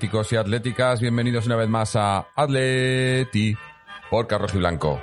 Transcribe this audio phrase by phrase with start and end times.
[0.00, 3.56] y atléticas, bienvenidos una vez más a Atleti
[4.08, 5.00] por Carros y Blanco.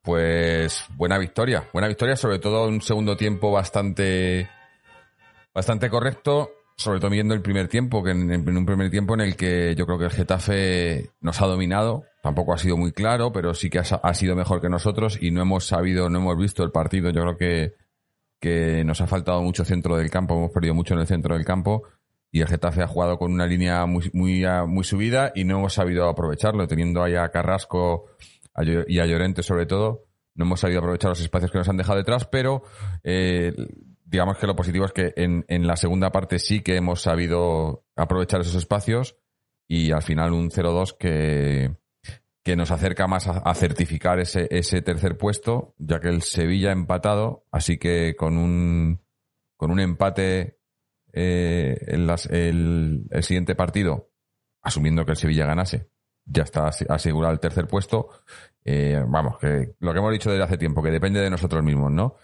[0.00, 4.48] Pues buena victoria, buena victoria, sobre todo un segundo tiempo bastante,
[5.52, 9.20] bastante correcto, sobre todo viendo el primer tiempo, que en, en un primer tiempo en
[9.20, 13.32] el que yo creo que el Getafe nos ha dominado, tampoco ha sido muy claro,
[13.32, 16.38] pero sí que ha, ha sido mejor que nosotros y no hemos sabido, no hemos
[16.38, 17.74] visto el partido, yo creo que,
[18.40, 21.44] que nos ha faltado mucho centro del campo, hemos perdido mucho en el centro del
[21.44, 21.82] campo
[22.30, 25.74] y el Getafe ha jugado con una línea muy, muy, muy subida y no hemos
[25.74, 28.06] sabido aprovecharlo, teniendo ahí a Carrasco
[28.86, 30.06] y a Llorente sobre todo.
[30.34, 32.62] No hemos sabido aprovechar los espacios que nos han dejado detrás, pero
[33.02, 33.52] eh,
[34.04, 37.84] digamos que lo positivo es que en, en, la segunda parte sí que hemos sabido
[37.96, 39.16] aprovechar esos espacios
[39.66, 41.76] y al final un 0-2 que,
[42.48, 46.72] que nos acerca más a, certificar ese, ese tercer puesto, ya que el Sevilla ha
[46.72, 49.02] empatado, así que con un,
[49.56, 50.57] con un empate
[51.20, 54.10] eh, el, siguiente partido,
[54.62, 55.88] asumiendo que el Sevilla ganase,
[56.24, 58.10] ya está asegurado el tercer puesto.
[58.64, 61.90] Eh, vamos, que lo que hemos dicho desde hace tiempo, que depende de nosotros mismos,
[61.90, 62.16] ¿no?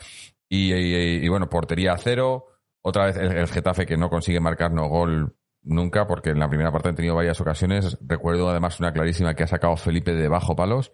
[0.48, 2.46] Y, bueno, portería a cero.
[2.82, 6.90] Otra vez el, Getafe que no consigue marcarnos gol nunca, porque en la primera parte
[6.90, 7.98] han tenido varias ocasiones.
[8.00, 10.92] Recuerdo además una clarísima que ha sacado Felipe de bajo palos.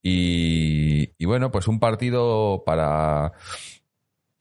[0.00, 3.32] Y bueno, pues un partido para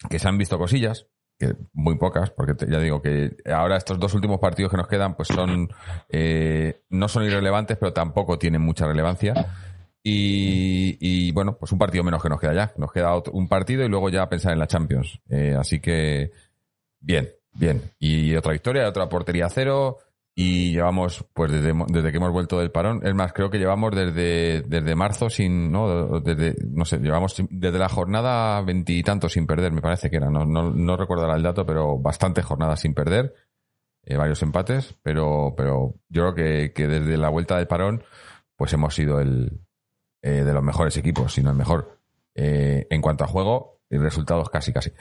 [0.09, 1.07] que se han visto cosillas,
[1.37, 4.87] que muy pocas, porque te, ya digo que ahora estos dos últimos partidos que nos
[4.87, 5.69] quedan, pues son
[6.09, 9.33] eh, no son irrelevantes, pero tampoco tienen mucha relevancia.
[10.05, 12.73] Y, y, bueno, pues un partido menos que nos queda ya.
[12.77, 15.21] Nos queda otro, un partido y luego ya pensar en la Champions.
[15.29, 16.31] Eh, así que
[16.99, 17.81] bien, bien.
[17.99, 19.97] Y otra victoria, otra portería cero.
[20.35, 23.95] Y llevamos, pues desde, desde que hemos vuelto del parón, es más, creo que llevamos
[23.95, 29.71] desde, desde marzo sin, no, desde, no sé, llevamos desde la jornada veintitantos sin perder,
[29.71, 33.35] me parece que era, no, no, no recuerdo el dato, pero bastantes jornadas sin perder,
[34.05, 38.03] eh, varios empates, pero, pero yo creo que, que desde la vuelta del parón,
[38.55, 39.61] pues hemos sido el,
[40.23, 41.99] eh, de los mejores equipos, si no el mejor.
[42.35, 44.91] Eh, en cuanto a juego, y resultados casi, casi.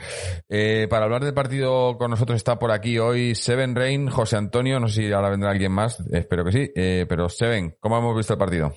[0.48, 4.78] Eh, para hablar del partido con nosotros está por aquí hoy Seven Rain, José Antonio,
[4.78, 8.16] no sé si ahora vendrá alguien más, espero que sí, eh, pero Seven, ¿cómo hemos
[8.16, 8.74] visto el partido?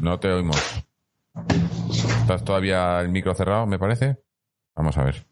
[0.00, 0.84] No te oímos.
[2.22, 4.16] ¿Estás todavía el micro cerrado, me parece?
[4.74, 5.26] Vamos a ver.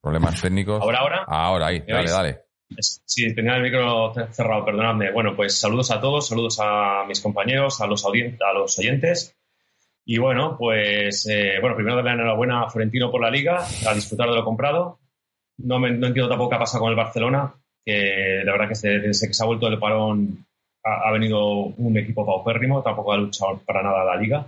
[0.00, 0.80] Problemas técnicos.
[0.80, 1.24] ¿Ahora, ahora?
[1.26, 2.47] Ahora, ahí, dale, dale.
[2.76, 5.10] Sí, tenía el micro cerrado, perdonadme.
[5.10, 9.34] Bueno, pues saludos a todos, saludos a mis compañeros, a los, a los oyentes.
[10.04, 14.28] Y bueno, pues eh, bueno, primero darle enhorabuena a Florentino por la liga, a disfrutar
[14.28, 14.98] de lo comprado.
[15.58, 18.74] No, me, no entiendo tampoco qué ha pasado con el Barcelona, que la verdad que
[18.74, 20.46] desde, desde que se ha vuelto del parón
[20.84, 24.46] ha, ha, venido un equipo paupérrimo, tampoco ha luchado para nada la liga.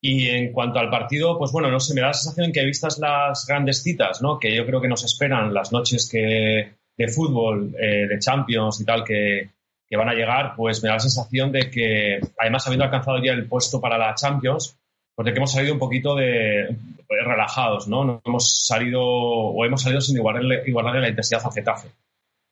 [0.00, 2.98] Y en cuanto al partido, pues bueno, no sé, me da la sensación que vistas
[2.98, 4.38] las grandes citas, ¿no?
[4.38, 8.84] Que yo creo que nos esperan las noches que, de fútbol, eh, de Champions y
[8.84, 9.50] tal que,
[9.88, 13.32] que, van a llegar, pues me da la sensación de que, además habiendo alcanzado ya
[13.32, 14.78] el puesto para la Champions,
[15.14, 16.76] pues de que hemos salido un poquito de
[17.08, 18.04] relajados, ¿no?
[18.04, 21.88] No hemos salido o hemos salido sin igualarle, igualarle la intensidad a Getafe.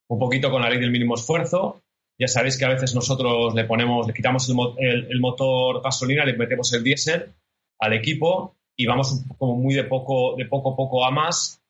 [0.09, 1.83] Un poquito con la ley del mínimo esfuerzo.
[2.19, 4.49] Ya sabéis que a veces nosotros le ponemos, le quitamos
[4.79, 7.33] el motor gasolina, le metemos el diésel
[7.81, 11.61] al equipo y vamos como muy de poco, de poco a poco a más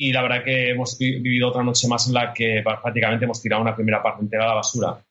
[0.00, 3.62] y la verdad que hemos vivido otra noche más en la que prácticamente hemos tirado
[3.62, 5.04] una primera parte entera a la basura.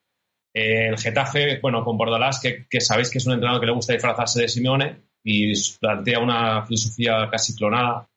[0.53, 3.93] El Getafe, bueno, con Bordalás, que, que, sabéis que es un entrenador que le gusta
[3.93, 8.07] disfrazarse de Simeone y plantea una filosofía casi clonada.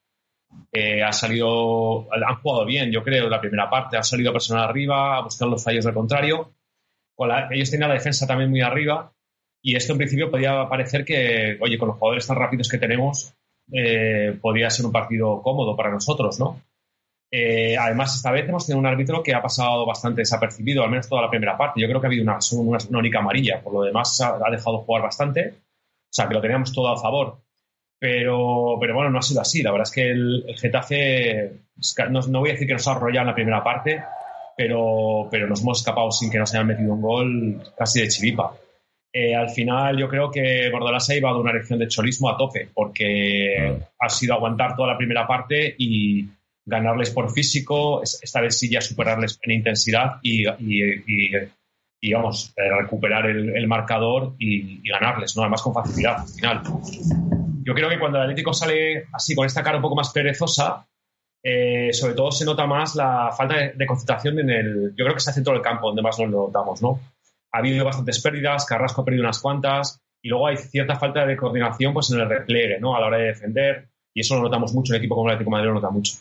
[0.72, 4.68] Eh, ha salido, han jugado bien, yo creo, la primera parte, ha salido a personal
[4.68, 6.54] arriba, a buscar los fallos del contrario.
[7.18, 9.12] La, ellos tienen la defensa también muy arriba
[9.62, 13.34] y esto en principio podía parecer que, oye, con los jugadores tan rápidos que tenemos,
[13.72, 16.60] eh, podría ser un partido cómodo para nosotros, ¿no?
[17.32, 21.08] Eh, además, esta vez hemos tenido un árbitro que ha pasado bastante desapercibido, al menos
[21.08, 21.80] toda la primera parte.
[21.80, 22.38] Yo creo que ha habido una,
[22.98, 26.88] única amarilla, por lo demás ha, dejado jugar bastante, o sea, que lo teníamos todo
[26.88, 27.38] a favor.
[27.98, 29.62] Pero, bueno, no ha sido así.
[29.62, 31.52] La verdad es que el, Getafe,
[32.10, 34.02] no, voy a decir que nos ha arrollado en la primera parte,
[34.56, 38.54] pero, pero nos hemos escapado sin que nos hayan metido un gol casi de chiripa.
[39.12, 42.68] Eh, al final yo creo que Bordalás ha llevado una elección de cholismo a tope,
[42.72, 43.82] porque mm.
[43.98, 46.28] ha sido aguantar toda la primera parte y
[46.64, 51.30] ganarles por físico, esta vez sí ya superarles en intensidad y, y, y,
[52.00, 55.42] y vamos, eh, recuperar el, marcador y, ganarles, ¿no?
[55.42, 56.62] Además con facilidad al final.
[57.62, 60.86] Yo creo que cuando el Atlético sale así con esta cara un poco más perezosa,
[61.42, 64.90] eh, sobre todo se nota más la falta de, concentración en el.
[64.96, 67.00] Yo creo que es el centro del campo donde más nos lo notamos, ¿no?
[67.52, 71.36] Ha habido bastantes pérdidas, Carrasco ha perdido unas cuantas, y luego hay cierta falta de
[71.36, 72.96] coordinación pues, en el repliegue, ¿no?
[72.96, 75.50] A la hora de defender, y eso lo notamos mucho, el equipo como el Atlético
[75.50, 76.14] de Madrid lo nota mucho.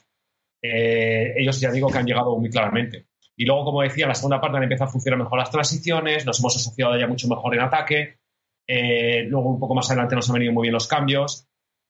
[0.61, 3.07] Eh, ellos ya digo que han llegado muy claramente.
[3.35, 6.39] Y luego, como decía, la segunda parte han empezado a funcionar mejor las transiciones, nos
[6.39, 8.19] hemos asociado ya mucho mejor en ataque.
[8.67, 11.47] Eh, luego, un poco más adelante, nos han venido muy bien los cambios.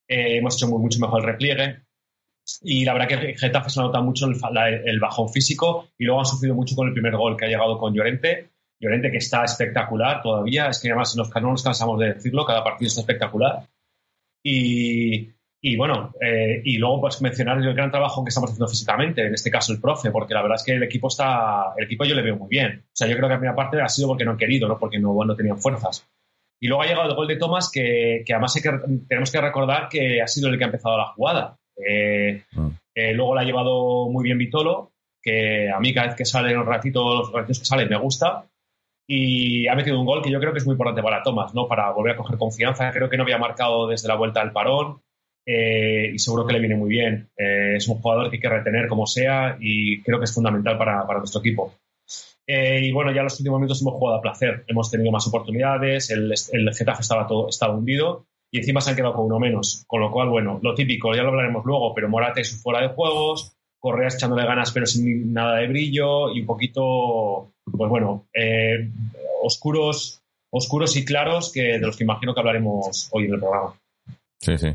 [0.08, 1.82] Eh, hemos hecho mucho mejor el repliegue.
[2.62, 6.56] Y la verdad que Getafe se nota mucho el, bajón físico y luego han sufrido
[6.56, 8.50] mucho con el primer gol que ha llegado con Llorente.
[8.80, 12.64] Llorente que está espectacular todavía, es que además nos, no nos cansamos de decirlo, cada
[12.64, 13.68] partido está espectacular.
[14.44, 15.30] Y,
[15.62, 19.34] y bueno, eh, y luego pues mencionar el gran trabajo que estamos haciendo físicamente, en
[19.34, 22.16] este caso el profe, porque la verdad es que el equipo está, el equipo yo
[22.16, 22.86] le veo muy bien.
[22.86, 24.80] O sea, yo creo que a primera parte ha sido porque no han querido, no
[24.80, 26.08] porque no, no tenían fuerzas.
[26.62, 28.70] Y luego ha llegado el gol de Thomas, que, que además que,
[29.08, 31.58] tenemos que recordar que ha sido el que ha empezado la jugada.
[31.76, 32.70] Eh, ah.
[32.94, 34.92] eh, luego la ha llevado muy bien Vitolo,
[35.22, 38.46] que a mí cada vez que sale un ratito, los ratitos que sale me gusta.
[39.12, 41.68] Y ha metido un gol que yo creo que es muy importante para Thomas, ¿no?
[41.68, 42.92] Para volver a coger confianza.
[42.92, 45.02] Creo que no había marcado desde la vuelta al parón
[45.48, 47.32] eh, y seguro que le viene muy bien.
[47.36, 50.78] Eh, es un jugador que hay que retener como sea y creo que es fundamental
[50.78, 51.74] para, nuestro equipo.
[52.46, 54.64] Eh, y bueno, ya en los últimos minutos hemos jugado a placer.
[54.68, 58.96] Hemos tenido más oportunidades, el, el Getafe estaba, todo, estaba hundido y encima se han
[58.96, 59.86] quedado con uno menos.
[59.88, 62.90] Con lo cual, bueno, lo típico, ya lo hablaremos luego, pero Morate es fuera de
[62.90, 68.26] juegos, Correas echándole ganas pero sin nada de brillo y un poquito, pues bueno,
[69.42, 70.22] oscuros,
[70.52, 73.74] oscuros y claros que de los que imagino que hablaremos hoy en el programa.
[74.40, 74.68] Sí, sí.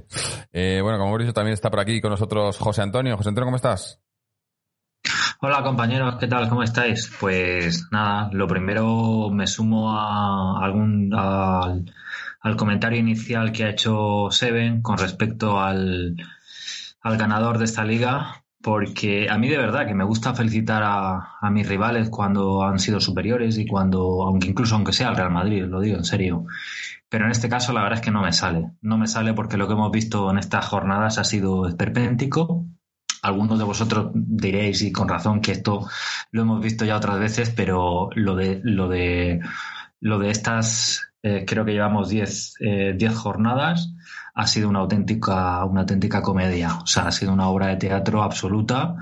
[0.52, 3.16] Eh, bueno, como hemos dicho, también está por aquí con nosotros José Antonio.
[3.16, 4.00] José Antonio, ¿cómo estás?
[5.40, 6.48] Hola compañeros, ¿qué tal?
[6.48, 7.12] ¿Cómo estáis?
[7.20, 14.80] Pues nada, lo primero me sumo a algún al, comentario inicial que ha hecho Seven
[14.80, 16.16] con respecto al,
[17.02, 21.50] al, ganador de esta liga, porque a mí de verdad que me gusta felicitar a,
[21.50, 25.64] mis rivales cuando han sido superiores y cuando, aunque incluso aunque sea el Real Madrid,
[25.64, 26.46] lo digo en serio,
[27.10, 28.72] pero en este caso la verdad es que no me sale.
[28.80, 32.64] No me sale porque lo que hemos visto en estas jornadas ha sido esperpéntico.
[33.20, 35.86] Algunos de vosotros diréis, y con razón, que esto
[36.30, 39.40] lo hemos visto ya otras veces, pero lo de, lo de,
[40.00, 43.92] lo de estas, eh, creo que llevamos 10 eh, jornadas,
[44.34, 46.78] ha sido una auténtica, una auténtica comedia.
[46.82, 48.96] O sea, ha sido una obra de teatro absoluta.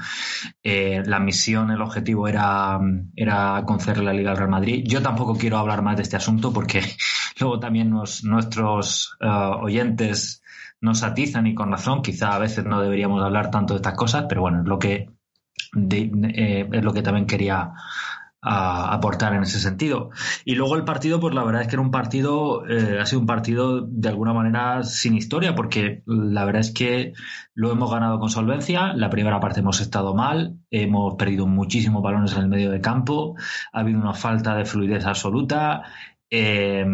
[0.63, 2.79] Eh, la misión, el objetivo era,
[3.17, 4.85] era conceder la Liga al Real Madrid.
[4.87, 6.83] Yo tampoco quiero hablar más de este asunto porque
[7.41, 10.43] luego también nuestros eh, oyentes
[10.83, 12.03] nos atizan y con razón.
[12.03, 15.09] Quizá a veces no deberíamos hablar tanto de estas cosas, pero bueno, es lo que,
[15.75, 17.73] eh, es lo que también quería
[18.43, 20.11] a aportar en ese sentido.
[20.45, 23.21] Y luego el partido, pues la verdad es que era un partido, eh, ha sido
[23.21, 27.13] un partido de alguna manera sin historia, porque la verdad es que
[27.55, 28.95] lo hemos ganado con solvencia.
[28.95, 33.37] La primera parte hemos estado mal, hemos perdido muchísimos balones en el medio de campo,
[33.73, 35.85] ha habido una falta de fluidez absoluta.
[36.29, 36.85] Eh,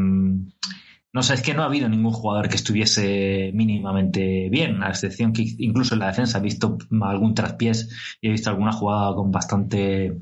[1.10, 5.32] no sé, es que no ha habido ningún jugador que estuviese mínimamente bien, a excepción
[5.32, 9.32] que incluso en la defensa he visto algún traspiés y he visto alguna jugada con
[9.32, 10.20] bastante,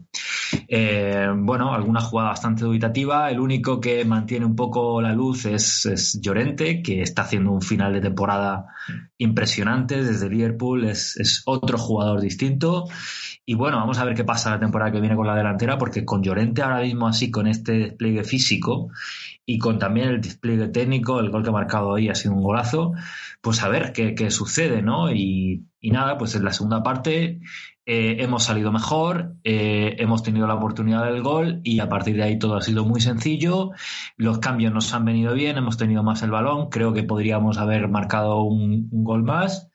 [0.69, 3.29] eh, bueno, alguna jugada bastante dubitativa.
[3.31, 7.93] El único que mantiene un poco la luz es, Llorente, que está haciendo un final
[7.93, 8.67] de temporada
[9.19, 12.85] impresionante desde Liverpool, es, es otro jugador distinto.
[13.45, 16.05] Y bueno, vamos a ver qué pasa la temporada que viene con la delantera, porque
[16.05, 18.91] con Llorente ahora mismo así, con este despliegue físico
[19.47, 22.43] y con también el despliegue técnico, el gol que ha marcado hoy ha sido un
[22.43, 22.93] golazo,
[23.41, 25.13] pues a ver qué, sucede, ¿no?
[25.13, 27.39] Y, nada, pues en la segunda parte
[27.87, 32.25] eh, hemos salido mejor, eh, hemos tenido la oportunidad del gol y a partir de
[32.25, 33.71] ahí todo ha sido muy sencillo,
[34.17, 37.89] los cambios nos han venido bien, hemos tenido más el balón, creo que podríamos haber
[37.89, 39.71] marcado un, gol más.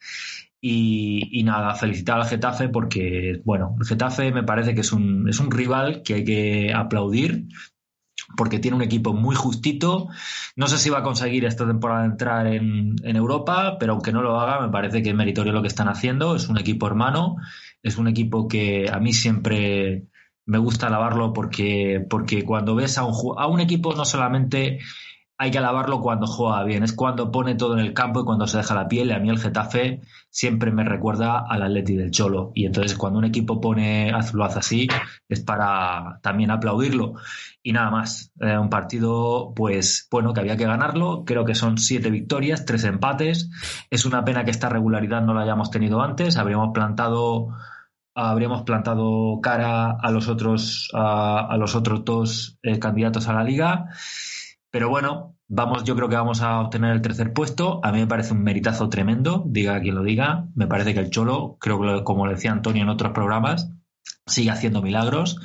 [0.63, 5.27] Y, y, nada, felicitar al Getafe porque, bueno, el Getafe me parece que es un,
[5.27, 7.47] es un rival que hay que aplaudir
[8.37, 10.07] porque tiene un equipo muy justito.
[10.55, 14.39] No sé si va a conseguir esta temporada entrar en, Europa, pero aunque no lo
[14.39, 16.35] haga, me parece que es meritorio lo que están haciendo.
[16.35, 17.37] Es un equipo hermano,
[17.83, 20.05] es un equipo que a mí siempre
[20.45, 24.79] me gusta alabarlo porque, porque cuando ves a un, a un equipo no solamente
[25.41, 28.45] hay que alabarlo cuando juega bien, es cuando pone todo en el campo y cuando
[28.45, 29.09] se deja la piel.
[29.09, 32.51] Y a mí el Getafe siempre me recuerda al Atleti del Cholo.
[32.53, 34.87] Y entonces cuando un equipo pone lo hace así,
[35.27, 37.15] es para también aplaudirlo.
[37.63, 41.23] Y nada más, eh, un partido, pues bueno, que había que ganarlo.
[41.25, 43.49] Creo que son siete victorias, tres empates.
[43.89, 46.37] Es una pena que esta regularidad no la hayamos tenido antes.
[46.37, 47.47] Habríamos plantado
[48.13, 53.87] habríamos plantado cara a los otros, a, los otros dos eh, candidatos a la liga.
[54.71, 57.81] Pero bueno, vamos, yo creo que vamos a obtener el tercer puesto.
[57.83, 60.47] A mí me parece un meritazo tremendo, diga quien lo diga.
[60.55, 63.69] Me parece que el Cholo, creo que como decía Antonio en otros programas,
[64.25, 65.39] sigue haciendo milagros.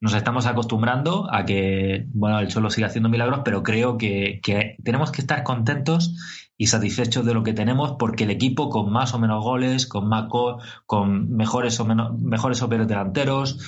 [0.00, 4.76] Nos estamos acostumbrando a que, bueno, el Cholo sigue haciendo milagros, pero creo que, que
[4.84, 6.14] tenemos que estar contentos
[6.60, 10.08] y satisfechos de lo que tenemos porque el equipo con más o menos goles, con
[10.08, 10.28] más
[10.84, 13.60] con mejores o menos mejores o delanteros,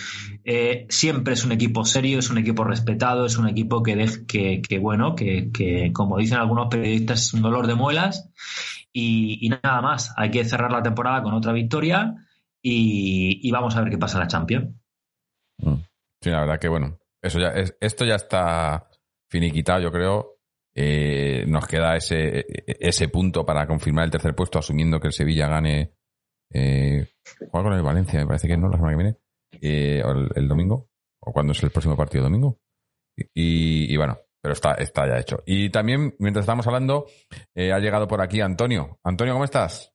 [0.44, 4.78] eh, siempre es un equipo serio, es un equipo respetado, es un equipo que, que,
[4.78, 8.28] bueno, que, que, como dicen algunos periodistas es un dolor de muelas
[8.92, 10.12] y, nada más.
[10.16, 12.16] Hay que cerrar la temporada con otra victoria
[12.60, 14.74] y, vamos a ver qué pasa en la Champions.
[15.58, 15.74] Mm.
[16.20, 18.88] Sí, la verdad que bueno, eso ya es, esto ya está
[19.28, 20.39] finiquitado, yo creo
[20.82, 25.46] eh, nos queda ese, ese punto para confirmar el tercer puesto, asumiendo que el Sevilla
[25.46, 25.92] gane.
[26.50, 27.06] Eh,
[27.50, 28.18] ¿Cuál con el Valencia?
[28.18, 29.18] Me parece que no, la semana que viene.
[29.60, 30.02] Eh,
[30.34, 30.88] el, domingo.
[31.20, 32.24] ¿O cuándo es el próximo partido?
[32.24, 32.58] ¿Domingo?
[33.34, 35.42] Y, bueno, pero está, está ya hecho.
[35.44, 37.04] Y también, mientras estamos hablando,
[37.54, 38.98] eh, ha llegado por aquí Antonio.
[39.04, 39.92] Antonio, ¿cómo estás?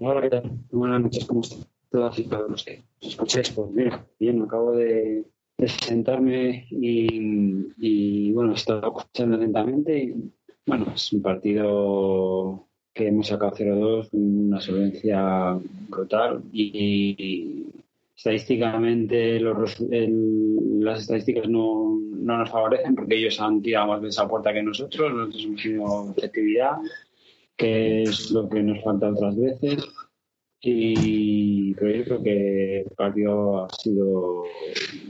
[0.00, 0.50] Hola, ¿qué tal?
[0.70, 1.68] Buenas noches, ¿cómo estás?
[1.90, 5.26] Todas y todos los que escuchéis, pues mira, bien, acabo de,
[5.60, 10.14] de sentarme y, bueno, he estado escuchando atentamente y
[10.64, 17.66] bueno, es un partido que hemos sacado 0-2, una solvencia brutal y,
[18.16, 24.28] estadísticamente los, las estadísticas no, no, nos favorecen porque ellos han tirado más de esa
[24.28, 26.76] puerta que nosotros, nosotros hemos tenido efectividad,
[27.56, 29.88] que es lo que nos falta otras veces.
[30.62, 34.44] Y pero yo creo que el partido ha sido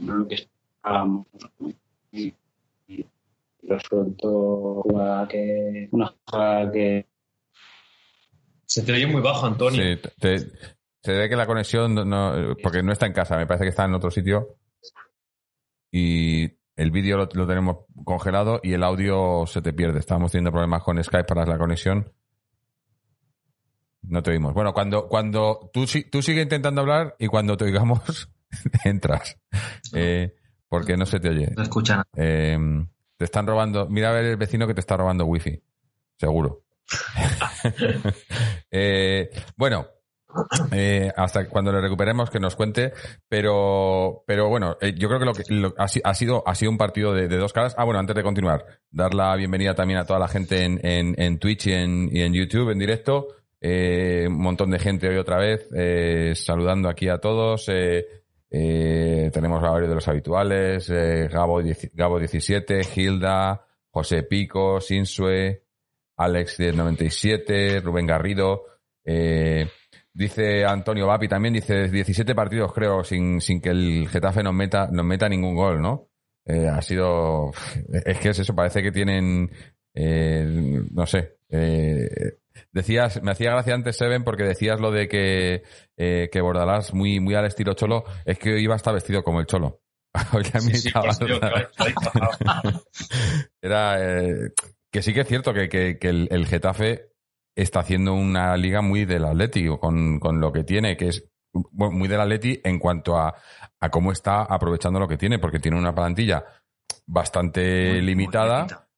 [0.03, 1.27] lo que esperábamos.
[2.13, 2.33] Y,
[2.87, 3.05] y
[3.63, 4.83] resultó
[5.29, 7.07] que, una jugada que.
[8.65, 9.83] Se te oye muy bajo, Antonio.
[9.83, 9.99] Sí,
[11.01, 13.83] se ve que la conexión, no, porque no está en casa, me parece que está
[13.83, 14.55] en otro sitio.
[15.91, 16.43] Y
[16.77, 19.99] el vídeo lo, lo, tenemos congelado y el audio se te pierde.
[19.99, 22.13] Estábamos teniendo problemas con Skype para la conexión
[24.03, 24.53] no te oímos.
[24.53, 28.29] Bueno, cuando, cuando tú, tú sigue intentando hablar y cuando te oigamos,
[28.83, 29.37] entras.
[29.93, 30.35] Eh,
[30.67, 31.51] porque no se te oye.
[31.55, 32.03] No escuchan.
[32.15, 32.57] Eh,
[33.17, 33.87] te están robando.
[33.89, 35.61] Mira a ver el vecino que te está robando wifi.
[36.17, 36.63] Seguro.
[38.73, 39.85] Eh, bueno,
[41.17, 42.93] hasta cuando le recuperemos que nos cuente,
[43.27, 45.43] pero, pero bueno, yo creo que lo que
[45.77, 47.75] ha, sido, ha sido un partido de, dos caras.
[47.77, 51.37] Ah, bueno, antes de continuar, dar la bienvenida también a toda la gente en, en,
[51.37, 53.27] Twitch y en, y en YouTube en directo.
[53.63, 57.69] Eh, un montón de gente hoy otra vez, eh, saludando aquí a todos.
[57.69, 61.61] Eh, tenemos a varios de los habituales, Gabo,
[61.93, 65.63] Gabo 17, Hilda, José Pico, Sinsue,
[66.17, 68.65] Alex 1097, Rubén Garrido.
[70.13, 74.89] dice Antonio Vapi también, dice 17 partidos creo sin, sin que el Getafe nos meta,
[74.91, 76.09] nos meta ningún gol, ¿no?
[76.45, 77.51] ha sido...
[78.05, 79.49] Es que es eso, parece que tienen...
[79.93, 81.37] no sé,
[82.71, 85.63] Decías, me hacía gracia antes, Seven, porque decías lo de que,
[85.97, 89.45] eh, que Bordalás muy, muy al estilo cholo, es que iba hasta vestido como el
[89.45, 89.81] cholo.
[90.33, 90.43] Hoy
[93.61, 94.51] Era eh,
[94.91, 97.11] que sí que es cierto que, que, el, Getafe
[97.55, 102.07] está haciendo una liga muy del Atlético con, con lo que tiene, que es muy
[102.07, 103.35] del Atleti en cuanto a,
[103.79, 106.45] a cómo está aprovechando lo que tiene, porque tiene una plantilla
[107.05, 108.89] bastante limitada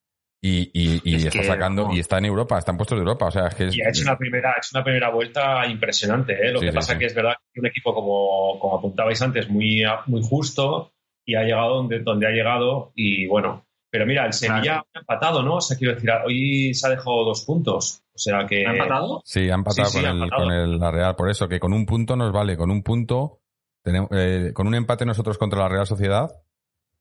[0.46, 3.26] y, y, está sacando, y está en Europa, está en puestos de Europa.
[3.26, 6.34] O sea, es que Y ha hecho una primera, ha hecho una primera vuelta impresionante,
[6.34, 6.52] ¿eh?
[6.52, 10.22] Lo que pasa que es verdad que un equipo como, como apuntabais antes, muy, muy
[10.22, 10.92] justo,
[11.24, 13.64] y ha llegado donde, donde ha llegado, y bueno.
[13.88, 15.56] Pero mira, el Sevilla ha empatado, ¿no?
[15.56, 18.02] O sea, quiero decir, hoy se ha dejado dos puntos.
[18.12, 18.66] O sea que.
[18.66, 19.22] ¿Ha empatado?
[19.24, 21.16] Sí, ha empatado, con, el, con el, la Real.
[21.16, 22.56] Por eso, que con un punto nos vale.
[22.56, 23.40] Con un punto,
[23.82, 26.28] tenemos, eh, con un empate nosotros contra la Real Sociedad,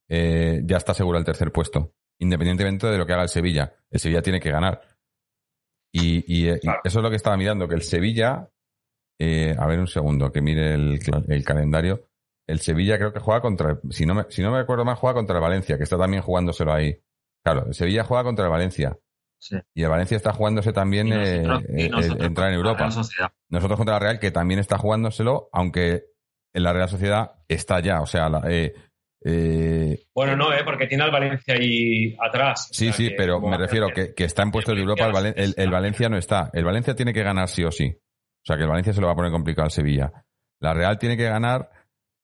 [0.07, 3.73] eh, ya está seguro el tercer puesto independientemente de lo que haga el Sevilla.
[3.89, 4.81] El Sevilla tiene que ganar.
[5.91, 8.49] Y, eh, eso es lo que estaba mirando, que el Sevilla,
[9.19, 12.09] eh, a ver un segundo, que mire el, calendario.
[12.47, 15.13] El Sevilla creo que juega contra, si no, me, si no me acuerdo mal, juega
[15.13, 16.99] contra el Valencia, que está también jugándoselo ahí.
[17.43, 18.97] Claro, el Sevilla juega contra el Valencia.
[19.73, 21.43] Y el Valencia está jugándose también eh,
[22.19, 22.85] entrar en Europa.
[23.49, 26.05] Nosotros contra la Real, que también está jugándoselo, aunque
[26.53, 28.01] en la Real Sociedad está ya.
[28.01, 28.73] O sea, la, eh,
[30.13, 30.63] bueno, no, ¿eh?
[30.65, 32.67] porque tiene al Valencia ahí atrás.
[32.71, 36.17] Sí, sí, pero me refiero que, que, está en puestos de Europa, el, Valencia no
[36.17, 36.49] está.
[36.53, 37.87] El Valencia tiene que ganar sí o sí.
[37.87, 40.11] O sea que el Valencia se lo va a poner complicado al Sevilla.
[40.59, 41.69] La Real tiene que ganar,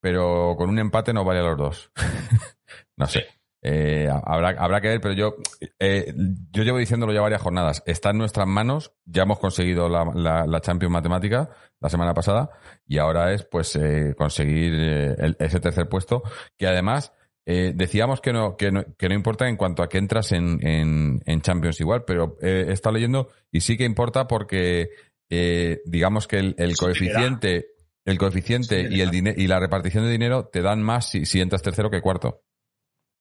[0.02, 1.92] pero con un empate no vale a los dos.
[2.98, 3.28] no sé.
[3.62, 5.36] Eh, habrá, habrá que ver, pero yo,
[5.80, 6.14] eh,
[6.52, 7.84] yo llevo diciéndolo ya varias jornadas.
[7.86, 8.94] Está en nuestras manos.
[9.06, 11.50] Ya hemos conseguido la, la, la Champions Matemática
[11.82, 12.50] la semana pasada
[12.88, 16.24] y ahora es pues eh, conseguir eh, el- ese tercer puesto
[16.58, 17.14] que además
[17.46, 20.60] eh, decíamos que no, que no que no importa en cuanto a que entras en,
[20.66, 24.90] en, en Champions igual, pero eh, he estado leyendo y sí que importa porque
[25.30, 27.68] eh, digamos que el, el coeficiente
[28.06, 31.42] el coeficiente Sí, y el y la repartición de dinero te dan más si, si
[31.42, 32.42] entras tercero que cuarto.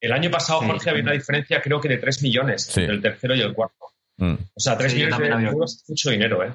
[0.01, 0.67] El año pasado, Sí.
[0.67, 2.81] Jorge, había una diferencia creo que de 3 millones Sí.
[2.81, 3.87] entre el tercero y el cuarto.
[4.19, 4.35] Mm.
[4.55, 6.53] O sea, 3 Sí, yo millones de había- euros es mucho dinero, ¿eh?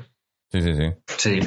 [0.52, 0.92] Sí, sí, sí.
[1.18, 1.40] Sí,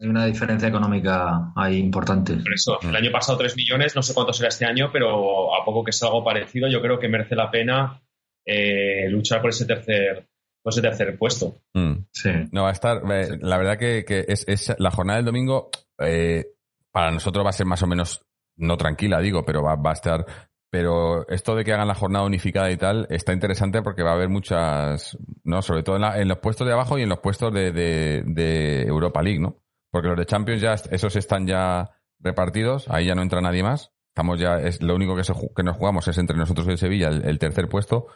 [0.00, 2.34] hay una diferencia económica ahí importante.
[2.36, 2.88] Por eso, Mm.
[2.88, 5.92] el año pasado 3 millones, no sé cuánto será este año, pero a poco que
[5.92, 8.00] sea algo parecido, yo creo que merece la pena
[8.44, 10.26] eh, luchar por ese tercer,
[10.60, 11.60] por ese tercer puesto.
[11.74, 11.92] Mm.
[12.10, 12.30] Sí.
[12.50, 13.00] No, va a estar.
[13.12, 15.70] eh, La verdad que, que es, es la jornada del domingo.
[16.00, 16.44] eh,
[16.90, 18.20] para nosotros va a ser más o menos
[18.56, 20.26] no tranquila, digo, pero va, va a estar.
[20.72, 24.14] Pero esto de que hagan la jornada unificada y tal está interesante porque va a
[24.14, 27.18] haber muchas, no, sobre todo en, la- en los puestos de abajo y en los
[27.18, 29.58] puestos de, de- Europa League, ¿no?
[29.90, 33.92] Porque los de Champions ya, esos están ya repartidos, ahí ya no entra nadie más.
[34.14, 37.08] Estamos ya, es lo único que, se que nos jugamos es entre nosotros y Sevilla,
[37.08, 38.06] el, tercer puesto.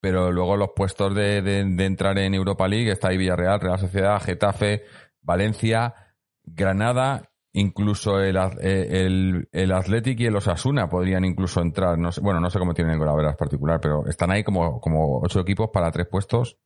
[0.00, 4.22] Pero luego los puestos de- de entrar en Europa League está ahí Villarreal, Real Sociedad,
[4.22, 4.84] Getafe,
[5.20, 5.94] Valencia,
[6.44, 11.98] Granada, incluso el, eh, el, el Athletic y el Osasuna podrían incluso entrar.
[11.98, 15.40] No sé, bueno, no sé cómo tienen el particular, pero están ahí como, como ocho
[15.40, 16.58] equipos para tres puestos.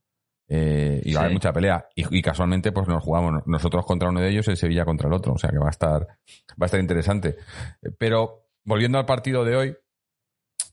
[0.49, 1.87] eh, y va a haber mucha pelea.
[1.95, 5.09] Y, y casualmente, pues nos jugamos nosotros contra uno de ellos y el Sevilla contra
[5.09, 5.35] el otro.
[5.35, 7.37] O sea que va a estar, va a estar interesante.
[7.99, 9.77] Pero volviendo al partido de hoy,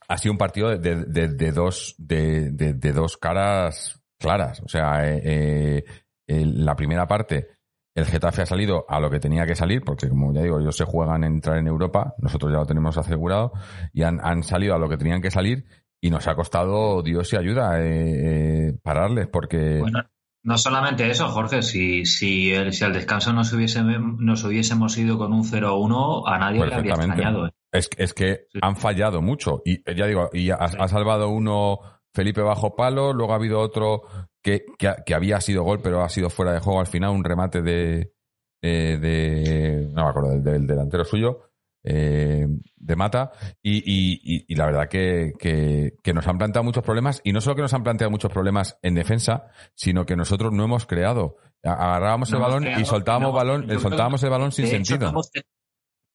[0.07, 4.61] ha sido un partido de, de- de- de dos, de, de- de dos caras claras.
[4.61, 5.83] O sea, eh,
[6.27, 7.49] eh, la primera parte,
[7.95, 10.75] el Getafe ha salido a lo que tenía que salir, porque como ya digo, ellos
[10.75, 13.53] se juegan en entrar en Europa, nosotros ya lo tenemos asegurado,
[13.93, 15.65] y han, han salido a lo que tenían que salir,
[16.01, 19.79] y nos ha costado Dios y ayuda eh, eh, pararles, porque...
[19.79, 20.03] Bueno,
[20.43, 25.17] no solamente eso, Jorge, si, si, el, si al descanso nos, hubiese, nos hubiésemos ido
[25.17, 27.47] con un 0-1, a nadie le habría extrañado.
[27.47, 27.51] ¿eh?
[27.71, 28.59] Es, es que Sí.
[28.61, 29.61] han fallado mucho.
[29.65, 31.79] Y ya digo, y ha, ha salvado uno
[32.13, 34.03] Felipe bajo palo, luego ha habido otro
[34.45, 37.23] que, que, que había sido gol, pero ha sido fuera de juego al final, un
[37.23, 38.13] remate de.
[38.61, 41.49] eh, de no me acuerdo, del, del delantero suyo,
[41.83, 43.31] eh, de Mata.
[43.63, 47.21] Y, y- y- la verdad que, que- nos han planteado muchos problemas.
[47.23, 50.63] Y no solo que nos han planteado muchos problemas en defensa, sino que nosotros no
[50.63, 51.37] hemos creado.
[51.63, 55.09] Agarrábamos No el balón y soltábamos, no, balón, soltábamos el balón sin sentido.
[55.09, 55.31] hemos,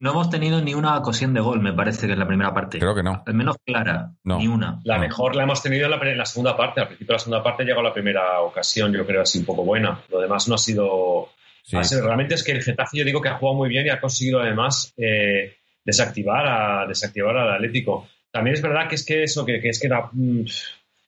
[0.00, 2.78] no hemos tenido ni una ocasión de gol, me parece que es la primera parte.
[2.78, 3.22] Creo que no.
[3.26, 4.38] Al menos clara, No.
[4.38, 4.80] ni una.
[4.84, 5.02] La No.
[5.02, 6.80] mejor la hemos tenido en la, en la segunda parte.
[6.80, 9.62] Al principio de la segunda parte llegó la primera ocasión, yo creo, así un poco
[9.64, 10.00] buena.
[10.08, 11.28] Lo demás no ha sido.
[11.62, 11.76] Sí.
[11.76, 13.90] ha sido- realmente es que el Getafe, yo digo que ha jugado muy bien y
[13.90, 18.08] ha conseguido además eh, desactivar, a, desactivar al Atlético.
[18.32, 20.44] También es verdad que es que eso, que, que es que era, mm,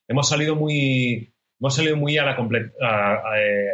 [0.09, 1.33] hemos salido muy.
[1.59, 3.71] Hemos salido muy a la comple- a, a, eh,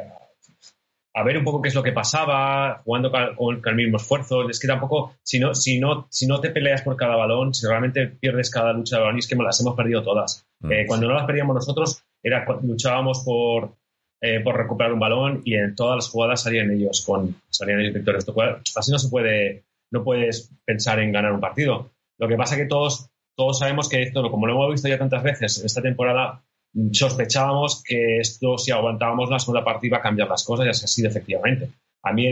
[1.18, 4.48] a ver un poco qué es lo que pasaba, jugando con, con el mismo esfuerzo.
[4.48, 7.66] Es que tampoco, si no, si, no, si no te peleas por cada balón, si
[7.66, 10.46] realmente pierdes cada lucha de balón, y es que las hemos perdido todas.
[10.60, 10.72] Mm.
[10.72, 13.74] Eh, cuando no las perdíamos nosotros, era luchábamos por,
[14.20, 17.94] eh, por recuperar un balón y en todas las jugadas salían ellos con salían ellos
[17.94, 18.26] victorios.
[18.26, 21.90] Lo cual, Así no se puede, no puedes pensar en ganar un partido.
[22.18, 25.24] Lo que pasa que todos, todos sabemos que esto, como lo hemos visto ya tantas
[25.24, 26.44] veces esta temporada,
[26.92, 30.84] sospechábamos que esto, si aguantábamos la segunda parte, iba a cambiar las cosas y así
[30.84, 31.68] ha sido efectivamente.
[32.02, 32.26] A mí,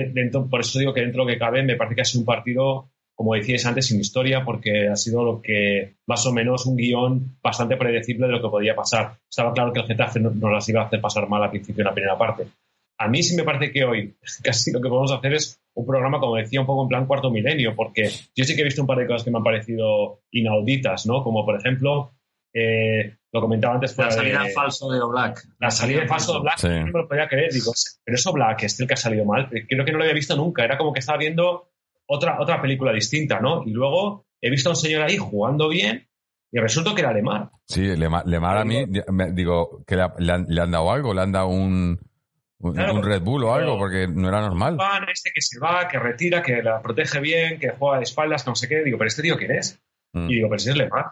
[0.50, 2.26] por eso digo que dentro de lo que cabe, me parece que ha sido un
[2.26, 6.76] partido, como decíais antes, sin historia, porque ha sido lo que, más o menos, un
[6.76, 9.16] guion bastante predecible de lo que podía pasar.
[9.28, 11.82] Estaba claro que el Getafe no- nos las iba a hacer pasar mal al principio
[11.82, 12.46] en la primera parte.
[12.98, 16.20] A mí sí me parece que hoy casi lo que podemos hacer es un programa,
[16.20, 18.86] como decía, un poco en plan cuarto milenio, porque yo sí que he visto un
[18.86, 21.22] par de cosas que me han parecido inauditas, ¿no?
[21.22, 22.12] Como, por ejemplo,
[22.58, 25.44] eh, lo comentaba antes La salida de- en falso de Oblak.
[25.58, 26.68] la salida en falso de Black, Sí.
[26.68, 27.52] no me lo podía creer.
[27.52, 27.72] Digo,
[28.04, 29.50] pero eso Black es el que ha salido mal.
[29.68, 30.64] Creo que no lo había visto nunca.
[30.64, 31.68] Era como que estaba viendo
[32.06, 33.62] otra, otra película distinta, ¿no?
[33.64, 36.08] Y luego he visto a un señor ahí jugando bien
[36.50, 37.50] y resulta que era Lemar.
[37.66, 40.90] Sí, Lemar, Lemar a mí, me- digo, que le, ha- le han, le han dado
[40.90, 41.98] algo, le han dado un,
[42.60, 44.76] un, Claro, un Red Bull o algo, porque no era normal.
[44.76, 48.44] Van, este que se va, que retira, que la protege bien, que juega de espaldas,
[48.44, 48.82] que no sé qué.
[48.82, 49.78] Digo, pero este tío, ¿quién es?
[50.14, 50.30] Mm.
[50.30, 51.04] Y digo, pero si es Lemar.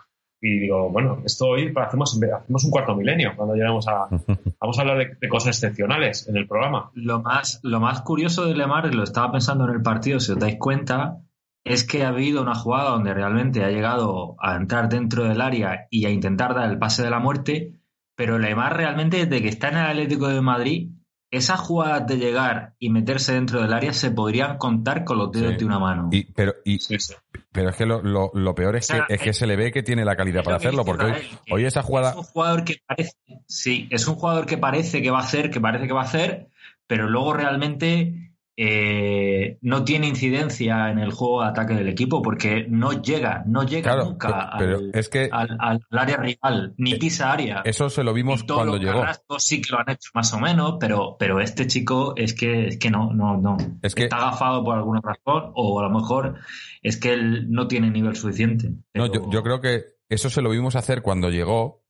[0.46, 4.08] Y digo, bueno, esto hoy hacemos, hacemos un cuarto milenio cuando lleguemos a.
[4.60, 6.90] Vamos a hablar de, de cosas excepcionales en el programa.
[6.92, 10.32] Lo más, lo más curioso de Lemar, y lo estaba pensando en el partido, si
[10.32, 11.22] os dais cuenta,
[11.64, 15.86] es que ha habido una jugada donde realmente ha llegado a entrar dentro del área
[15.88, 17.80] y a intentar dar el pase de la muerte,
[18.14, 20.90] pero Lemar realmente desde que está en el Atlético de Madrid
[21.36, 25.52] esas jugadas de llegar y meterse dentro del área se podrían contar con los dedos
[25.52, 25.58] Sí.
[25.58, 26.08] de una mano.
[26.12, 27.14] Y, pero, y, Sí, sí.
[27.52, 29.56] pero es que lo, lo- lo peor es, O sea, que, es que se le
[29.56, 31.12] ve que tiene la calidad para hacerlo, porque hoy,
[31.50, 32.10] hoy esa jugada...
[32.10, 33.12] Es un jugador que parece,
[33.46, 36.04] sí, es un jugador que parece que va a hacer, que parece que va a
[36.04, 36.48] hacer,
[36.86, 42.66] pero luego realmente eh, no tiene incidencia en el juego de ataque del equipo porque
[42.68, 46.74] no llega, no llega Claro, nunca pero al, es que al- al- al área rival,
[46.76, 47.62] ni pisa área.
[47.64, 49.02] eso se lo vimos cuando llegó.
[49.38, 52.78] sí que lo han hecho más o menos, pero, pero este chico es que, es
[52.78, 53.56] que no, no, no.
[53.82, 56.36] Es que- Está agafado por alguna razón, o a lo mejor
[56.82, 58.70] es que él no tiene nivel suficiente.
[58.94, 61.83] No, yo, yo creo que eso se lo vimos hacer cuando llegó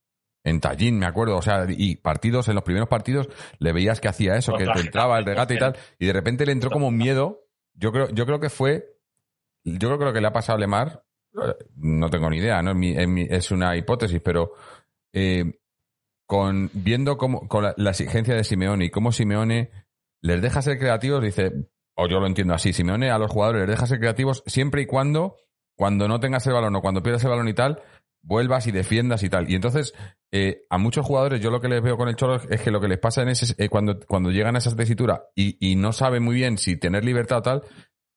[0.45, 1.37] en Tallín, me acuerdo.
[1.37, 3.29] O sea, y partidos, en los primeros partidos,
[3.59, 6.47] le veías que hacía eso, que te entraba el regate y tal, y de repente
[6.47, 7.47] le entró como un miedo.
[7.75, 8.99] Yo creo, yo creo que fue.
[9.65, 11.03] Yo creo que lo que le ha pasado a Lemar,
[11.77, 12.75] no tengo ni idea, ¿no?
[12.75, 14.53] Mi- mi- es una hipótesis, pero
[15.13, 15.59] eh,
[16.27, 19.71] con viendo cómo, con la, la exigencia de Simeone y cómo Simeone
[20.23, 21.53] les deja ser creativos, dice,
[21.97, 24.87] o yo lo entiendo así, Simeone a los jugadores les deja ser creativos siempre y
[24.87, 25.37] cuando,
[25.77, 27.83] cuando no tengas el balón o cuando pierdas el balón y tal,
[28.25, 29.51] vuelvas y defiendas y tal.
[29.51, 29.95] Y entonces,
[30.33, 32.81] eh, a muchos jugadores, yo lo que les veo con el Cholo es que lo
[32.81, 36.23] que les pasa en ese, eh, cuando, cuando llegan a esa tesitura y, no saben
[36.23, 37.63] muy bien si tener libertad o tal,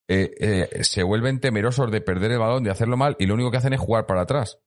[0.07, 3.57] eh, se vuelven temerosos de perder el balón, de hacerlo mal, y lo único que
[3.57, 4.59] hacen es jugar para atrás.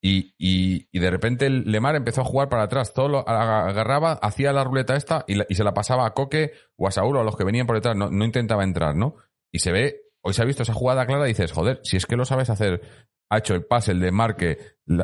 [0.00, 4.62] Y, de repente el Lemar empezó a jugar para atrás, todo lo agarraba, hacía la
[4.62, 7.44] ruleta esta y se la pasaba a Coque o a Saúl o a los que
[7.44, 9.16] venían por detrás, no, no intentaba entrar, ¿no?
[9.50, 12.06] Y se ve, hoy se ha visto esa jugada clara y dices, joder, si es
[12.06, 12.80] que lo sabes hacer,
[13.30, 14.58] ha hecho el pase, el de marque,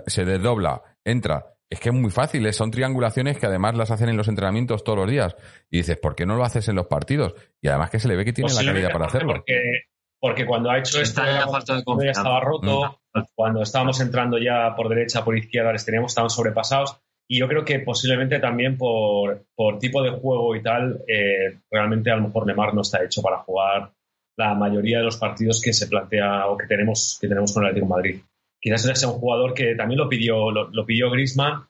[0.06, 2.52] se desdobla, entra, es que es muy fácil, ¿eh?
[2.52, 5.36] son triangulaciones que además las hacen en los entrenamientos todos los días.
[5.70, 7.34] Y dices, ¿por qué no lo haces en los partidos?
[7.60, 9.34] Y además que se le ve que tiene la calidad para hacerlo.
[9.34, 9.60] Porque,
[10.20, 12.20] porque cuando ha hecho esto, la falta de confianza.
[12.20, 13.00] estaba roto,
[13.34, 17.00] cuando estábamos entrando ya por derecha, por izquierda, les teníamos, estaban sobrepasados.
[17.26, 22.10] Y yo creo que posiblemente también por, por tipo de juego y tal, eh, realmente
[22.10, 23.90] a lo mejor Neymar no está hecho para jugar
[24.36, 27.70] la mayoría de los partidos que se plantea o que tenemos, que tenemos con el
[27.70, 28.20] Atlético Madrid.
[28.60, 31.66] Quizás era un jugador que también lo pidió, lo, pidió Griezmann.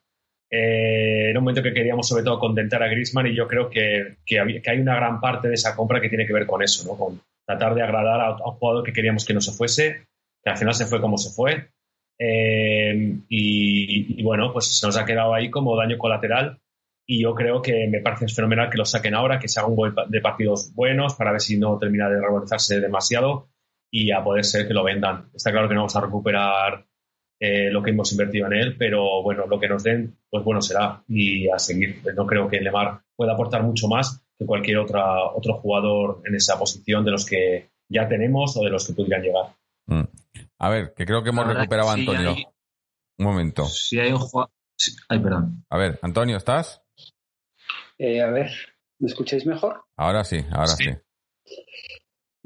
[0.50, 4.18] Eh, era un momento que queríamos sobre todo contentar a Griezmann y yo creo que,
[4.24, 6.96] que, hay una gran parte de esa compra que tiene que ver con eso, ¿no?
[6.96, 10.06] con tratar de agradar a, un jugador que queríamos que no se fuese,
[10.42, 11.70] que al final se fue como se fue.
[12.18, 16.60] Eh, y bueno, pues se nos ha quedado ahí como daño colateral
[17.06, 19.76] y yo creo que me parece fenomenal que lo saquen ahora, que se haga un
[19.76, 23.48] gol de partidos buenos para ver si no termina de revalorizarse demasiado
[23.90, 25.30] y a poder ser que lo vendan.
[25.34, 26.86] Está claro que no vamos a recuperar
[27.40, 30.62] eh, lo que hemos invertido en él, pero bueno, lo que nos den, pues bueno
[30.62, 32.00] será y a seguir.
[32.16, 36.58] No creo que Lemar pueda aportar mucho más que cualquier otra, otro jugador en esa
[36.58, 39.54] posición de los que ya tenemos o de los que pudieran llegar.
[39.86, 40.08] Mm.
[40.58, 42.30] A ver, que creo que hemos recuperado a que sí Antonio.
[42.30, 42.46] hay-
[43.18, 43.64] Un momento.
[43.66, 44.50] Si hay un jugador.
[45.08, 45.64] Ay, perdón.
[45.70, 46.83] A ver, Antonio, ¿estás?
[47.98, 48.50] Eh, a ver,
[48.98, 49.82] ¿me escucháis mejor?
[49.96, 50.84] Ahora sí, ahora sí.
[50.84, 51.56] Sí.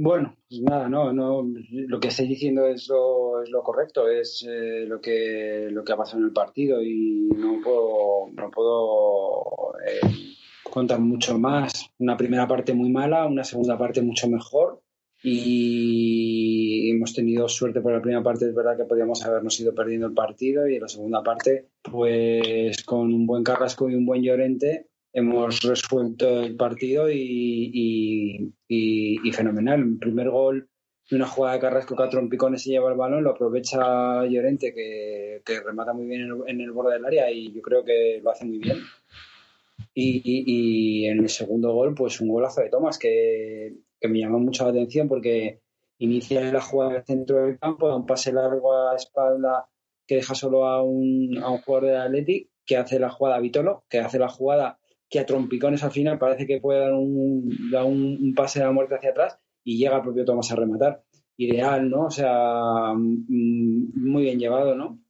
[0.00, 4.46] Bueno, pues nada, no, no, lo que estáis diciendo es lo, es lo correcto, es
[4.48, 9.74] eh, lo que lo que ha pasado en el partido y no puedo, no puedo
[9.84, 11.90] eh, contar mucho más.
[11.98, 14.82] Una primera parte muy mala, una segunda parte mucho mejor
[15.20, 20.06] y hemos tenido suerte por la primera parte, es verdad que podíamos habernos ido perdiendo
[20.06, 24.22] el partido y en la segunda parte, pues con un buen Carrasco y un buen
[24.22, 29.98] Llorente hemos resuelto el partido y, y, y, y fenomenal.
[30.00, 30.68] Primer gol
[31.16, 35.40] una jugada de Carrasco que a trompicones se lleva el balón, lo aprovecha Llorente que,
[35.44, 38.20] que remata muy bien en el, en el, borde del área y yo creo que
[38.22, 38.78] lo hace muy bien.
[39.94, 44.20] Y, y, y, en el segundo gol, pues un golazo de Tomás que, que me
[44.20, 45.60] llamó mucho la atención porque
[45.98, 49.68] inicia la jugada en el centro del campo, un pase largo a espalda
[50.06, 53.84] que deja solo a un, a un jugador del Athletic que hace la jugada Vitolo,
[53.88, 58.18] que hace la jugada que a trompicones al final parece que puede dar un, un,
[58.20, 61.02] un pase de la muerte hacia atrás y llega el propio Tomás a rematar.
[61.36, 62.06] Ideal, ¿no?
[62.06, 65.00] O sea, muy bien llevado, ¿no?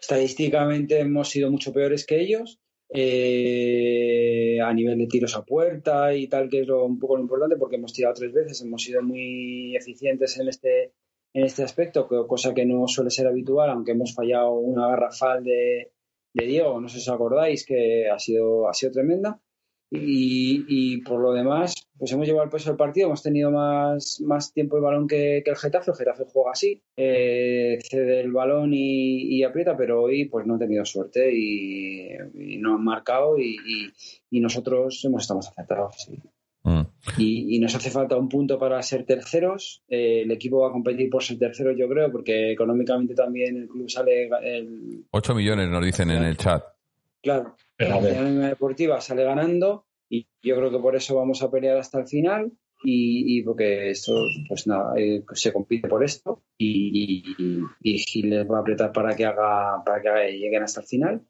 [0.00, 2.60] Estadísticamente hemos sido mucho peores que ellos.
[2.92, 7.22] Eh, a nivel de tiros a puerta y tal, que es lo, un poco lo
[7.22, 10.94] importante, porque hemos tirado tres veces, hemos sido muy eficientes en este,
[11.32, 15.92] en este aspecto, cosa que no suele ser habitual, aunque hemos fallado una garrafal de,
[16.32, 19.40] de Diego, no sé si os acordáis, que ha sido, ha sido tremenda.
[19.92, 24.20] Y, y, por lo demás, pues hemos llevado el peso del partido, hemos tenido más,
[24.24, 28.30] más tiempo el balón que, que el Getafe, el Getafe juega así, eh, cede el
[28.30, 32.16] balón y, aprieta, pero hoy pues no ha tenido suerte y,
[32.58, 33.90] no han marcado y,
[34.30, 36.10] nosotros hemos estado más.
[36.62, 36.80] Mm.
[37.18, 39.82] Y, nos hace falta un punto para ser terceros.
[39.88, 43.68] Eh, el equipo va a competir por ser terceros, yo creo, porque económicamente también el
[43.68, 44.28] club sale.
[44.42, 45.04] El...
[45.10, 46.62] 8 millones nos dicen en el chat.
[47.22, 48.00] Claro, la
[48.48, 52.50] Deportiva sale ganando y yo creo que por eso vamos a pelear hasta el final
[52.82, 57.22] y, porque esto, pues nada, eh, se compite por esto y,
[57.82, 61.22] y, Gil les va a apretar para que haga, para que lleguen hasta el final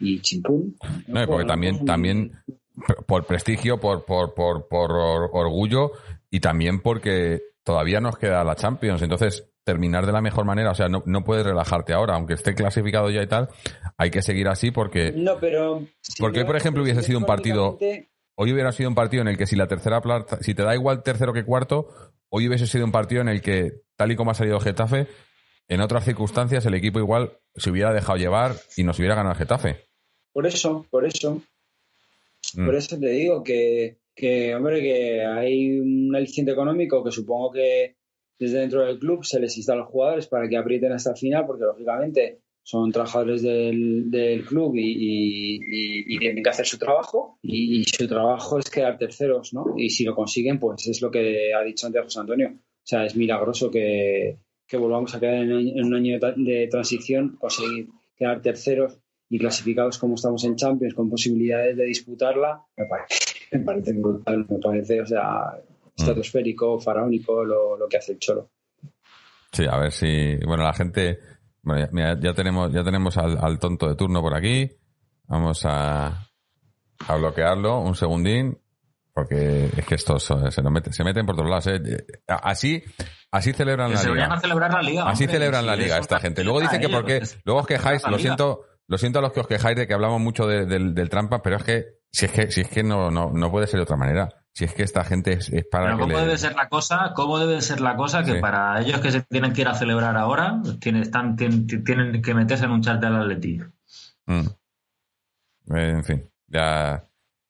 [0.00, 0.76] y chimpún.
[1.06, 2.32] No, porque también, también
[3.06, 5.92] por prestigio, por, por, por, por orgullo
[6.30, 9.02] y también porque todavía nos queda la Champions.
[9.02, 12.54] Entonces, terminar de la mejor manera, o sea, no, no puedes relajarte ahora, aunque esté
[12.54, 13.48] clasificado ya y tal,
[13.96, 15.12] hay que seguir así porque...
[15.12, 15.82] No, pero...
[16.18, 17.78] porque por ejemplo, hubiese sido un partido
[18.36, 20.74] hoy hubiera sido un partido en el que si la tercera plata, si te da
[20.74, 21.88] igual tercero que cuarto,
[22.28, 25.06] hoy hubiese sido un partido en el que, tal y como ha salido Getafe,
[25.68, 29.38] en otras circunstancias el equipo igual se hubiera dejado llevar y nos hubiera ganado el
[29.38, 29.88] Getafe.
[30.32, 31.40] Por eso, por eso.
[32.54, 32.66] Mm.
[32.66, 37.96] Por eso te digo que, que, hombre, que hay un aliciente económico que supongo que
[38.38, 41.16] desde dentro del club se les instala a los jugadores para que aprieten hasta el
[41.16, 47.84] final, porque lógicamente son trabajadores del, del club y, tienen que hacer su trabajo y,
[47.84, 49.74] su trabajo es quedar terceros, ¿no?
[49.76, 52.54] Y si lo consiguen, pues es lo que ha dicho antes José Antonio.
[52.54, 54.38] O sea, es milagroso que,
[54.72, 58.98] volvamos a quedar en, un año de, transición, conseguir quedar terceros
[59.34, 63.18] y clasificados como estamos en Champions con posibilidades de disputarla, me parece,
[63.52, 65.90] me parece brutal, me parece, o sea, mm.
[65.96, 68.50] estratosférico, faraónico lo, lo que hace el Cholo.
[69.52, 71.18] Sí, a ver si, bueno, la gente
[71.64, 71.88] bueno,
[72.20, 74.70] ya, tenemos, ya tenemos al, tonto de turno por aquí.
[75.26, 76.28] Vamos a,
[77.08, 78.58] a bloquearlo un segundín,
[79.14, 81.66] porque es que estos se, se meten por todos lados.
[81.68, 82.04] ¿eh?
[82.28, 82.84] Así,
[83.30, 84.40] así celebran la liga.
[84.40, 85.08] celebrar la liga.
[85.08, 86.44] Así celebran la liga esta gente.
[86.44, 89.46] Luego dicen que porque, luego os quejáis, lo siento, lo siento a los que os
[89.46, 92.68] quejáis de que hablamos mucho del trampa, pero es que si es que, si es
[92.68, 94.28] que no, no, no puede ser de otra manera.
[94.52, 97.12] Si es que esta gente es, para Pero ¿cómo debe ser la cosa?
[97.16, 100.16] ¿Cómo debe ser la cosa que para ellos que se tienen que ir a celebrar
[100.16, 103.58] ahora tienen, están, tienen, que meterse en un chat del Atleti?
[104.26, 104.46] Mm.
[105.74, 107.04] En fin, ya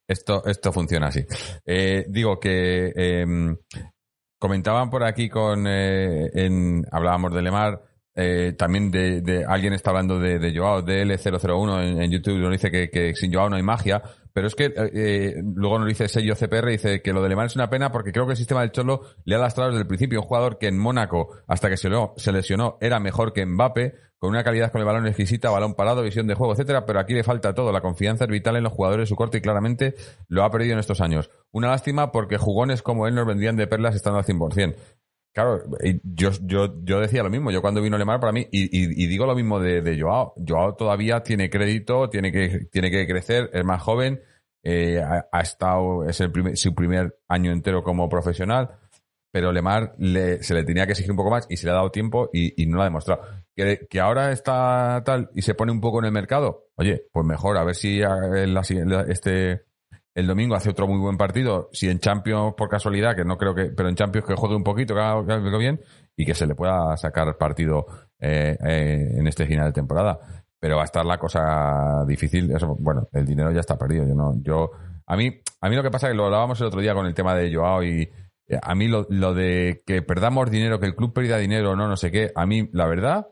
[0.08, 1.26] esto, esto funciona así.
[1.66, 3.54] Eh, digo que em,
[4.38, 7.82] comentaban por aquí con eh, en, hablábamos de Lemar.
[8.16, 12.70] Eh, también de, alguien está hablando de, de Joao, DL001 en, en YouTube, nos dice
[12.70, 14.02] que, sin Joao no hay magia.
[14.32, 17.54] Pero es que eh, luego nos dice sello CPR, dice que lo de Lemar es
[17.54, 20.20] una pena porque creo que el sistema del Cholo le ha lastrado desde el principio.
[20.20, 24.30] Un jugador que en Mónaco, hasta que se, se lesionó, era mejor que Mbappe, con
[24.30, 27.22] una calidad con el balón exquisita, balón parado, visión de juego, etcétera, pero aquí le
[27.22, 27.70] falta todo.
[27.70, 29.94] La confianza es vital en los jugadores de su corte y claramente
[30.28, 31.30] lo ha perdido en estos años.
[31.52, 34.74] Una lástima porque jugones como él nos vendían de perlas estando al 100%.
[35.34, 35.64] Claro,
[36.04, 39.26] yo, yo, yo decía lo mismo, yo cuando vino Lemar para mí, y, y, digo
[39.26, 43.64] lo mismo de, de, Joao, Joao todavía tiene crédito, tiene que, tiene que crecer, es
[43.64, 44.22] más joven,
[44.62, 48.78] eh, ha, estado, es el primer, su primer año entero como profesional,
[49.32, 51.76] pero Lemar le, se le tenía que exigir un poco más y se le ha
[51.76, 53.22] dado tiempo y, y no lo ha demostrado.
[53.56, 57.26] Que, que, ahora está tal y se pone un poco en el mercado, oye, pues
[57.26, 58.56] mejor, a ver si el,
[59.08, 59.64] este
[60.14, 61.68] el domingo hace otro muy buen partido.
[61.72, 64.62] Si en Champions, por casualidad, que no creo que, pero en Champions que juegue un
[64.62, 65.80] poquito, que haga, bien
[66.16, 67.86] y que se le pueda sacar partido
[68.20, 70.18] eh, eh, en este final de temporada.
[70.60, 72.52] Pero va a estar la cosa difícil.
[72.78, 74.06] Bueno, el dinero ya está perdido.
[74.06, 74.70] Yo no, yo,
[75.06, 77.06] a mí, a mí lo que pasa es que lo hablábamos el otro día con
[77.06, 78.08] el tema de Joao y
[78.46, 81.96] eh, a mí lo, de que perdamos dinero, que el club pierda dinero, no, no
[81.96, 83.26] sé qué, a mí la verdad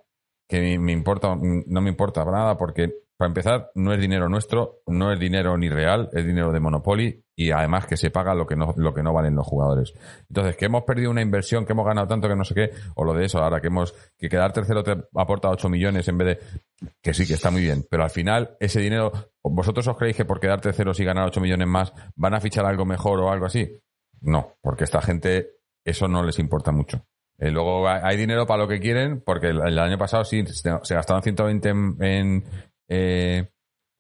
[0.49, 5.13] que me importa, no me importa nada porque para empezar, no es dinero nuestro, no
[5.13, 8.57] es dinero ni real, es dinero de Monopoly y además que se paga lo que
[8.57, 9.95] no, lo que no valen los jugadores.
[10.29, 13.05] Entonces, que hemos perdido una inversión, que hemos ganado tanto que no sé qué, o
[13.05, 16.39] lo de eso, ahora que hemos, que quedar tercero te aporta 8 millones en vez
[16.39, 20.17] de, que sí, que está muy bien, pero al final ese dinero, ¿vosotros os creéis
[20.17, 23.31] que por quedar tercero y ganar 8 millones más van a fichar algo mejor o
[23.31, 23.81] algo así?
[24.21, 25.51] No, porque esta gente
[25.85, 27.05] eso no les importa mucho.
[27.39, 31.23] Eh, luego hay dinero para lo que quieren, porque el, año pasado sí se gastaron
[31.23, 31.69] 120
[32.01, 32.45] en,
[32.89, 33.51] eh,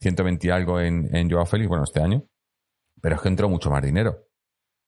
[0.01, 2.25] 120 y algo en, en Joao Félix, bueno, este año,
[3.01, 4.27] pero es que entró mucho más dinero.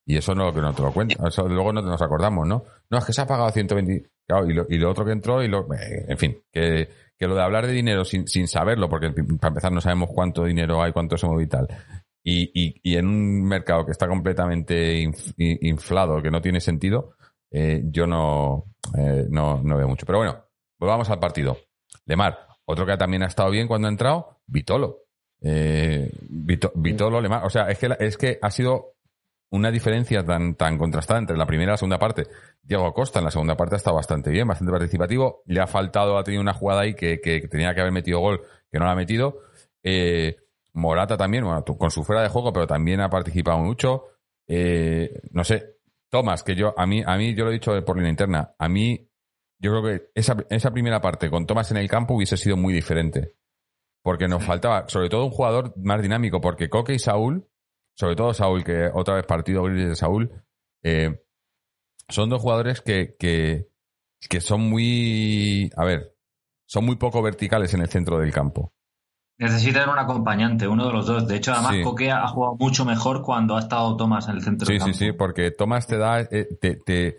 [0.06, 1.26] Y eso no, que no te lo cuento.
[1.26, 2.64] Eso luego no nos acordamos, ¿no?
[2.90, 4.10] No, es que se ha pagado 120.
[4.26, 7.26] Claro, y, lo, y lo otro que entró, y lo, eh, en fin, que, que,
[7.26, 10.82] lo de hablar de dinero sin, sin saberlo, porque para empezar no sabemos cuánto dinero
[10.82, 11.68] hay, cuánto se mueve y tal.
[12.22, 17.16] Y, y, y en un mercado que está completamente inflado, que no tiene sentido,
[17.50, 18.64] eh, yo no,
[18.96, 20.06] eh, no, no veo mucho.
[20.06, 20.44] Pero bueno,
[20.78, 21.58] volvamos al partido.
[22.06, 25.00] Lemar, otro que también ha estado bien cuando ha entrado, Vitolo.
[25.40, 28.94] Eh, Vitolo, o sea, es que, es que ha sido
[29.50, 32.26] una diferencia tan, tan contrastada entre la primera y la segunda parte.
[32.62, 35.42] Diego Costa en la segunda parte ha estado bastante bien, bastante participativo.
[35.46, 37.18] Le ha faltado, ha tenido una jugada ahí que,
[37.50, 39.42] tenía que haber metido gol, que no la ha metido.
[39.82, 40.36] Eh,
[40.72, 44.06] Morata también, bueno, con su fuera de juego, pero también ha participado mucho.
[44.48, 45.76] Eh, no sé,
[46.10, 48.68] Tomás, que yo, a mí, a mí, yo lo he dicho por línea interna, a
[48.68, 49.08] mí
[49.64, 52.72] yo creo que esa, esa primera parte con Tomás en el campo hubiese sido muy
[52.72, 53.34] diferente.
[54.02, 57.48] Porque nos faltaba, sobre todo, un jugador más dinámico, porque Coque y Saúl
[57.94, 60.30] sobre todo Saúl, que otra vez partido gris de Saúl,
[60.82, 61.22] eh,
[62.08, 63.68] son dos jugadores que, que,
[64.28, 66.16] que son muy, a ver,
[66.66, 68.72] son muy poco verticales en el centro del campo.
[69.38, 71.26] Necesitan un acompañante, uno de los dos.
[71.26, 71.82] De hecho, además, Sí.
[71.82, 74.84] Coque ha jugado mucho mejor cuando ha estado Tomás en el centro Sí, del sí,
[74.90, 74.98] campo.
[74.98, 77.16] sí, porque Tomás te da, eh, te, te,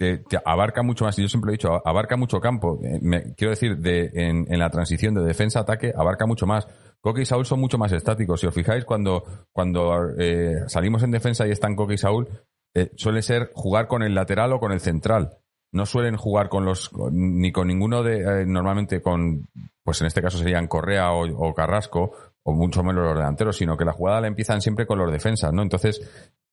[0.00, 2.80] te- abarca mucho más, y yo siempre he dicho, abarca mucho campo.
[2.82, 6.66] Eh, me- quiero decir, de, en, la transición de defensa-ataque, abarca mucho más.
[7.00, 8.40] Coque y Saúl son mucho más estáticos.
[8.40, 12.28] Si os fijáis, cuando, cuando eh, salimos en defensa y están Coque y Saúl,
[12.74, 15.38] eh, suele ser jugar con el lateral o con el central.
[15.72, 19.48] No suelen jugar con los, ni con ninguno de, normalmente con,
[19.84, 23.76] pues en este caso serían Correa o, o Carrasco, o mucho menos los delanteros, sino
[23.76, 25.62] que la jugada la empiezan siempre con los defensas, ¿no?
[25.62, 26.00] Entonces,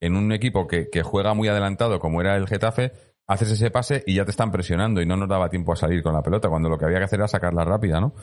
[0.01, 2.91] en un equipo que, que juega muy adelantado, como era el Getafe,
[3.27, 6.01] haces ese pase y ya te están presionando y no nos daba tiempo a salir
[6.01, 8.13] con la pelota, cuando lo que había que hacer era sacarla rápida, ¿no?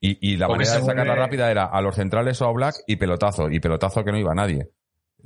[0.00, 2.52] Y, y la Porque manera de sacarla vuelve- rápida era a los centrales o a
[2.52, 4.70] Black y pelotazo, y pelotazo que no iba nadie.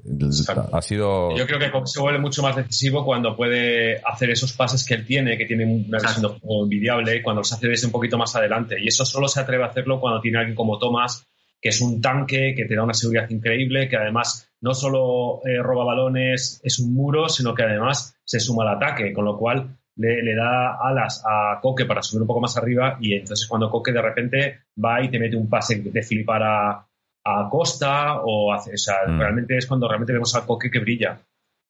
[0.05, 0.75] Exacto.
[0.75, 1.37] Ha sido...
[1.37, 5.05] Yo creo que se vuelve mucho más decisivo cuando puede hacer esos pases que él
[5.07, 8.77] tiene, que tiene una visión envidiable, cuando los hace desde un poquito más adelante.
[8.81, 11.27] Y eso solo se atreve a hacerlo cuando tiene alguien como Tomás,
[11.63, 15.63] que es un tanque, que te da una seguridad increíble, que además no solo eh,
[15.63, 19.79] roba balones, es un muro, sino que además se suma al ataque, con lo cual
[19.97, 23.71] le, le da alas a Coque para subir un poco más arriba y entonces cuando
[23.71, 26.87] Coque de repente va y te mete un pase de flipar a,
[27.25, 29.19] a Costa o, hace, o sea, Mm.
[29.21, 31.21] realmente es cuando realmente vemos a Coque que brilla.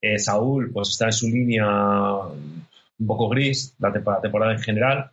[0.01, 5.11] Eh, Saúl pues está en su línea un poco gris la temporada, temporada en general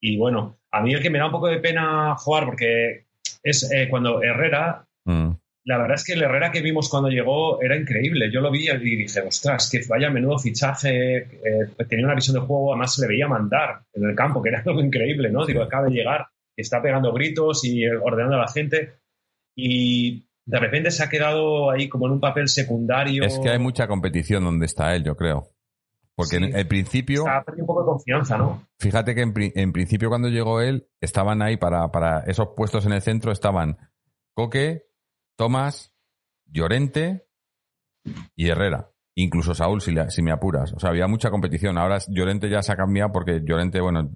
[0.00, 3.06] y bueno, a mí el que me da un poco de pena jugar porque
[3.42, 5.30] es eh, cuando Herrera Mm.
[5.64, 8.30] la verdad es que el Herrera que vimos cuando llegó era increíble.
[8.32, 11.16] Yo lo vi y dije, ostras, que vaya menudo fichaje.
[11.16, 14.50] eh, tenía una visión de juego, además se le veía mandar en el campo, que
[14.50, 15.46] era algo increíble, ¿no?
[15.46, 16.26] Digo, acaba de llegar,
[16.56, 18.94] está pegando gritos y eh, ordenando a la gente.
[19.56, 23.24] Y de repente se ha quedado ahí como en un papel secundario.
[23.24, 25.51] Es que hay mucha competición donde está él, yo creo.
[26.14, 26.44] Porque Sí.
[26.44, 28.66] en el principio, Ha perdido un poco de confianza, ¿no?
[28.78, 32.92] fíjate que en, en principio cuando llegó él, estaban ahí para, para esos puestos en
[32.92, 33.78] el centro, estaban
[34.34, 34.86] Coque,
[35.36, 35.92] Tomás,
[36.46, 37.26] Llorente
[38.36, 38.90] y Herrera.
[39.14, 40.72] Incluso Saúl, si, la- si me apuras.
[40.74, 41.76] O sea, había mucha competición.
[41.78, 44.10] Ahora Llorente ya se ha cambiado porque Llorente, bueno,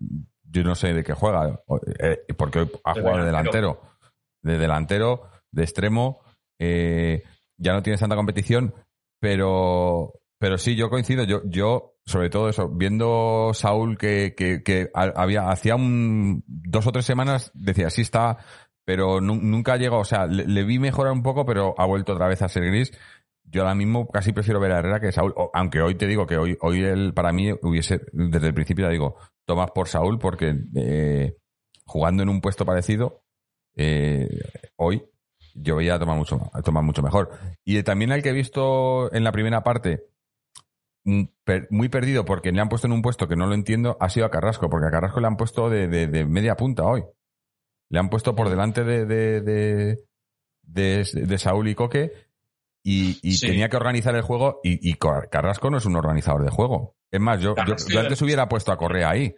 [0.50, 1.60] yo no sé de qué juega,
[1.98, 3.52] eh, porque hoy ha jugado de delantero.
[3.74, 3.96] delantero.
[4.42, 6.20] De delantero, de extremo,
[6.58, 7.22] eh,
[7.58, 8.74] ya no tienes tanta competición,
[9.20, 11.24] pero, pero sí, yo coincido.
[11.24, 16.86] Yo, yo sobre todo eso, viendo Saúl que, que, que ha- había, hacía un, dos
[16.86, 18.38] o tres semanas, decía, sí está,
[18.84, 22.28] pero nu- nunca llegó, o sea, le, vi mejorar un poco, pero ha vuelto otra
[22.28, 22.92] vez a ser gris.
[23.44, 26.36] Yo ahora mismo casi prefiero ver a Herrera que Saúl, aunque hoy te digo que
[26.36, 30.54] hoy, hoy él, para mí hubiese, desde el principio ya digo, tomas por Saúl porque
[30.74, 31.36] eh,
[31.84, 33.22] jugando en un puesto parecido,
[33.76, 34.28] eh,
[34.76, 35.04] hoy
[35.54, 37.30] yo veía a tomar mucho, a tomar mucho mejor.
[37.64, 40.04] Y también el que he visto en la primera parte,
[41.70, 44.26] muy perdido porque le han puesto en un puesto que no lo entiendo, ha sido
[44.26, 47.04] a Carrasco, porque a Carrasco le han puesto de, de- de media punta hoy.
[47.88, 49.98] Le han puesto por delante de, de, de,
[50.62, 52.12] de- de Saúl y Coque
[52.82, 53.46] y, y Sí.
[53.46, 56.96] tenía que organizar el juego y, y Car- Carrasco no es un organizador de juego.
[57.10, 59.34] Es más, yo, yo, Carrasco yo antes hubiera puesto a Correa ahí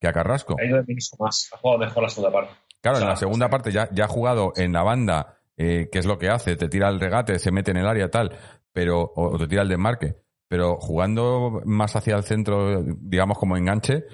[0.00, 0.54] que a Carrasco.
[0.60, 0.80] Ha ido
[1.18, 1.50] más.
[1.52, 2.52] Ha jugado mejor la segunda parte.
[2.80, 3.50] Claro, O sea, en la segunda sí.
[3.50, 6.68] parte ya, ya ha jugado en la banda, eh, que es lo que hace, te
[6.68, 8.30] tira el regate, se mete en el área, tal,
[8.72, 10.14] pero, o, o te tira el desmarque.
[10.48, 14.04] Pero jugando más hacia el centro, digamos como enganche,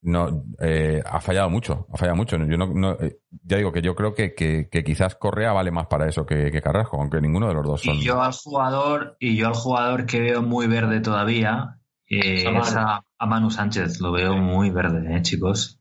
[0.00, 2.36] no, eh, ha fallado mucho, ha fallado mucho.
[2.36, 5.70] Yo no, no, eh, ya digo que yo creo que, que, que quizás Correa vale
[5.70, 7.96] más para eso que, que Carrasco, aunque ninguno de los dos son.
[7.96, 12.50] Y yo al jugador, y yo al jugador que veo muy verde todavía, eh, A
[12.50, 12.64] Manu.
[12.64, 14.00] es a, a Manu Sánchez.
[14.00, 15.77] Lo veo muy verde, eh, chicos.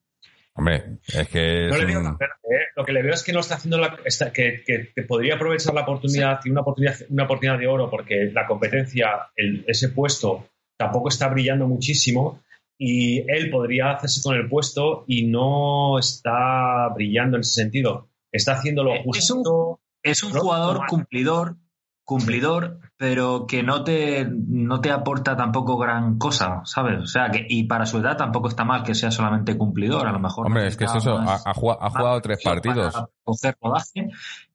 [0.57, 2.65] Hombre, es que No es le veo un- ¿eh?
[2.75, 5.35] Lo que le veo es que no está haciendo la, está- que, que- que podría
[5.35, 9.89] aprovechar la oportunidad, tiene una oportunidad, una oportunidad de oro porque la competencia, el- ese
[9.89, 12.41] puesto tampoco está brillando muchísimo
[12.79, 18.09] y él podría hacerse con el puesto y no está brillando en ese sentido.
[18.31, 19.79] Está haciendo lo es justo.
[20.03, 21.55] Es un jugador cumplidor,
[22.07, 27.01] cumplidor, pero que no te, no te aporta tampoco gran cosa, ¿sabes?
[27.01, 30.13] O sea, que y para su edad tampoco está mal que sea solamente cumplidor, a
[30.13, 30.47] lo mejor.
[30.47, 32.93] Hombre, es que es eso, ha, más- ha jugado, ha jugado más tres partidos.
[32.93, 34.09] para coger rodaje,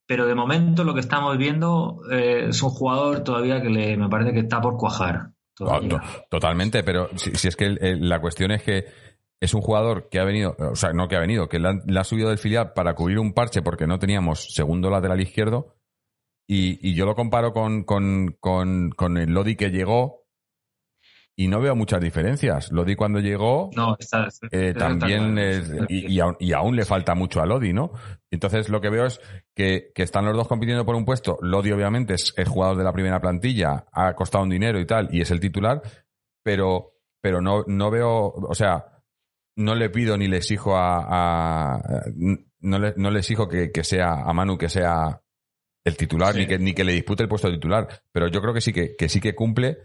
[0.06, 4.08] pero de momento lo que estamos viendo eh, es un jugador todavía que le, me
[4.08, 5.32] parece que está por cuajar.
[5.54, 5.90] todavía.
[5.90, 6.00] To-
[6.30, 7.68] Totalmente, pero si, si es que
[8.00, 8.86] la cuestión es que
[9.40, 12.00] es un jugador que ha venido, o sea, no que ha venido, que han- le
[12.00, 15.74] ha subido del filial para cubrir un parche porque no teníamos segundo lateral izquierdo.
[16.46, 20.22] Y, y yo lo comparo con, con, con, con el Lodi que llegó
[21.34, 22.70] y no veo muchas diferencias.
[22.72, 26.84] Lodi cuando llegó No, está, eh, está también es- y, y aún, y aún le
[26.84, 27.92] falta mucho a Lodi, ¿no?
[28.30, 29.20] Entonces lo que veo es
[29.54, 31.38] que, que están los dos compitiendo por un puesto.
[31.40, 35.08] Lodi obviamente es el jugador de la primera plantilla, ha costado un dinero y tal,
[35.10, 35.80] y es el titular,
[36.42, 38.84] pero, pero no, no veo, o sea,
[39.56, 42.02] no le pido ni le exijo a, a-
[42.60, 45.20] no le, no le exijo que, que sea a Manu que sea
[45.84, 46.40] el titular, Sí.
[46.40, 47.88] ni que, ni que le dispute el puesto de titular.
[48.12, 49.78] Pero yo creo que sí que, que sí que cumple,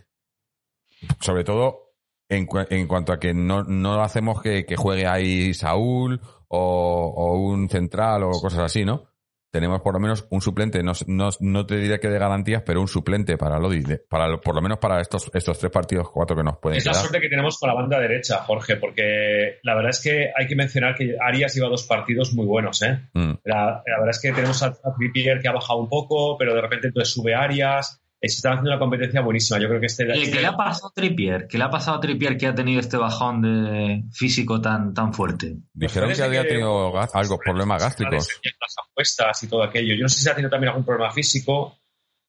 [1.20, 1.94] sobre todo
[2.30, 7.14] en, cu- en cuanto a que no, no hacemos que, que juegue ahí Saúl o,
[7.16, 9.10] o un central o cosas así, ¿no?
[9.52, 12.82] Tenemos por lo menos un suplente, no, no, no te diré que de garantías, pero
[12.82, 16.44] un suplente para Lodi, para, por lo menos para estos, estos tres partidos, cuatro que
[16.44, 17.02] nos pueden Es la quedar.
[17.04, 20.56] suerte que tenemos con la banda derecha, Jorge, porque la verdad es que hay que
[20.56, 23.00] mencionar que Arias lleva dos partidos muy buenos, ¿eh?
[23.14, 23.32] Mm.
[23.46, 26.54] La, la verdad es que tenemos a, a Trippier que ha bajado un poco, pero
[26.54, 28.02] de repente entonces sube Arias.
[28.20, 29.60] Se está haciendo una competencia buenísima.
[29.60, 30.12] Yo creo que este.
[30.12, 31.48] Oye, ¿Qué le ha pasado a Trippier?
[31.48, 35.14] ¿Qué le ha pasado a Trippier que ha tenido este bajón de físico tan, tan
[35.14, 35.58] fuerte?
[35.74, 38.28] Dijeron Pues que había que- tenido gas- algo, problemas gástricos.
[38.44, 39.94] Las apuestas y todo aquello.
[39.96, 41.78] Yo no sé si ha tenido también algún problema físico,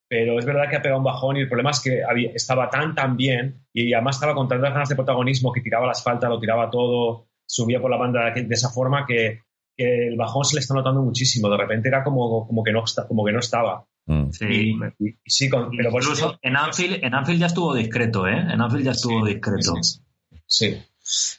[0.09, 2.69] pero es verdad que ha pegado un bajón y el problema es que había- estaba
[2.69, 6.29] tan, tan bien y además estaba con tantas ganas de protagonismo que tiraba las faltas,
[6.29, 9.41] lo tiraba todo, subía por la banda de, de esa forma que,
[9.75, 11.49] que el bajón se le está notando muchísimo.
[11.49, 13.87] De repente era como, como, que, no, como que no estaba.
[14.09, 14.31] Mm.
[14.33, 14.45] Sí.
[14.49, 14.71] Y,
[15.07, 18.27] y- y sí, con- pero por eso- Incluso en Anfield, en Anfield ya estuvo discreto,
[18.27, 18.39] ¿eh?
[18.39, 19.75] En Anfield ya estuvo discreto.
[19.83, 20.01] Sí,
[20.47, 20.83] sí.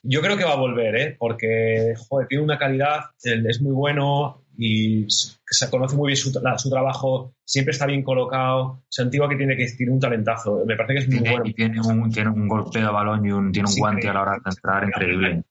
[0.03, 1.15] Yo creo que va a volver, ¿eh?
[1.19, 6.57] Porque, joder, tiene una calidad, es muy bueno y se conoce muy bien su, tra-
[6.57, 8.83] su trabajo, siempre está bien colocado.
[8.89, 10.63] Se antigua que tiene que tiene un talentazo.
[10.65, 11.45] Me parece que es muy Tiene, bueno.
[11.49, 14.13] y tiene un, tiene un golpeo de balón y un, tiene un Sí, guante a
[14.13, 15.43] la hora de entrar increíble.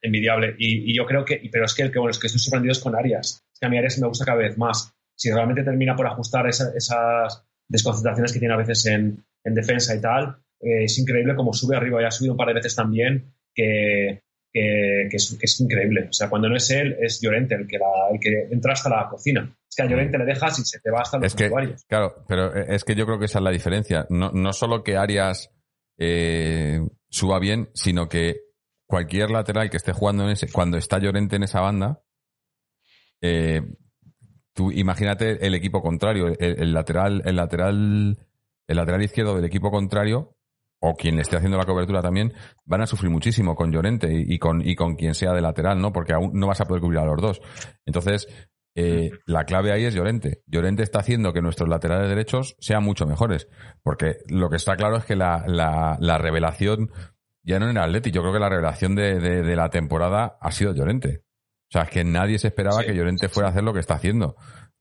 [0.00, 0.54] Envidiable.
[0.58, 2.72] Y, y yo creo que, pero es que el que, bueno, es que estoy sorprendido
[2.72, 3.44] es con Arias.
[3.52, 4.92] Es que a mí Arias me gusta cada vez más.
[5.14, 9.94] Si realmente termina por ajustar esa- esas desconcentraciones que tiene a veces en, en defensa
[9.94, 12.00] y tal, eh, es increíble como sube arriba.
[12.00, 16.06] Ya ha subido un par de veces también, que, que, que es, que es increíble.
[16.10, 18.88] O sea, cuando no es él, es Llorente el que, la- el que entra hasta
[18.90, 19.56] la cocina.
[19.68, 21.84] Es que a Llorente le dejas y se te va hasta los Es que, vestuarios.
[21.88, 24.06] claro, pero es que yo creo que esa es la diferencia.
[24.10, 25.50] No, no solo que Arias
[25.98, 28.40] eh, suba bien, sino que
[28.86, 32.02] cualquier lateral que esté jugando en ese, cuando está Llorente en esa banda,
[33.22, 33.62] eh,
[34.54, 38.18] tú imagínate el equipo contrario, el, el lateral, el lateral,
[38.66, 40.36] el lateral izquierdo del equipo contrario,
[40.80, 42.32] o quien le esté haciendo la cobertura también,
[42.64, 45.80] van a sufrir muchísimo con Llorente y, y con, y con quien sea de lateral,
[45.80, 45.92] ¿no?
[45.92, 47.40] Porque aún no vas a poder cubrir a los dos.
[47.86, 48.26] Entonces,
[48.74, 50.42] eh, la clave ahí es Llorente.
[50.46, 53.46] Llorente está haciendo que nuestros laterales derechos sean mucho mejores.
[53.84, 56.90] Porque lo que está claro es que la, la, la revelación,
[57.44, 60.36] ya no en el Atleti, yo creo que la revelación de, de- de la temporada
[60.40, 61.22] ha sido Llorente.
[61.72, 63.80] O sea, es que nadie se esperaba Sí, que Llorente fuera a hacer lo que
[63.80, 64.36] está haciendo.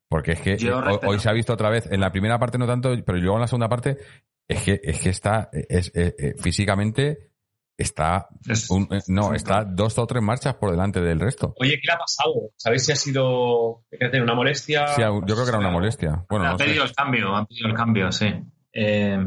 [0.09, 0.57] Porque es que
[1.05, 3.41] hoy- se ha visto otra vez, en la primera parte no tanto, pero luego en
[3.41, 3.97] la segunda parte,
[4.45, 7.29] es que, es que está, es, eh, eh, físicamente,
[7.77, 11.53] está, Es- un- eh, no, es- está dos o tres marchas por delante del resto.
[11.61, 12.51] Oye, ¿qué le ha pasado?
[12.57, 13.85] ¿Sabéis si ha sido
[14.21, 14.87] una molestia?
[14.89, 16.25] Sí, yo creo que era una molestia.
[16.29, 16.65] Bueno, han no sé.
[16.65, 18.25] pedido el cambio, han pedido el cambio, sí.
[18.73, 19.25] Eh,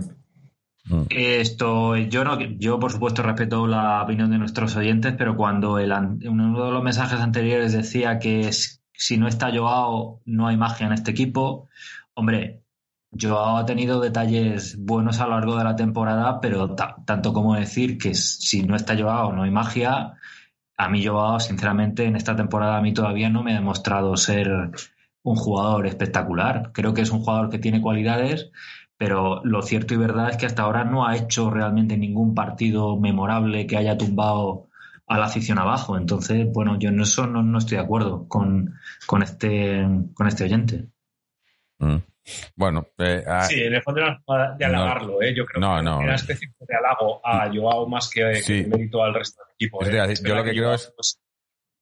[0.87, 1.03] Mm.
[1.11, 5.93] Esto, yo no, yo por supuesto respeto la opinión de nuestros oyentes, pero cuando el,
[5.93, 10.87] uno de los mensajes anteriores decía que es- si no está Joao no hay magia
[10.87, 11.69] en este equipo,
[12.15, 12.61] hombre,
[13.19, 17.55] Joao ha tenido detalles buenos a lo largo de la temporada, pero ta- tanto como
[17.55, 20.15] decir que si no está Joao no hay magia,
[20.77, 24.51] a mí Joao sinceramente en esta temporada a mí todavía no me ha demostrado ser
[25.23, 26.71] un jugador espectacular.
[26.73, 28.51] Creo que es un jugador que tiene cualidades,
[28.97, 32.97] pero lo cierto y verdad es que hasta ahora no ha hecho realmente ningún partido
[32.99, 34.69] memorable que haya tumbado
[35.07, 35.97] a la afición abajo.
[35.99, 38.75] Entonces, bueno, yo en eso no, no estoy de acuerdo con,
[39.07, 39.85] con, este,
[40.15, 40.87] con este oyente.
[41.79, 41.97] Mm.
[42.57, 44.79] Bueno, eh, ah, Sí, en el fondo era de No.
[44.79, 45.35] halagarlo, ¿eh?
[45.37, 45.97] Yo creo No, que no.
[45.97, 48.65] era una especie de halago a Joao más que, que Sí.
[48.67, 49.83] mérito al resto del equipo.
[49.83, 49.93] Es ¿eh?
[49.93, 51.21] decir, yo lo verdad que creo es- pues,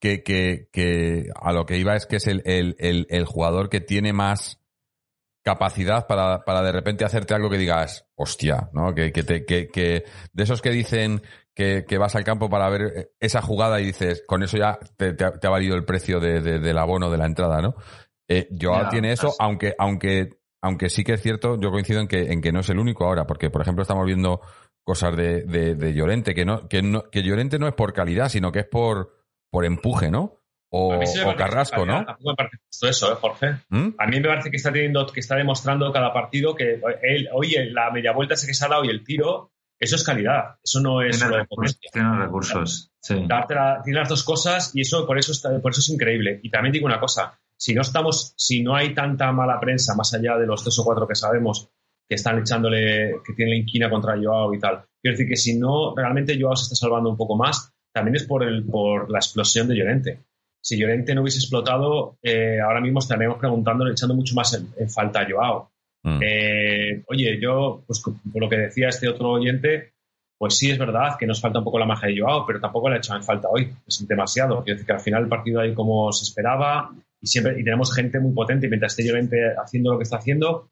[0.01, 3.69] que, que, que a lo que iba es que es el, el, el, el jugador
[3.69, 4.61] que tiene más
[5.43, 8.95] capacidad para, para de repente hacerte algo que digas, hostia, ¿no?
[8.95, 11.23] Que, que, te, que, que de esos que dicen
[11.55, 15.13] que, que vas al campo para ver esa jugada y dices, con eso ya te,
[15.15, 17.75] te ha, te ha valido el precio de, de- del abono de la entrada, ¿no?
[18.29, 20.31] Eh, Joao tiene eso, aunque, aunque,
[20.63, 23.05] aunque sí que es cierto, yo coincido en que, en que no es el único
[23.05, 24.41] ahora, porque por ejemplo estamos viendo
[24.85, 28.29] cosas de, de, de Llorente, que no, que no, que Llorente no es por calidad,
[28.29, 29.17] sino que es por,
[29.51, 30.42] por empuje, ¿no?
[30.75, 30.99] O,
[31.37, 32.05] Carrasco, ¿no?
[32.05, 33.57] Tampoco me parece justo eso, ¿eh, Jorge?
[33.69, 33.89] ¿Mm?
[33.99, 37.67] A mí me parece que está teniendo, que está demostrando cada partido que él, oye,
[37.71, 40.81] la media vuelta ese que se ha dado y el tiro, eso es calidad, eso
[40.81, 41.77] no es Tiene recursos.
[41.77, 41.91] potencia.
[41.93, 43.25] Tiene recursos sí.
[43.29, 46.41] Darte la- tiene las dos cosas y eso por eso está, por eso es increíble.
[46.43, 50.15] Y también digo una cosa, si no estamos, si no hay tanta mala prensa, más
[50.15, 51.69] allá de los tres o cuatro que sabemos
[52.09, 55.59] que están echándole, que tiene la inquina contra Joao y tal, Quiero decir que si
[55.59, 59.19] no, realmente Joao se está salvando un poco más, también es por, el, por la
[59.19, 60.21] explosión de Llorente.
[60.63, 65.21] Si Llorente no hubiese explotado, eh, ahora mismo estaríamos preguntando, echando mucho más en, falta
[65.21, 65.71] a Joao.
[66.05, 66.21] Mm.
[66.23, 69.93] Eh, oye, yo, pues por lo que decía este otro oyente,
[70.39, 72.89] pues sí es verdad que nos falta un poco la magia de Joao, pero tampoco
[72.89, 73.73] le ha hecho en falta hoy.
[73.87, 74.63] Es demasiado.
[74.63, 76.91] Quiero decir que al final el partido ahí como se esperaba
[77.21, 80.17] y siempre y tenemos gente muy potente y mientras esté Llorente haciendo lo que está
[80.17, 80.71] haciendo,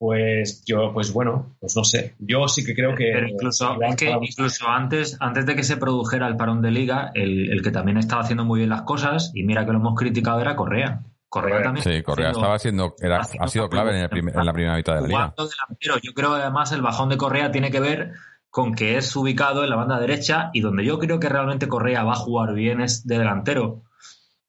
[0.00, 2.14] pues yo, pues bueno, pues no sé.
[2.20, 3.12] Yo sí que creo que.
[3.28, 3.76] incluso,
[4.22, 8.22] incluso antes, antes de que se produjera el parón de liga, el, que también estaba
[8.22, 11.02] haciendo muy bien las cosas, y mira que lo hemos criticado, era Correa.
[11.28, 11.84] Correa también.
[11.84, 14.08] Sí, Correa estaba siendo, era, ha sido clave en, la
[14.54, 15.34] primera mitad de la liga.
[15.78, 18.12] Yo creo que además el bajón de Correa tiene que ver
[18.48, 22.04] con que es ubicado en la banda derecha y donde yo creo que realmente Correa
[22.04, 23.82] va a jugar bien es de delantero.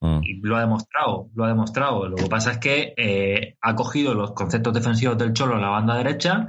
[0.02, 0.20] Mm.
[0.24, 2.10] Y lo ha demostrado, lo ha demostrado.
[2.10, 5.70] Lo que pasa es que eh, ha cogido los conceptos defensivos del Cholo en la
[5.70, 6.48] banda derecha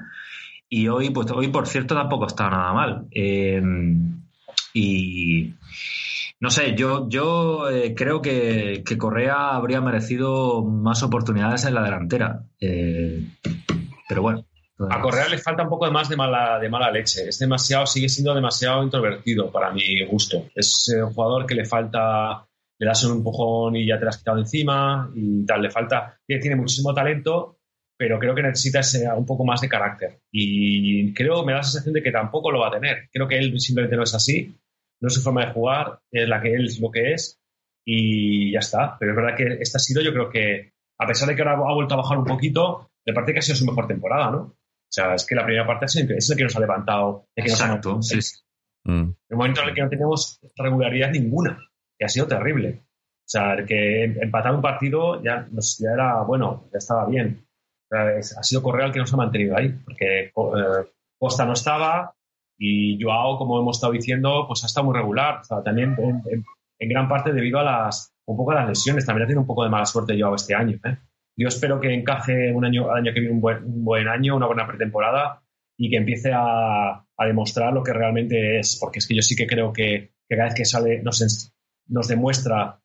[0.68, 3.06] y hoy, pues hoy por cierto, tampoco está nada mal.
[3.10, 4.22] Em,
[4.72, 5.52] y
[6.40, 12.44] no sé, yo, yo eh, creo que, Correa habría merecido más oportunidades en la delantera.
[12.58, 13.22] Eh,
[14.08, 14.46] pero bueno.
[14.90, 17.28] A Correa le falta un poco de más de mala, de mala leche.
[17.28, 20.46] Es demasiado, sigue siendo demasiado introvertido para mi gusto.
[20.54, 22.46] Es un jugador que le falta
[22.82, 26.18] le das un empujón y ya te lo has quitado encima y tal, le falta,
[26.26, 27.60] tiene, muchísimo talento,
[27.96, 28.80] pero creo que necesita
[29.14, 30.18] un poco más de carácter.
[30.32, 33.08] Y creo, me da la sensación de que tampoco lo va a tener.
[33.12, 34.52] Creo que él simplemente no es así,
[35.00, 37.40] no es su forma de jugar, es la que él es lo que es
[37.86, 38.96] y ya está.
[38.98, 41.54] Pero es verdad que esta ha sido, yo creo que, a pesar de que ahora
[41.54, 44.38] ha vuelto a bajar un poquito, de parte que ha sido su mejor temporada, ¿no?
[44.40, 47.28] O sea, es que la primera parte es el que nos ha levantado.
[47.36, 48.18] Exacto, sí.
[48.82, 49.12] Mm.
[49.28, 51.56] El momento en el que no tenemos regularidad ninguna
[52.04, 52.82] ha sido terrible.
[53.24, 57.46] O sea, que empatar un partido ya, ya era, bueno, ya estaba bien.
[57.90, 60.32] ha sido Correa el que nos ha mantenido ahí, porque eh,
[61.18, 62.14] Costa no estaba
[62.58, 65.40] y Joao, como hemos estado diciendo, pues ha estado muy regular.
[65.40, 69.06] O sea, también en, gran parte debido a las, un poco a las lesiones.
[69.06, 70.78] También ha tenido un poco de mala suerte Joao este año.
[70.84, 70.96] ¿eh?
[71.36, 74.46] Yo espero que encaje un año, año que viene un buen, un buen año, una
[74.46, 75.42] buena pretemporada
[75.78, 79.34] y que empiece a, a, demostrar lo que realmente es, porque es que yo sí
[79.34, 81.26] que creo que, que cada vez que sale, no sé,
[81.88, 82.78] nos demuestra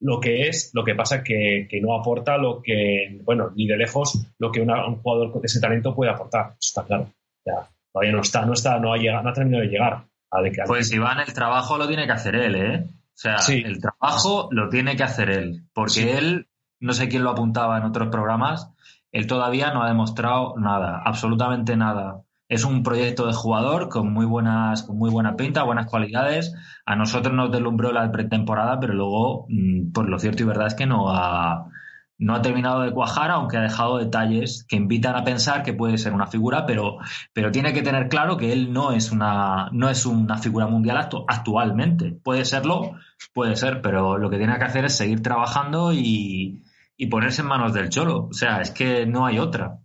[0.00, 3.76] lo que es, lo que pasa que, que no aporta lo que, bueno, ni de
[3.76, 6.56] lejos lo que un jugador de ese talento puede aportar.
[6.60, 7.08] está claro.
[7.46, 10.04] Ya, todavía no está, no está, no ha, llegado, no ha terminado de llegar.
[10.30, 12.84] A de que, pues Iván, el trabajo lo tiene que hacer él, ¿eh?
[12.84, 15.64] O sea, el trabajo lo tiene que hacer él.
[15.74, 16.48] Porque él,
[16.80, 18.72] no sé quién lo apuntaba en otros programas,
[19.12, 22.22] él todavía no ha demostrado nada, absolutamente nada
[22.52, 26.54] es un proyecto de jugador con muy buenas, con muy buena pinta, buenas cualidades.
[26.84, 30.74] A nosotros nos deslumbró la pretemporada, pero luego, mm, pues lo cierto y verdad es
[30.74, 31.70] que no ha,
[32.18, 35.96] no ha terminado de cuajar, aunque ha dejado detalles que invitan a pensar que puede
[35.96, 36.98] ser una figura, pero,
[37.32, 41.08] pero tiene que tener claro que él no es una, no es una figura mundial
[41.28, 42.12] actualmente.
[42.22, 42.98] Puede serlo,
[43.32, 46.62] puede ser, pero lo que tiene que hacer es seguir trabajando y,
[46.98, 48.26] y ponerse en manos del cholo.
[48.26, 49.78] O sea, es que no hay otra.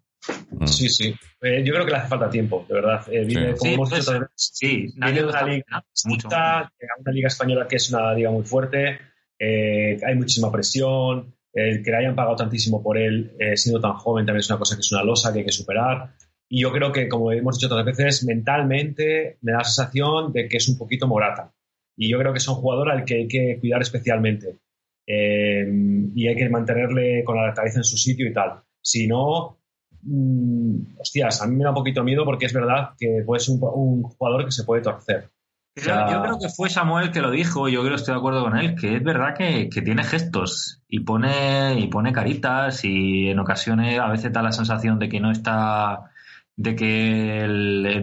[0.51, 0.67] Mm.
[0.67, 1.13] Sí, sí.
[1.41, 3.01] Eh, yo creo que le hace falta tiempo, de verdad.
[3.11, 7.89] Eh, viene, como hemos dicho pues, sí, viene una liga, una liga española que es
[7.89, 8.99] una liga muy fuerte,
[9.37, 14.25] eh, hay muchísima presión, el que le hayan pagado tantísimo por él siendo tan joven
[14.25, 16.13] también es una cosa que es una losa que hay que superar.
[16.49, 20.47] Y yo creo que, como hemos dicho otras veces, mentalmente me da la sensación de
[20.47, 21.51] que es un poquito morata.
[21.95, 24.59] Y yo creo que es un jugador al que hay que cuidar especialmente.
[25.07, 28.61] y hay que mantenerle con la cabeza en su sitio y tal.
[28.81, 29.57] Si no,
[30.03, 33.55] Mm, hostias, a mí me da un poquito miedo porque es verdad que puede ser
[33.59, 35.29] un, jugador que se puede torcer.
[35.75, 38.57] yo, creo que fue Samuel que lo dijo, yo creo que estoy de acuerdo con
[38.57, 43.99] él, que es verdad que, tiene gestos y pone, y pone caritas y en ocasiones
[43.99, 46.11] a veces da la sensación de que no está
[46.59, 46.83] de que,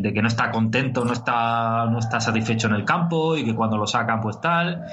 [0.01, 3.53] de que no está contento, no está, no está satisfecho en el campo y que
[3.53, 4.85] cuando lo sacan pues tal.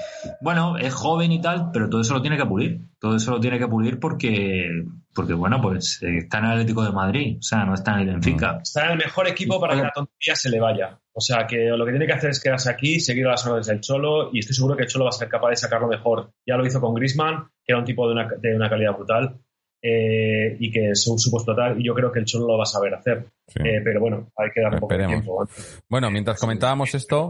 [0.41, 2.81] Bueno, es joven y tal, pero todo eso lo tiene que pulir.
[2.99, 4.67] Todo eso lo tiene que pulir porque,
[5.13, 7.99] porque bueno, pues eh, está en el Atlético de Madrid, o sea, no está en
[7.99, 8.53] el Benfica.
[8.53, 8.61] Mm.
[8.61, 10.99] Está en el mejor equipo para que la tontería se le vaya.
[11.13, 13.67] O sea, que lo que tiene que hacer es quedarse aquí, seguir a las órdenes
[13.67, 16.33] del Cholo y estoy seguro que el Cholo va a ser capaz de sacarlo mejor.
[16.47, 19.39] Ya lo hizo con Grisman, que era un tipo de una, de una calidad brutal
[19.83, 22.63] eh, y que es un supuesto tal, y yo creo que el Cholo lo va
[22.63, 23.25] a saber hacer.
[23.55, 25.47] Eh, pero bueno, hay que dar un poco de tiempo.
[25.89, 27.29] Bueno, mientras comentábamos esto.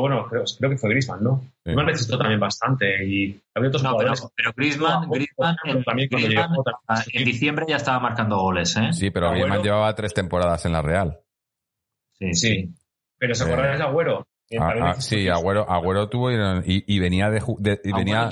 [0.00, 1.40] bueno, creo, creo, que fue Grisman, ¿no?
[1.42, 1.48] Sí.
[1.64, 6.64] Grisman necesitó también bastante y había otros no, Pero, pero Grisman, Grisman, en, también llegó,
[7.12, 8.92] en diciembre ya estaba marcando goles, ¿eh?
[8.92, 11.20] Sí, pero Grisman llevaba tres temporadas en la Real.
[12.18, 12.74] Sí, sí.
[13.18, 14.26] Pero ¿se acuerdan de Agüero?
[14.58, 17.42] Ah, ah, sí, Agüero, Agüero tuvo y, y venía de,
[17.82, 18.30] y venía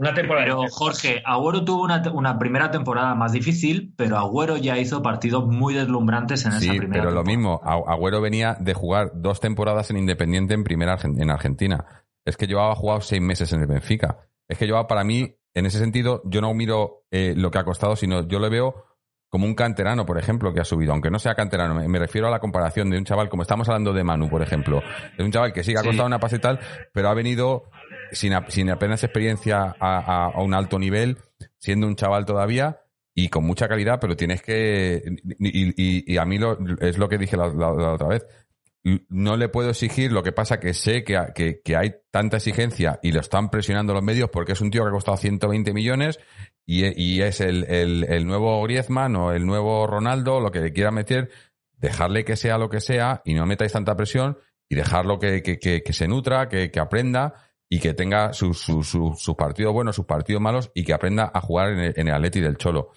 [0.00, 0.46] Una temporada.
[0.46, 5.74] Pero Jorge, Agüero tuvo una, primera temporada más difícil, pero Agüero ya hizo partidos muy
[5.74, 9.98] deslumbrantes en esa primera Sí, pero lo mismo, Agüero venía de jugar dos temporadas en
[9.98, 11.84] Independiente en primera en Argentina.
[12.24, 14.26] Es que llevaba jugado seis meses en el Benfica.
[14.48, 17.64] Es que llevaba para mí, en ese sentido, yo no miro eh, lo que ha
[17.64, 18.86] costado, sino yo lo veo
[19.28, 22.30] como un canterano, por ejemplo, que ha subido, aunque no sea canterano, me, refiero a
[22.30, 24.82] la comparación de un chaval, como estamos hablando de Manu, por ejemplo,
[25.16, 26.58] es un chaval que sí que ha costado una pase y tal,
[26.92, 27.64] pero ha venido
[28.12, 31.18] sin, sin apenas experiencia a, un alto nivel,
[31.58, 32.80] siendo un chaval todavía
[33.14, 35.02] y con mucha calidad, pero tienes que.
[35.38, 38.26] Y, a mí lo, es lo que dije la, otra vez.
[39.10, 43.12] No le puedo exigir, lo que pasa que sé que, que, hay tanta exigencia y
[43.12, 46.18] lo están presionando los medios porque es un tío que ha costado 120 millones
[46.64, 51.30] y, es el, nuevo Griezmann o el nuevo Ronaldo, lo que le quiera meter,
[51.76, 56.08] dejarle que sea lo que sea y no metáis tanta presión y dejarlo que se
[56.08, 60.92] nutra, que, aprenda y que tenga sus su, partidos buenos, sus partidos malos y que
[60.92, 62.90] aprenda a jugar en el, en el Atleti del Cholo.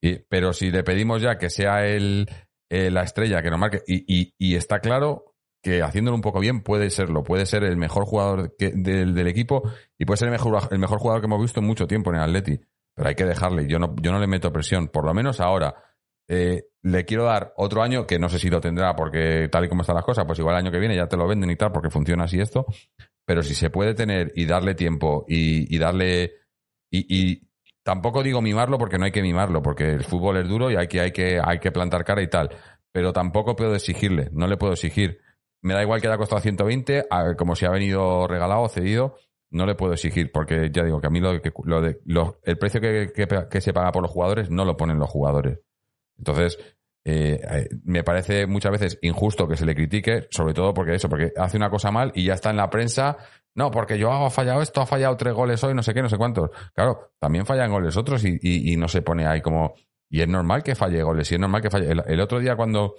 [0.00, 2.30] Y, pero si le pedimos ya que sea el,
[2.70, 6.38] eh, la estrella que nos marque, y, y, y, está claro que haciéndolo un poco
[6.38, 9.68] bien puede serlo, puede ser el mejor jugador del, del, equipo
[9.98, 12.16] y puede ser el mejor, el mejor jugador que hemos visto en mucho tiempo en
[12.16, 12.60] el Atleti.
[12.94, 15.74] Pero hay que dejarle, yo no, yo no le meto presión, por lo menos ahora.
[16.28, 19.68] Eh, le quiero dar otro año, que no sé si lo tendrá, porque tal y
[19.68, 21.56] como están las cosas, pues igual el año que viene ya te lo venden y
[21.56, 22.64] tal, porque funciona así esto
[23.30, 26.32] pero si se puede tener y darle tiempo y, darle.
[26.90, 27.48] Y,
[27.84, 30.88] tampoco digo mimarlo porque no hay que mimarlo, porque el fútbol es duro y hay
[30.88, 32.50] que, hay que, hay que plantar cara y tal.
[32.90, 35.20] Pero tampoco puedo exigirle, no le puedo exigir.
[35.62, 37.06] Me da igual que haya costado 120,
[37.38, 39.14] como si ha venido regalado o cedido,
[39.50, 42.00] no le puedo exigir, porque ya digo que a mí lo, lo de,
[42.42, 43.12] el precio que,
[43.48, 45.60] que, se paga por los jugadores no lo ponen los jugadores.
[46.18, 46.58] Entonces,
[47.04, 51.08] eh, eh, me parece muchas veces injusto que se le critique, sobre todo porque eso,
[51.08, 53.16] porque hace una cosa mal y ya está en la prensa.
[53.54, 56.08] No, porque yo ha fallado esto, ha fallado tres goles hoy, no sé qué, no
[56.08, 56.50] sé cuántos.
[56.74, 59.74] Claro, también fallan goles otros y, no se pone ahí como.
[60.08, 61.90] Y es normal que falle goles, y es normal que falle.
[61.90, 62.94] El, otro día, cuando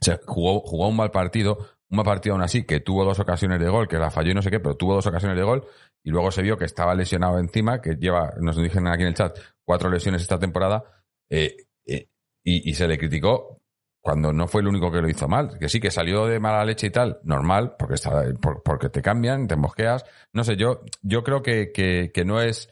[0.00, 1.58] se jugó, jugó un mal partido,
[1.88, 4.34] un mal partido aún así, que tuvo dos ocasiones de gol, que la falló y
[4.34, 5.66] no sé qué, pero tuvo dos ocasiones de gol,
[6.02, 9.14] y luego se vio que estaba lesionado encima, que lleva, nos dijeron aquí en el
[9.14, 10.84] chat, cuatro lesiones esta temporada.
[11.30, 11.56] Eh,
[12.44, 13.58] y, se le criticó
[14.02, 15.58] cuando no fue el único que lo hizo mal.
[15.58, 18.24] Que sí, que salió de mala leche y tal, normal, porque, está,
[18.64, 20.04] porque te cambian, te mosqueas.
[20.32, 22.70] No sé, yo, yo creo que, que, no es.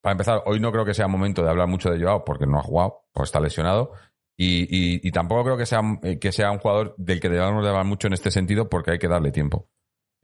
[0.00, 2.58] Para empezar, hoy no creo que sea momento de hablar mucho de Joao porque no
[2.58, 3.92] ha jugado, pues está lesionado.
[4.36, 5.80] Y, y, tampoco creo que sea,
[6.20, 8.98] que sea un jugador del que debamos de hablar mucho en este sentido porque hay
[8.98, 9.68] que darle tiempo.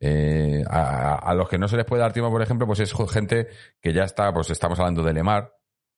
[0.00, 2.92] Eh, a, a, los que no se les puede dar tiempo, por ejemplo, pues es
[3.12, 3.48] gente
[3.80, 5.52] que ya está, pues estamos hablando de Lemar,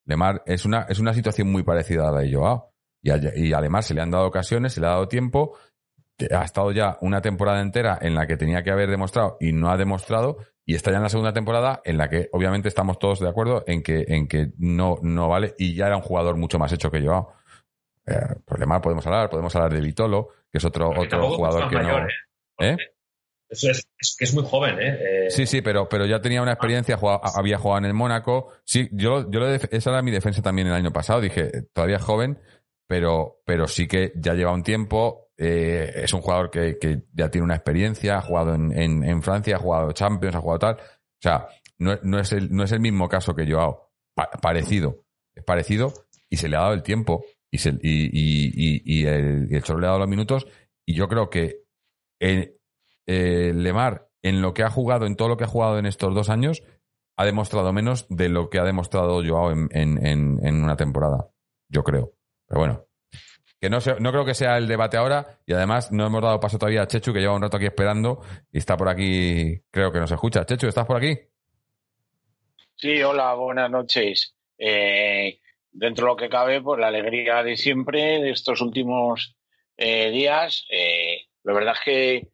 [0.04, 2.72] Lemar es una, es una situación muy parecida a la de Joao.
[3.02, 3.10] Y,
[3.48, 5.56] y además se le han dado ocasiones, se le ha dado tiempo.
[6.30, 9.70] Ha estado ya una temporada entera en la que tenía que haber demostrado y no
[9.70, 10.38] ha demostrado.
[10.64, 13.64] Y está ya en la segunda temporada en la que obviamente estamos todos de acuerdo
[13.66, 15.54] en que, en que no, no vale.
[15.58, 17.32] Y ya era un jugador mucho más hecho que Joao.
[18.06, 21.76] Eh, pues Lemar podemos hablar, podemos hablar de Vitolo, que es otro, otro jugador que
[21.76, 22.06] no.
[22.58, 22.76] ¿Eh?
[23.52, 24.98] Es, que es muy joven, ¿eh?
[25.26, 25.30] ¿eh?
[25.30, 26.98] Sí, sí, pero, pero ya tenía una experiencia,
[27.34, 28.52] había jugado en el Mónaco.
[28.64, 31.20] Sí, yo, yo esa era mi defensa también el año pasado.
[31.20, 32.38] Dije, todavía joven,
[32.86, 35.30] pero, pero sí que ya lleva un tiempo.
[35.36, 39.56] Eh, es un jugador que, que, ya tiene una experiencia, ha jugado en, en, Francia,
[39.56, 40.74] ha jugado Champions, ha jugado tal.
[40.76, 41.48] O sea,
[41.78, 43.92] no, no, es, el, no es el mismo caso que Joao.
[44.40, 45.04] parecido.
[45.34, 45.92] Es parecido
[46.28, 49.62] y se le ha dado el tiempo y, se, y, y, y, el, y el
[49.62, 50.46] Cholo le ha dado los minutos.
[50.86, 51.62] Y yo creo que
[53.06, 56.14] eh, Lemar, en lo que ha jugado, en todo lo que ha jugado en estos
[56.14, 56.62] dos años,
[57.16, 61.28] ha demostrado menos de lo que ha demostrado Joao en, una temporada.
[61.68, 62.12] Yo creo.
[62.46, 62.86] Pero bueno.
[63.60, 65.38] Que no, no creo que sea el debate ahora.
[65.46, 68.22] Y además no hemos dado paso todavía a Chechu, que lleva un rato aquí esperando.
[68.50, 70.44] Y está por aquí, creo que nos escucha.
[70.44, 71.16] Chechu, ¿estás por aquí?
[72.76, 74.34] Sí, hola, buenas noches.
[74.58, 75.38] Eh,
[75.70, 79.36] dentro de lo que cabe, pues la alegría de siempre, de estos últimos
[79.76, 80.66] eh, días.
[81.44, 82.32] la verdad es que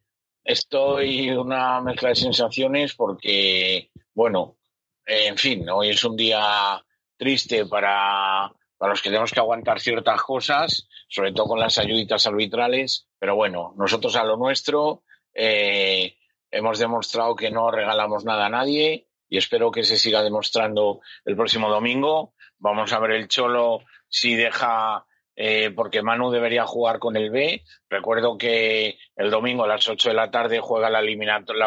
[0.49, 4.57] Estoy una mezcla de sensaciones porque, bueno,
[5.05, 6.83] en fin, hoy es un día
[7.15, 12.25] triste para, para los que tenemos que aguantar ciertas cosas, sobre todo con las ayuditas
[12.25, 15.03] arbitrales, pero bueno, nosotros a lo nuestro
[15.35, 16.17] eh,
[16.49, 21.35] hemos demostrado que no regalamos nada a nadie y espero que se siga demostrando el
[21.35, 22.33] próximo domingo.
[22.57, 25.05] Vamos a ver el Cholo si deja
[25.41, 27.63] eh, porque Manu debería jugar con el B.
[27.89, 30.99] Recuerdo que el domingo a las 8 de la tarde juega la,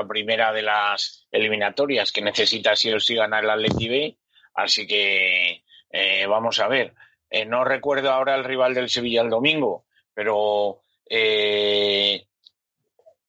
[0.07, 4.19] primera de las eliminatorias que necesita sí o sí ganar el Atleti B.
[4.53, 6.93] Así que eh, vamos a ver.
[7.31, 10.83] Eh, no recuerdo ahora el rival del Sevilla el domingo, pero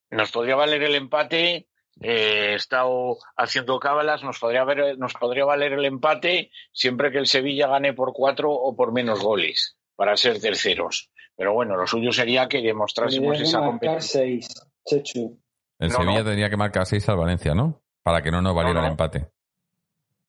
[0.09, 1.67] nos podría valer el empate
[2.01, 7.19] eh, he estado haciendo cábalas, nos podría, haber, nos podría valer el empate siempre que
[7.19, 11.11] el Sevilla gane por cuatro o por menos goles para ser terceros.
[11.35, 14.21] Pero bueno, lo suyo sería que demostrásemos esa competencia.
[14.23, 17.81] El Sevilla tendría que marcar seis al Valencia, ¿no?
[18.03, 19.27] Para que no nos valiera el empate.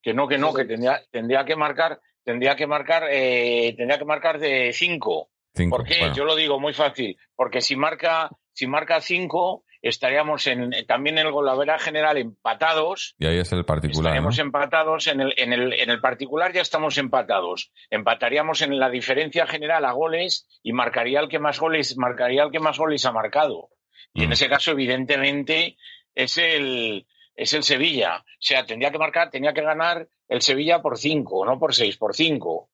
[0.03, 4.05] Que no, que no, que tendría, tendría que marcar, tendría que marcar, eh, tendría que
[4.05, 5.31] marcar de cinco.
[5.71, 6.11] ¿Por qué?
[6.15, 7.17] Yo lo digo muy fácil.
[7.37, 13.15] Porque si marca, si marca cinco, estaríamos en, también en el golavera general empatados.
[13.19, 14.13] Y ahí es el particular.
[14.13, 17.71] Estaríamos empatados en el, en, el, en el particular, ya estamos empatados.
[17.91, 22.51] Empataríamos en la diferencia general a goles y marcaría el que más goles, marcaría el
[22.51, 23.69] que más goles ha marcado.
[24.15, 24.33] Y en mm.
[24.33, 25.77] ese caso, evidentemente,
[26.15, 27.07] es el,
[27.37, 28.19] es el Sevilla.
[28.19, 31.99] O sea, tendría que marcar, tenía que ganar el Sevilla por cinco, no por seis,
[31.99, 32.71] por cinco.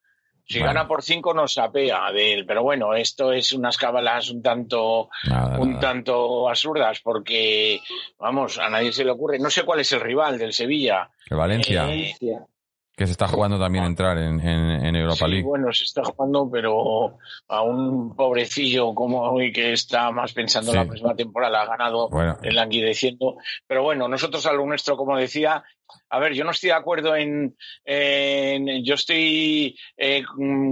[0.51, 4.43] Si gana por cinco nos sapea de él, pero bueno, esto es unas cábalas un
[4.43, 5.09] tanto,
[5.59, 7.79] un tanto absurdas porque,
[8.19, 9.39] vamos, a nadie se le ocurre.
[9.39, 11.09] No sé cuál es el rival del Sevilla.
[11.31, 11.89] El Valencia.
[11.95, 12.17] Eh,
[12.97, 15.47] que se está jugando también entrar en, en, Europa sí, League.
[15.47, 17.17] Bueno, se está jugando, pero
[17.49, 22.11] a un pobrecillo como hoy que está más pensando en la próxima temporada, ha ganado
[22.43, 23.37] el languideciendo.
[23.67, 25.63] Pero bueno, nosotros a lo nuestro, como decía,
[26.09, 27.57] a ver, yo no estoy de acuerdo en.
[28.85, 30.23] yo estoy eh,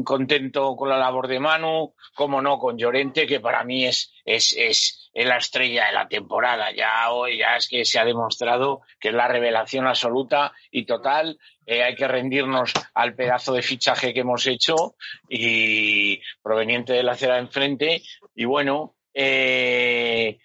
[0.05, 4.55] contento con la labor de Manu, como no, con Llorente, que para mí es, es,
[4.57, 6.73] es, la estrella de la temporada.
[6.73, 11.39] Ya hoy ya es que se ha demostrado que es la revelación absoluta y total.
[11.67, 14.97] Eh, hay que rendirnos al pedazo de fichaje que hemos hecho
[15.29, 18.03] y proveniente de la acera enfrente.
[18.35, 20.39] Y bueno, eh,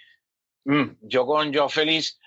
[0.66, 2.23] mm, yo con Joe Félix Mm,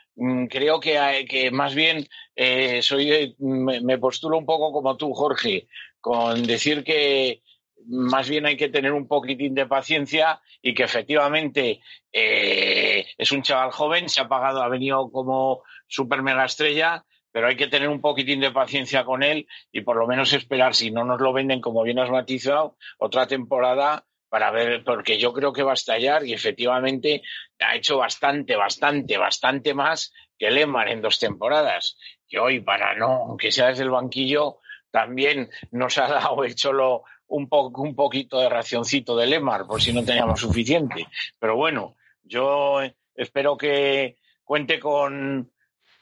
[0.49, 5.69] creo que, que más bien eh, soy me, postulo un poco como tú, Jorge,
[6.01, 7.43] con decir que
[7.89, 11.81] más bien hay que tener un poquitín de paciencia y que efectivamente
[12.13, 17.49] eh, es un chaval joven, se ha pagado, ha venido como super mega estrella, pero
[17.49, 20.91] hay que tener un poquitín de paciencia con él y por lo menos esperar, si
[20.91, 25.53] no nos lo venden como bien has matizado, otra temporada para ver, porque yo creo
[25.53, 27.23] que va a estallar y efectivamente
[27.61, 31.97] ha hecho bastante, bastante, bastante más que Lemar en dos temporadas.
[32.29, 34.59] Y hoy, para no, aunque sea desde el banquillo,
[34.91, 39.81] también nos ha dado el cholo un, poco, un poquito de racioncito de Lemar, por
[39.81, 41.07] si no teníamos suficiente.
[41.39, 42.81] Pero bueno, yo
[43.15, 45.53] espero que cuente con,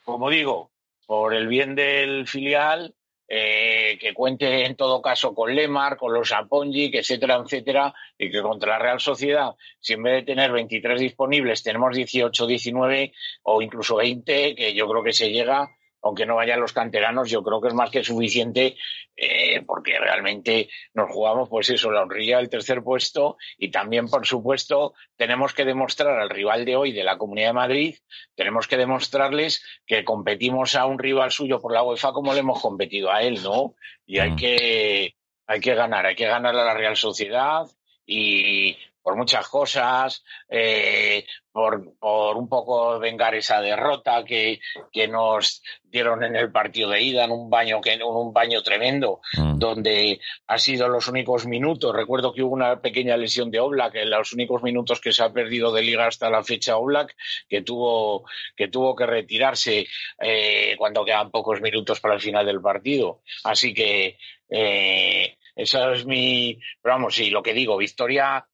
[0.05, 0.70] como digo,
[1.07, 2.95] por el bien del filial,
[3.29, 8.43] eh, que cuente en todo caso con Lemar, con los Apongic, etcétera, etcétera, y que
[8.43, 13.12] contra la Real Sociedad, si en vez de tener 23 disponibles tenemos 18, 19
[13.45, 15.70] o incluso 20, que yo creo que se llega,
[16.05, 18.76] aunque no vayan los canteranos, yo creo que es más que suficiente
[19.16, 24.26] eh, porque realmente nos jugamos, pues eso, la honrilla del tercer puesto y también, por
[24.26, 27.96] supuesto, tenemos que demostrar al rival de hoy de la Comunidad de Madrid,
[28.34, 32.61] tenemos que demostrarles que competimos a un rival suyo por la UEFA como le hemos
[32.61, 33.74] competido a él, ¿no?
[34.05, 34.36] Y hay mm.
[34.36, 35.14] que
[35.46, 37.66] hay que ganar, hay que ganar a la Real Sociedad
[38.07, 45.62] y por muchas cosas, eh, por, por, un poco vengar esa derrota que, que, nos
[45.82, 49.59] dieron en el partido de ida, en un baño, que, en un baño tremendo, mm.
[49.59, 51.94] donde ha sido los únicos minutos.
[51.94, 55.30] Recuerdo que hubo una pequeña lesión de Oblak, en los únicos minutos que se ha
[55.30, 57.14] perdido de liga hasta la fecha Oblak,
[57.46, 58.24] que tuvo
[58.57, 59.86] que, tuvo que retirarse
[60.18, 63.20] eh, cuando quedan pocos minutos para el final del partido.
[63.44, 64.16] Así que
[64.48, 68.46] eh, esa es mi, vamos, sí, lo que digo, victoria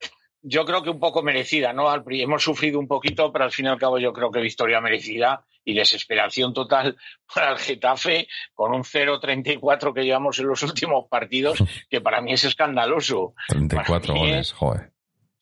[0.43, 1.93] yo creo que un poco merecida, ¿no?
[2.09, 5.45] Hemos sufrido un poquito, pero al fin y al cabo yo creo que victoria merecida
[5.64, 6.97] y desesperación total
[7.34, 12.32] para el Getafe con un 0-34 que llevamos en los últimos partidos, que para mí
[12.32, 13.34] es escandaloso.
[13.49, 14.93] 34 goles, joder.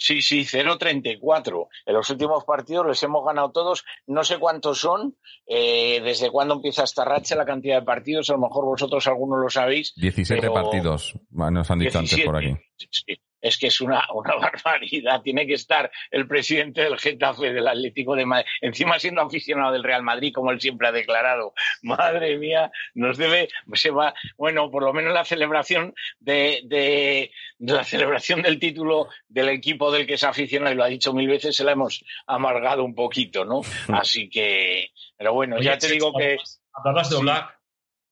[0.01, 1.67] Sí, sí, 0-34.
[1.85, 3.85] En los últimos partidos les hemos ganado todos.
[4.07, 8.31] No sé cuántos son, eh, desde cuándo empieza esta racha, la cantidad de partidos.
[8.31, 9.93] A lo mejor vosotros algunos lo sabéis.
[9.97, 12.55] 17 partidos, nos han dicho antes por aquí.
[12.77, 15.23] Sí es que es una, una, barbaridad.
[15.23, 19.85] Tiene que estar el presidente del Getafe del Atlético de Madrid, encima siendo aficionado del
[19.85, 21.55] Real Madrid, como él siempre ha declarado.
[21.83, 27.85] Madre mía, nos debe, se va, bueno, por lo menos la celebración de, de, la
[27.85, 31.57] celebración del título del equipo del que se aficionado, y lo ha dicho mil veces,
[31.57, 33.63] se la hemos amargado un poquito, ¿no?
[33.89, 36.37] Así que, pero bueno, ya te digo que.
[36.73, 37.58] Hablabas de Black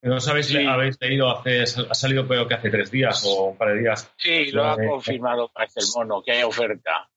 [0.03, 3.75] no sabéis, habéis leído hace, ha salido creo que hace tres días o un par
[3.75, 4.13] de días.
[4.17, 7.09] Sí, lo ha confirmado parece el mono, que hay oferta.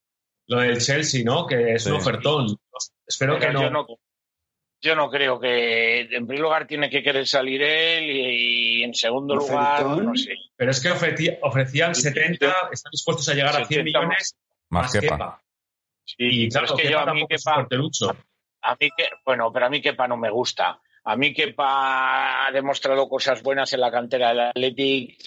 [0.47, 1.45] Lo del Chelsea, ¿no?
[1.45, 2.47] Que es un ofertón.
[3.05, 3.86] Espero que no.
[4.82, 9.36] Yo no, creo que, en primer lugar, tiene que querer salir él y, en segundo
[9.36, 10.36] lugar, no sé.
[10.55, 10.89] Pero es que
[11.41, 14.38] ofrecían 70, están dispuestos a llegar a 100 millones
[14.69, 15.01] más, que
[16.05, 16.15] Sí,
[16.45, 17.67] y claro, es que yo a mí Kepa,
[18.61, 20.80] a mí que, bueno, pero a mí Kepa no me gusta.
[21.04, 25.18] A mí Kepa ha demostrado cosas buenas en la cantera del Athletic,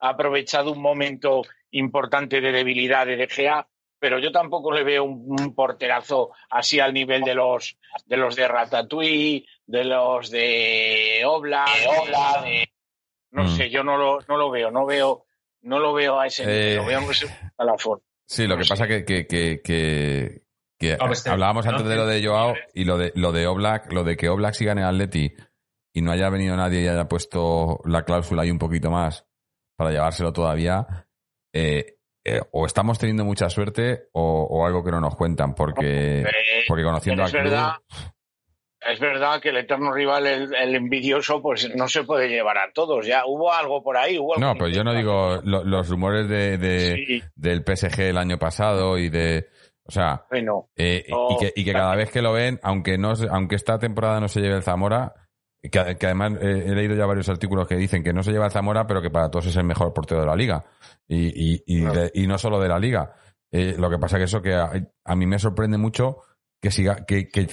[0.00, 3.66] ha aprovechado un momento importante de debilidad de De Gea,
[3.98, 7.76] pero yo tampoco le veo un, porterazo así al nivel de los
[8.06, 11.64] de los de Ratatouille, de los de Obla,
[12.44, 12.68] de,
[13.32, 13.56] no mm.
[13.56, 15.26] sé, yo no lo, no lo veo, no veo,
[15.62, 17.00] no lo veo a ese nivel, lo veo
[17.56, 18.04] a la forma.
[18.24, 20.42] Sí, lo que pasa que, que, que, que,
[21.26, 24.28] hablábamos antes de lo de Joao y lo de lo de Oblak, lo de que
[24.28, 25.32] Oblak siga en el Atleti
[25.92, 29.26] y no haya venido nadie y haya puesto la cláusula ahí un poquito más
[29.76, 30.86] para llevárselo todavía.
[31.52, 36.26] Eh, eh, o estamos teniendo mucha suerte o, algo que no nos cuentan, porque,
[36.66, 37.72] porque conociendo a verdad,
[38.80, 43.06] Es verdad que el eterno rival, el, envidioso, pues no se puede llevar a todos.
[43.06, 44.18] Ya hubo algo por ahí.
[44.38, 46.58] no, pues yo no digo los rumores de,
[47.34, 49.48] del PSG el año pasado y de.
[49.88, 50.26] O sea,
[50.76, 51.06] eh,
[51.56, 54.56] y, que, cada vez que lo ven, aunque no aunque esta temporada no se lleve
[54.56, 55.14] el Zamora,
[55.62, 58.52] que, además eh, he leído ya varios artículos que dicen que no se lleva el
[58.52, 60.64] Zamora, pero que para todos es el mejor portero de la liga.
[61.08, 63.14] Y, y, no solo de la liga.
[63.50, 66.18] Eh, lo que pasa que eso que a, mí me sorprende mucho
[66.60, 67.48] que siga, que, que,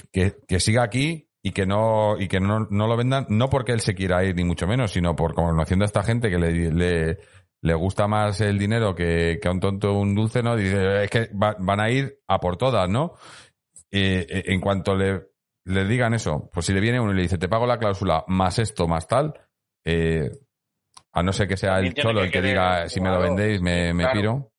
[0.46, 3.80] que, siga aquí y que no, y que no, no, lo vendan, no porque él
[3.80, 6.70] se quiera ir, ni mucho menos, sino por como haciendo a esta gente que le,
[6.70, 7.18] le,
[7.62, 10.56] le, gusta más el dinero que, que a un tonto un dulce, ¿no?
[10.56, 13.14] Dice, es que van a ir a por todas, ¿no?
[13.90, 15.22] Eh, eh, en cuanto le,
[15.64, 18.24] le digan eso, pues si le viene uno y le dice, te pago la cláusula
[18.28, 19.34] más esto, más tal,
[19.84, 20.30] eh,
[21.12, 23.92] a no ser que sea el cholo el que diga, si me lo vendéis, me,
[23.94, 24.52] me piro.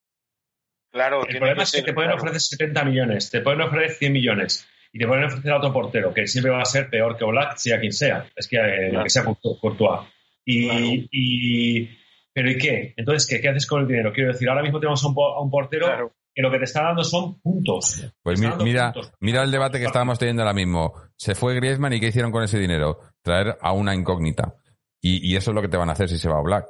[0.91, 4.67] Claro, el problema es que te pueden ofrecer 70 millones, te pueden ofrecer 100 millones
[4.91, 7.57] y te pueden ofrecer a otro portero, que siempre va a ser peor que Black,
[7.57, 8.25] sea quien sea.
[8.35, 10.07] Es que, eh, que sea Courtois.
[10.45, 11.89] Y, y,
[12.37, 12.93] ¿Pero y qué?
[12.95, 14.13] Entonces, ¿qué, ¿qué, haces con el dinero?
[14.13, 17.41] Quiero decir, ahora mismo tenemos a un, portero que lo que te está dando son
[17.41, 18.13] puntos.
[18.21, 20.93] Pues mira, mira el debate que estábamos teniendo ahora mismo.
[21.15, 22.99] Se fue Griezmann y ¿qué hicieron con ese dinero?
[23.23, 24.53] Traer a una incógnita.
[25.01, 26.67] Y, eso es lo que te van a hacer si se va a Black.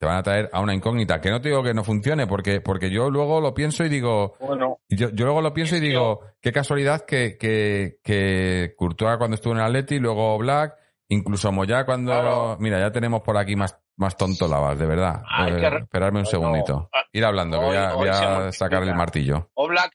[0.00, 1.20] Te van a traer a una incógnita.
[1.20, 4.36] Que no te digo que no funcione, porque, porque yo luego lo pienso y digo.
[4.40, 9.34] Bueno, yo, yo luego lo pienso y digo, qué casualidad que, que, que Courtois cuando
[9.34, 10.76] estuvo en el Atleti, luego Black,
[11.08, 12.56] incluso Moya cuando.
[12.60, 15.22] Mira, ya tenemos por aquí más, más tontolabas, de verdad.
[15.48, 16.90] Eh, esperarme un segundito.
[17.12, 19.50] Ir hablando, que voy a, voy a sacar el martillo.
[19.54, 19.92] O Black,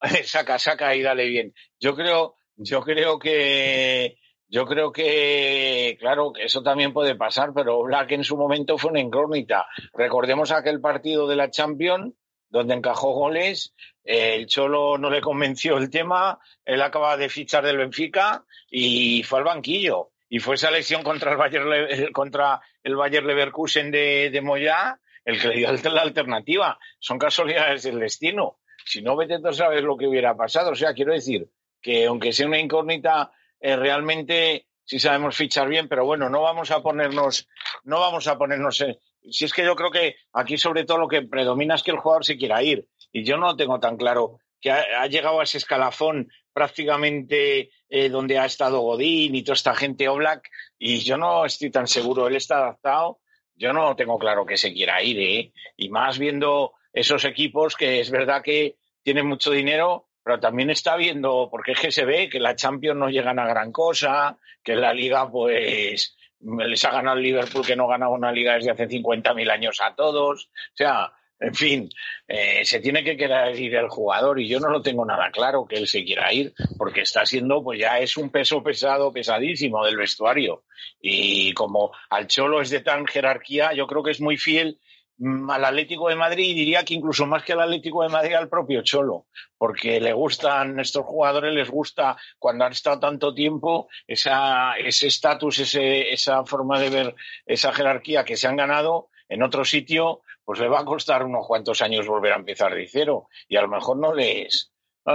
[0.24, 1.52] saca, saca y dale bien.
[1.78, 7.82] Yo creo, yo creo que yo creo que, claro, que eso también puede pasar, pero
[7.84, 9.66] Black en su momento fue una incógnita.
[9.94, 12.12] Recordemos aquel partido de la Champions
[12.52, 17.78] donde encajó goles, el Cholo no le convenció el tema, él acaba de fichar del
[17.78, 20.11] Benfica y fue al banquillo.
[20.34, 25.38] Y fue esa lesión contra el Bayer, contra el Bayer Leverkusen de, de Moyá el
[25.38, 26.78] que le dio la alternativa.
[26.98, 28.56] Son casualidades del destino.
[28.82, 30.70] Si no, vete tú sabes lo que hubiera pasado.
[30.70, 31.50] O sea, quiero decir
[31.82, 33.30] que aunque sea una incógnita,
[33.60, 37.46] eh, realmente sí sabemos fichar bien, pero bueno, no vamos a ponernos,
[37.84, 38.80] no vamos a ponernos.
[38.80, 41.90] Eh, si es que yo creo que aquí sobre todo lo que predomina es que
[41.90, 42.88] el jugador se quiera ir.
[43.12, 48.38] Y yo no tengo tan claro que ha, llegado a ese escalafón prácticamente eh, donde
[48.38, 52.36] ha estado Godín y toda esta gente Oblak, y yo no estoy tan seguro, él
[52.36, 53.20] está adaptado,
[53.54, 55.52] yo no tengo claro que se quiera ir, ¿eh?
[55.76, 60.96] y más viendo esos equipos que es verdad que tienen mucho dinero, pero también está
[60.96, 64.74] viendo, porque es que se ve que la Champions no llegan a gran cosa, que
[64.74, 68.88] la Liga, pues, les ha ganado el Liverpool que no ganaba una liga desde hace
[68.88, 70.46] 50.000 años a todos.
[70.46, 71.12] O sea,
[71.42, 71.88] en fin,
[72.28, 75.66] eh, se tiene que querer ir el jugador y yo no lo tengo nada claro
[75.66, 79.84] que él se quiera ir, porque está siendo, pues ya es un peso pesado, pesadísimo
[79.84, 80.64] del vestuario.
[81.00, 84.78] Y como al Cholo es de tan jerarquía, yo creo que es muy fiel
[85.24, 88.34] Mm, al Atlético de Madrid y diría que incluso más que al Atlético de Madrid
[88.34, 89.26] al propio Cholo,
[89.56, 95.60] porque le gustan estos jugadores, les gusta cuando han estado tanto tiempo esa, ese estatus,
[95.76, 97.14] esa forma de ver
[97.46, 100.22] esa jerarquía que se han ganado en otro sitio,
[100.52, 103.62] pues le va a costar unos cuantos años volver a empezar de cero y a
[103.62, 104.70] lo mejor no les,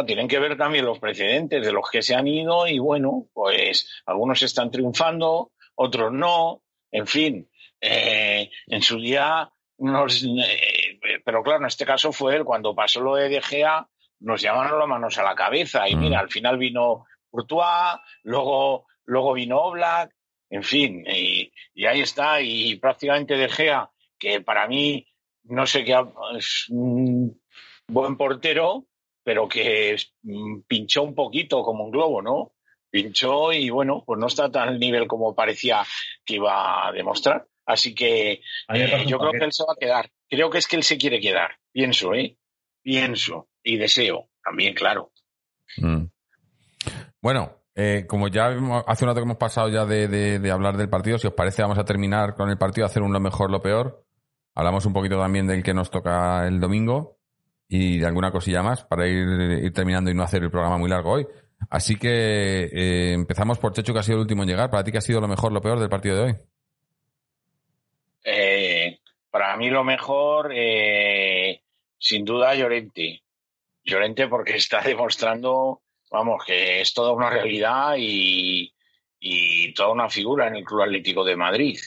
[0.08, 4.02] tienen que ver también los precedentes de los que se han ido y bueno, pues
[4.08, 11.60] algunos están triunfando, otros no, en fin, eh, en su día nos, eh, pero claro,
[11.60, 13.88] en este caso fue él, cuando pasó lo de De Gea,
[14.22, 16.22] nos llamaron las manos a la cabeza y mira, mm.
[16.22, 20.16] al final vino Courtois, luego, luego vino Oblak,
[20.50, 21.52] en fin, y,
[21.86, 25.06] ahí está, y prácticamente De Gea, que para mí,
[25.50, 25.96] no sé qué,
[26.38, 27.42] es un
[27.88, 28.86] buen portero,
[29.24, 32.54] pero que mm, pinchó un poquito como un globo, ¿no?
[32.90, 35.84] Pinchó y bueno, pues no está tan al nivel como parecía
[36.26, 37.46] que iba a demostrar.
[37.66, 38.42] Así que
[38.74, 40.10] eh, yo creo que él se va a quedar.
[40.30, 41.58] Creo que es que él se quiere quedar.
[41.72, 42.38] Pienso, ¿eh?
[42.82, 45.12] Pienso y deseo también, claro.
[45.78, 46.06] Mm.
[47.22, 51.20] Bueno, eh, como ya hace un rato que hemos pasado ya de, hablar del partido,
[51.20, 54.07] si os parece, vamos a terminar con el partido, hacer un lo mejor, lo peor.
[54.58, 57.18] Hablamos un poquito también del que nos toca el domingo
[57.68, 61.12] y de alguna cosilla más para ir, terminando y no hacer el programa muy largo
[61.12, 61.28] hoy.
[61.70, 64.70] Así que eh, empezamos por Checho, que ha sido el último en llegar.
[64.70, 66.36] ¿Para ti qué ha sido lo mejor, lo peor del partido de hoy?
[68.24, 69.00] Eh,
[69.30, 70.52] para mí lo mejor,
[72.00, 73.24] sin duda, Llorente.
[73.84, 78.74] Llorente porque está demostrando vamos, que es toda una realidad y,
[79.76, 81.78] toda una figura en el Club Atlético de Madrid.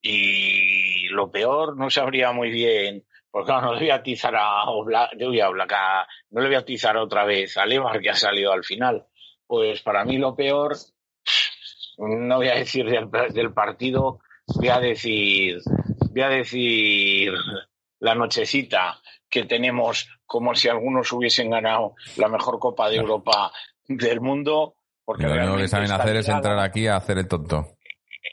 [0.00, 5.14] Y lo peor no sabría muy bien, porque no le voy a atizar a Oblak,
[5.14, 5.30] no
[6.40, 9.06] le voy a atizar otra vez a Lemar que ha salido al final.
[9.46, 10.76] Pues para mí lo peor,
[11.98, 14.20] no voy a decir del, del partido,
[14.54, 15.58] voy a decir,
[16.10, 17.32] voy a decir
[18.00, 23.52] la nochecita que tenemos como si algunos hubiesen ganado la mejor Copa de Europa
[23.88, 24.74] del mundo.
[25.04, 27.77] Porque lo único que saben hacer es entrar aquí a hacer el tonto.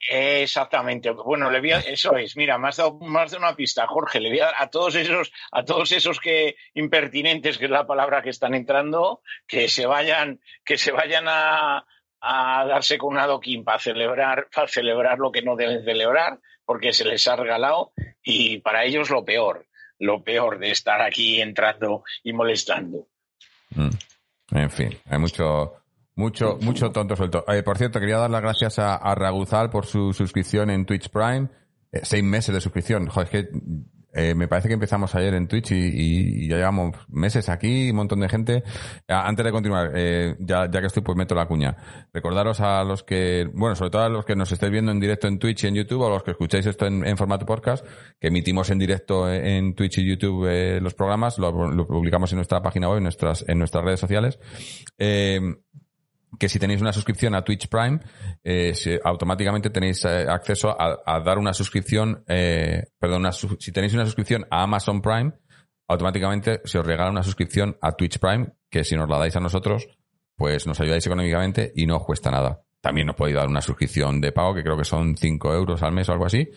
[0.10, 1.12] Exactamente.
[1.12, 2.36] Bueno, le voy a, eso es.
[2.36, 4.20] Mira, me has dado más de una pista, Jorge.
[4.20, 8.22] Le voy a a todos esos, a todos esos que impertinentes, que es la palabra
[8.22, 11.86] que están entrando, que se vayan, que se vayan a,
[12.22, 16.94] a darse con un adoquín para celebrar, para celebrar lo que no deben celebrar, porque
[16.94, 17.92] se les ha regalado
[18.24, 19.66] y para ellos lo peor
[20.00, 23.08] lo peor de estar aquí entrando y molestando.
[23.70, 23.90] Mm.
[24.52, 25.74] En fin, hay mucho,
[26.16, 27.44] mucho, mucho tonto suelto.
[27.48, 31.10] Eh, por cierto, quería dar las gracias a, a Raguzal por su suscripción en Twitch
[31.10, 31.50] Prime.
[31.92, 33.08] Eh, seis meses de suscripción.
[33.08, 33.50] Joder, es que
[34.18, 38.22] eh, me parece que empezamos ayer en Twitch y, ya llevamos meses aquí, un montón
[38.22, 38.64] de gente.
[39.10, 41.76] Ah, antes de continuar, eh, ya, ya que estoy, pues meto la cuña.
[42.14, 45.28] Recordaros a los que, bueno, sobre todo a los que nos estéis viendo en directo
[45.28, 47.86] en Twitch y en YouTube, o a los que escucháis esto en, formato podcast,
[48.18, 51.54] que emitimos en directo en Twitch y YouTube eh, los programas, lo,
[51.86, 54.40] publicamos en nuestra página web, en nuestras, en nuestras redes sociales.
[56.40, 58.00] Que si tenéis una suscripción a Twitch Prime,
[58.44, 58.74] eh,
[59.04, 64.64] automáticamente tenéis eh, acceso a, dar una suscripción, eh, perdón, si tenéis una suscripción a
[64.64, 65.34] Amazon Prime,
[65.88, 69.40] automáticamente se os regala una suscripción a Twitch Prime, que si nos la dais a
[69.40, 69.88] nosotros,
[70.36, 72.62] pues nos ayudáis económicamente y no os cuesta nada.
[72.82, 75.92] También os podéis dar una suscripción de pago, que creo que son 5 euros al
[75.92, 76.48] mes o algo así.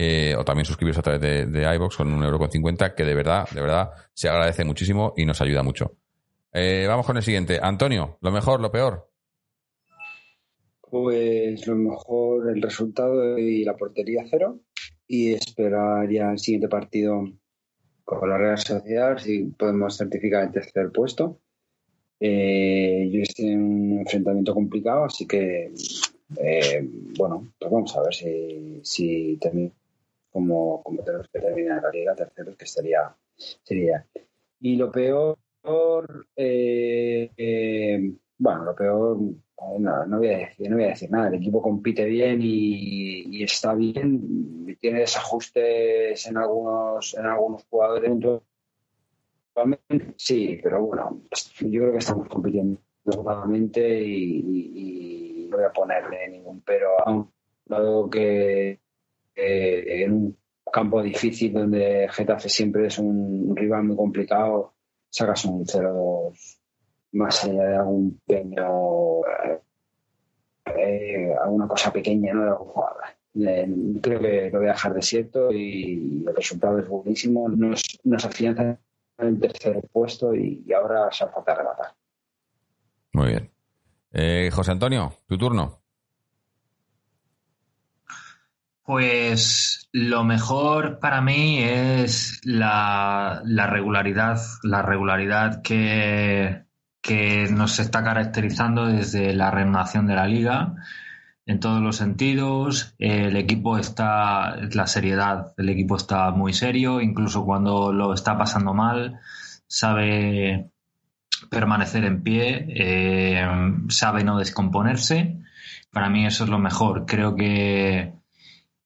[0.00, 3.04] Eh, o también suscribiros a través de, de iVox con un euro con 50, que
[3.04, 5.96] de verdad, de verdad, se agradece muchísimo y nos ayuda mucho.
[6.52, 7.58] vamos con el siguiente.
[7.60, 9.07] Antonio, lo mejor, lo peor.
[10.90, 14.60] Pues lo mejor el resultado y la portería cero
[15.06, 17.24] y esperaría el siguiente partido
[18.04, 21.40] con la Real Sociedad si podemos certificar el tercer puesto.
[22.20, 25.72] Eh, yo estoy en un enfrentamiento complicado, así que
[26.36, 29.38] eh, bueno, pues vamos a ver si, si
[30.30, 33.14] como, como tenemos que terminar la liga terceros, que sería,
[33.62, 34.06] sería.
[34.60, 35.36] Y lo peor,
[36.34, 39.18] eh, bueno, lo peor
[39.78, 41.28] no, no, voy a decir, no voy a decir nada.
[41.28, 44.76] El equipo compite bien y, está bien.
[44.80, 48.12] Tiene desajustes en algunos, en algunos jugadores.
[50.16, 51.22] Sí, pero bueno,
[51.60, 58.10] yo creo que estamos compitiendo totalmente y, no voy a ponerle ningún pero a un
[58.10, 58.78] que
[59.34, 60.36] en un
[60.70, 64.74] campo difícil donde Getafe siempre es un rival muy complicado,
[65.08, 66.57] sacas un 0-2
[67.12, 69.20] más allá de algún pequeño,
[70.76, 72.44] eh, alguna cosa pequeña, ¿no?
[72.44, 73.02] De algún jugador.
[74.02, 77.48] Creo que lo voy a dejar desierto y el resultado es buenísimo.
[77.48, 78.78] Nos, nos afianza
[79.18, 81.94] en el tercer puesto y, ahora se falta rematar.
[83.12, 83.50] Muy bien.
[84.12, 85.82] Eh, José Antonio, tu turno.
[88.82, 96.64] Pues lo mejor para mí es la, la regularidad, la regularidad que,
[97.00, 100.74] que nos está caracterizando desde la renovación de la liga
[101.46, 102.94] en todos los sentidos.
[102.98, 108.74] El equipo está, la seriedad, el equipo está muy serio, incluso cuando lo está pasando
[108.74, 109.20] mal,
[109.66, 110.70] sabe
[111.50, 113.46] permanecer en pie, eh,
[113.88, 115.38] sabe no descomponerse.
[115.90, 117.06] Para mí eso es lo mejor.
[117.06, 118.12] Creo que,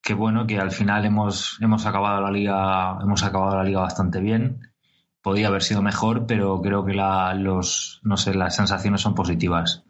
[0.01, 4.21] que bueno, que al final hemos, hemos acabado la liga, hemos acabado la liga bastante
[4.21, 4.72] bien
[5.23, 9.85] podía haber sido mejor, pero creo que la, los, no sé, las sensaciones son positivas.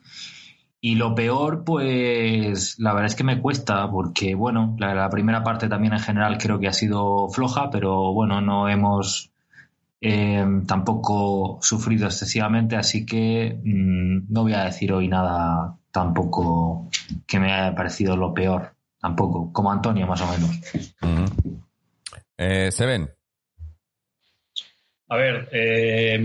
[0.85, 5.69] Y lo peor, pues la verdad es que me cuesta, porque bueno, la, primera parte
[5.69, 9.31] también en general creo que ha sido floja, pero bueno, no hemos
[10.01, 16.91] eh, tampoco sufrido excesivamente, así que mm, no voy a decir hoy nada tampoco
[17.29, 21.41] que me haya parecido lo peor, tampoco, como Antonio más o menos.
[22.37, 23.09] Eh, Seven,
[25.13, 26.19] a ver, eh,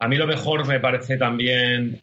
[0.00, 2.02] A mí lo mejor me parece también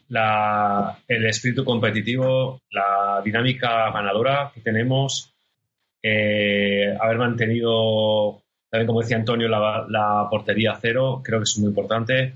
[1.08, 5.34] el espíritu competitivo, la dinámica ganadora que tenemos,
[6.02, 12.34] eh, haber mantenido, también como decía Antonio, la, portería cero, creo que es muy importante.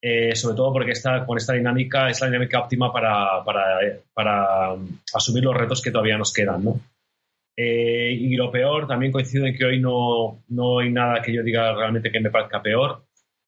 [0.00, 3.78] Eh, sobre todo porque esta, con esta dinámica es la dinámica óptima para, para,
[4.14, 4.74] para
[5.12, 6.64] asumir los retos que todavía nos quedan.
[6.64, 6.80] ¿no?
[7.60, 11.42] Eh, y lo peor, también coincido en que hoy no, no hay nada que yo
[11.42, 13.02] diga realmente que me parezca peor.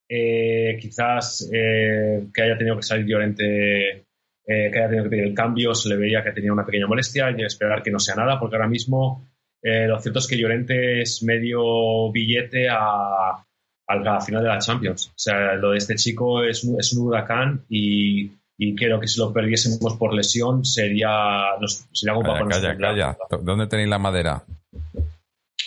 [0.09, 4.03] Eh, quizás eh, que haya tenido que salir Llorente, eh,
[4.45, 7.31] que haya tenido que pedir el cambio, se le veía que tenía una pequeña molestia
[7.31, 9.25] y esperar que no sea nada, porque ahora mismo
[9.63, 13.45] lo cierto es que Llorente es medio billete a,
[13.87, 15.07] a la final de la Champions.
[15.07, 18.29] O sea, lo de este chico es, es un huracán y,
[18.63, 22.77] y creo que si lo perdiésemos por lesión sería, nos, sería algo Calla, para calla,
[22.77, 23.17] calla.
[23.41, 24.43] ¿Dónde tenéis la madera?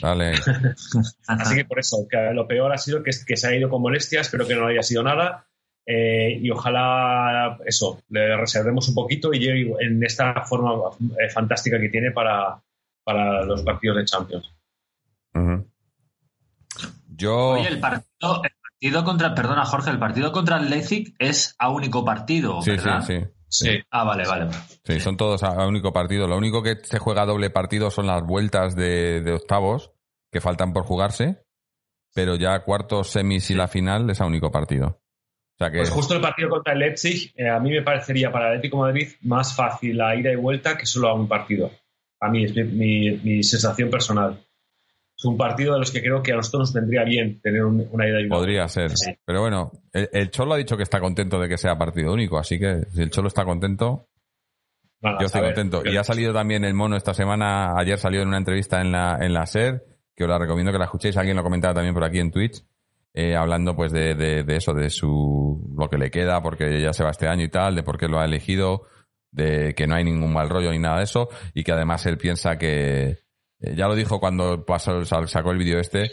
[0.01, 0.35] Dale.
[1.27, 3.83] Así que por eso, que lo peor ha sido que, que se ha ido con
[3.83, 5.49] molestias, espero que no haya sido nada.
[5.87, 11.81] eh, y ojalá eso, le reservemos un poquito y llegue en esta forma eh, fantástica
[11.81, 12.63] que tiene para,
[13.03, 14.53] para los partidos de Champions.
[15.35, 15.67] Ujú.
[17.17, 17.49] Yo.
[17.51, 18.43] Oye, el partido,
[18.91, 22.77] partido contra, perdona Jorge, el partido contra el Leipzig es a único partido, Sí, sí,
[22.85, 23.03] ¿verdad?
[23.03, 23.19] sí.
[23.49, 23.69] Sí.
[23.91, 24.49] Ah, vale, vale.
[24.85, 26.27] Sí, son todos a, a único partido.
[26.27, 29.93] Lo único que se juega a doble partido son las vueltas de, de octavos
[30.33, 31.45] que faltan por jugarse,
[32.15, 35.01] pero ya cuartos, semis y la final es a único partido.
[35.55, 38.33] O sea que Pues justo el partido contra el Leipzig, eh, a mí me parecería
[38.33, 41.29] para el Atlético de Madrid más fácil la ida y vuelta que solo a un
[41.29, 41.71] partido.
[42.21, 44.45] A mí es mi, mi- mi sensación personal.
[45.25, 47.89] Es un partido de los que creo que a nosotros nos vendría bien tener un-
[47.91, 48.35] una vuelta.
[48.37, 48.91] podría ser.
[48.97, 49.13] Sí.
[49.25, 52.39] Pero bueno, el, el Cholo ha dicho que está contento de que sea partido único,
[52.39, 54.09] así que si el Cholo está contento,
[55.03, 55.81] yo estoy ver, contento.
[55.83, 58.93] pero- Y ha salido también el mono esta semana, ayer salió en una entrevista en
[58.93, 59.83] la, en la SER,
[60.15, 62.63] que os la recomiendo que la escuchéis, alguien lo comentaba también por aquí en Twitch,
[63.15, 66.93] eh, hablando pues de, de- de eso, de su lo que le queda, porque ya
[66.93, 68.83] se va este año y tal, de por qué lo ha elegido,
[69.31, 72.19] de que no hay ningún mal rollo ni nada de eso, y que además él
[72.19, 73.24] piensa que,
[73.65, 76.11] eh, ya lo dijo cuando pasó, sacó el vídeo este,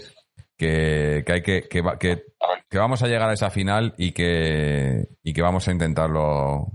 [0.58, 2.24] que, que hay que, que, va- que,
[2.70, 6.68] que vamos a llegar a esa final y que, y que vamos a intentarlo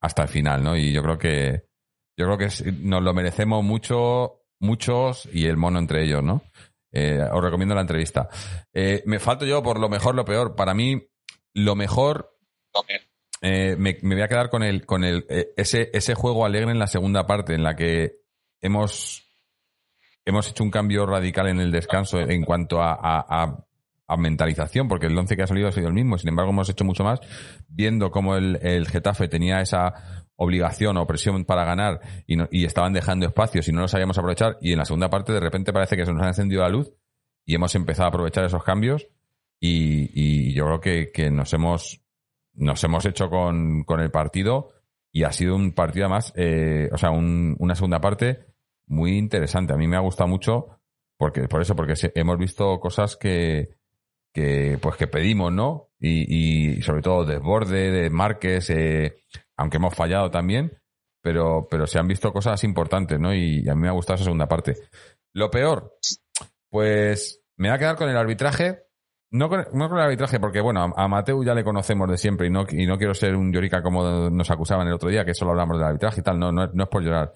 [0.00, 0.76] hasta el final, ¿no?
[0.76, 1.64] Y yo creo que,
[2.16, 2.48] yo creo que
[2.82, 6.42] nos lo merecemos mucho, muchos y el mono entre ellos, ¿no?
[6.92, 8.28] Eh, os recomiendo la entrevista.
[8.72, 10.56] Eh, me falto yo por lo mejor, lo peor.
[10.56, 11.00] Para mí,
[11.54, 12.36] lo mejor,
[13.42, 15.24] eh, me, me voy a quedar con el, con el,
[15.56, 18.16] ese, ese juego alegre en la segunda parte, en la que
[18.60, 19.29] hemos,
[20.24, 23.64] hemos hecho un cambio radical en el descanso en cuanto a, a-
[24.16, 26.84] mentalización, porque el 11 que ha salido ha sido el mismo, sin embargo hemos hecho
[26.84, 27.20] mucho más,
[27.68, 28.56] viendo cómo el,
[28.88, 33.72] Getafe tenía esa obligación o presión para ganar y, no- y estaban dejando espacios y
[33.72, 36.22] no los sabíamos aprovechar y en la segunda parte de repente parece que se nos
[36.22, 36.92] ha encendido la luz
[37.46, 39.06] y hemos empezado a aprovechar esos cambios
[39.60, 42.00] y, yo creo que, que nos hemos
[42.54, 44.70] nos hemos hecho con, con el partido
[45.12, 48.49] y ha sido un partido además, eh, o sea, un- una segunda parte
[48.90, 49.72] muy interesante.
[49.72, 50.80] A mí me ha gustado mucho
[51.16, 53.76] porque por eso, porque hemos visto cosas que,
[54.34, 55.90] que pues que pedimos, ¿no?
[55.98, 59.22] Y, y sobre todo desborde, de Márquez, eh,
[59.56, 60.78] aunque hemos fallado también,
[61.22, 63.34] pero, pero se han visto cosas importantes, ¿no?
[63.34, 64.76] Y, a mí me ha gustado esa segunda parte.
[65.34, 65.94] Lo peor,
[66.70, 68.84] pues me voy a quedar con el arbitraje.
[69.32, 72.18] No con, no con el arbitraje, porque bueno, a, a Mateu ya le conocemos de
[72.18, 75.24] siempre y no, y no quiero ser un llorica como nos acusaban el otro día,
[75.24, 77.32] que solo hablamos del arbitraje y tal, no, no, no es por llorar.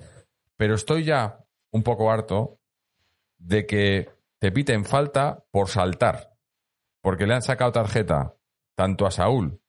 [0.56, 1.43] Pero estoy ya
[1.74, 2.60] un poco harto
[3.36, 6.36] de que te piten falta por saltar.
[7.02, 8.36] Porque le han sacado tarjeta
[8.76, 9.60] tanto a Saúl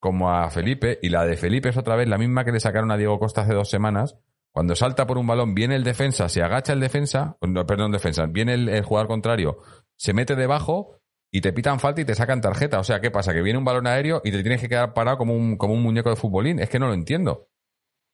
[0.00, 2.92] como a Felipe, y la de Felipe es otra vez la misma que le sacaron
[2.92, 4.16] a Diego Costa hace dos semanas.
[4.52, 8.26] Cuando salta por un balón, viene el defensa, se agacha el defensa, no, perdón, defensa,
[8.26, 9.58] viene el, jugador contrario,
[9.96, 11.00] se mete debajo
[11.32, 12.78] y te pitan falta y te sacan tarjeta.
[12.78, 13.34] O sea, ¿qué pasa?
[13.34, 15.82] Que viene un balón aéreo y te tienes que quedar parado como un, como un
[15.82, 16.60] muñeco de futbolín.
[16.60, 17.48] Es que no lo entiendo.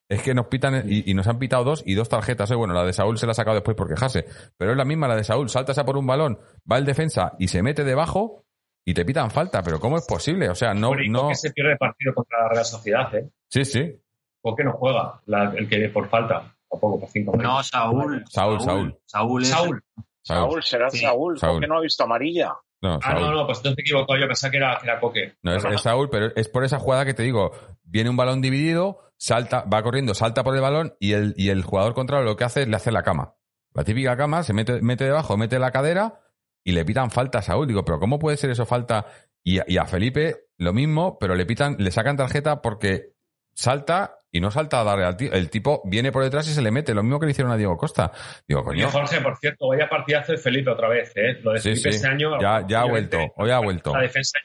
[0.07, 2.51] Es que nos pitan y, y nos han pitado dos y dos tarjetas.
[2.51, 4.25] Eh, Bueno, la de Saúl se la ha sacado después por quejarse.
[4.57, 5.49] Pero es la misma la de Saúl.
[5.49, 6.37] Saltas a por un balón,
[6.71, 8.43] va el defensa y se mete debajo
[8.85, 9.63] y te pitan falta.
[9.63, 10.49] Pero ¿cómo es posible?
[10.49, 11.33] O sea, no, no.
[11.33, 13.29] Se pierde partido contra la Real Sociedad, ¿eh?
[13.49, 13.99] Sí, sí.
[14.41, 16.55] ¿Por qué no juega la- el que por falta?
[16.69, 18.23] Tampoco por cinco No, Saúl.
[18.29, 18.99] Saúl, Saúl.
[19.05, 19.83] Saúl es- Saúl.
[20.21, 21.53] Saúl, será Sí, Saúl, Saúl.
[21.53, 22.51] porque no ha visto amarilla.
[22.85, 24.15] No, Ah, no, no, pues entonces te equivocó.
[24.15, 25.33] Yo pensaba que era, que era Coque.
[25.41, 27.51] No, es, es Saúl, pero es por esa jugada que te digo.
[27.83, 31.63] Viene un balón dividido, salta, va corriendo, salta por el balón y el, y el
[31.63, 33.33] jugador contrario lo que hace es le hace la cama.
[33.73, 36.21] La típica cama, se mete, mete debajo, mete la cadera
[36.63, 37.67] y le pitan falta a Saúl.
[37.67, 39.07] Digo, pero ¿cómo puede ser eso falta?
[39.43, 43.13] Y a, y a Felipe lo mismo, pero le pitan, le sacan tarjeta porque
[43.53, 45.31] salta y no salta a darle al tío.
[45.31, 47.57] El tipo viene por detrás y se le mete, lo mismo que le hicieron a
[47.57, 48.11] Diego Costa.
[48.45, 48.89] Digo, Oye, coño.
[48.89, 51.39] Jorge, por cierto, vaya partidazo de Felipe otra vez, ¿eh?
[51.41, 51.95] Lo de Sí, Felipe sí.
[51.95, 52.41] este año.
[52.41, 53.93] Ya, ya ha vuelto, hoy ha vuelto.
[53.93, 54.37] La defensa,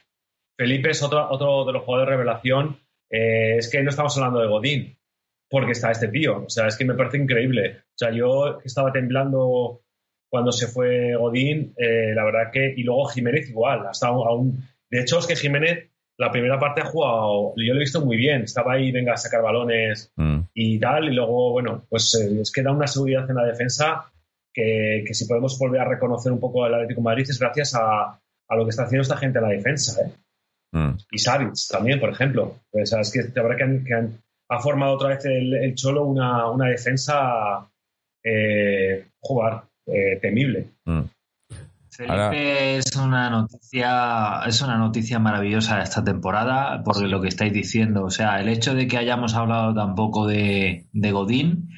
[0.57, 2.79] Felipe es otro, otro de los jugadores de revelación.
[3.11, 4.97] Eh, es que no estamos hablando de Godín,
[5.49, 6.45] porque está este tío.
[6.45, 7.79] O sea, es que me parece increíble.
[7.81, 9.83] O sea, yo estaba temblando
[10.29, 12.73] cuando se fue Godín, eh, la verdad que.
[12.77, 13.89] Y luego Jiménez igual.
[13.89, 15.90] Hasta aún, de hecho, es que Jiménez,
[16.21, 17.55] la primera parte ha jugado.
[17.57, 18.43] Yo lo he visto muy bien.
[18.43, 20.41] Estaba ahí, venga a sacar balones Mm.
[20.55, 21.09] y tal.
[21.09, 24.11] Y luego, bueno, pues eh, es que da una seguridad en la defensa
[24.53, 27.75] que, que si podemos volver a reconocer un poco el Atlético de Madrid es gracias
[27.75, 28.19] a,
[28.49, 30.03] a lo que está haciendo esta gente en la defensa.
[30.03, 30.11] ¿eh?
[30.73, 30.97] Mm.
[31.11, 32.57] Y Savic también, por ejemplo.
[32.71, 34.19] Pues, es que la verdad que, han- que han-
[34.51, 37.67] ha formado otra vez el, el Cholo una, una defensa
[38.25, 40.67] eh, jugar eh, temible.
[40.85, 41.01] Mm.
[42.01, 42.37] Felipe Ahora-
[42.79, 48.05] es una noticia, es una noticia maravillosa de esta temporada, por lo que estáis diciendo.
[48.05, 51.69] O sea, el hecho de que hayamos hablado tampoco de, de Godín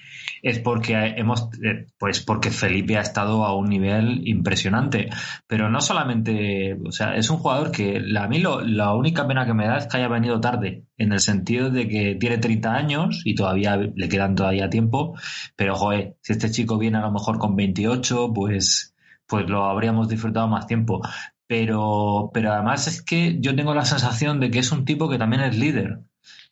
[0.41, 5.09] es porque hemos, eh, pues porque Felipe ha estado a un nivel impresionante.
[5.49, 9.27] Pero no solamente, o sea, es un jugador que la- a mí lo- la única
[9.27, 12.39] pena que me da es que haya venido tarde, en el sentido de que tiene
[12.39, 15.15] 30 años y todavía le quedan todavía tiempo.
[15.57, 18.92] Pero, joder, si este chico viene a lo mejor con 28, pues
[19.27, 21.01] pues lo habríamos disfrutado más tiempo.
[21.47, 25.19] Pero, pero además es que yo tengo la sensación de que es un tipo que
[25.19, 26.01] también es líder.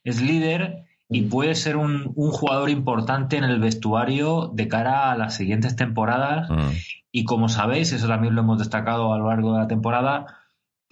[0.04, 5.16] Es líder y puede ser un, un jugador importante en el vestuario de cara a
[5.16, 6.50] las siguientes temporadas.
[6.50, 6.70] Mm.
[7.12, 10.26] Y como sabéis, eso también lo hemos destacado a lo largo de la temporada,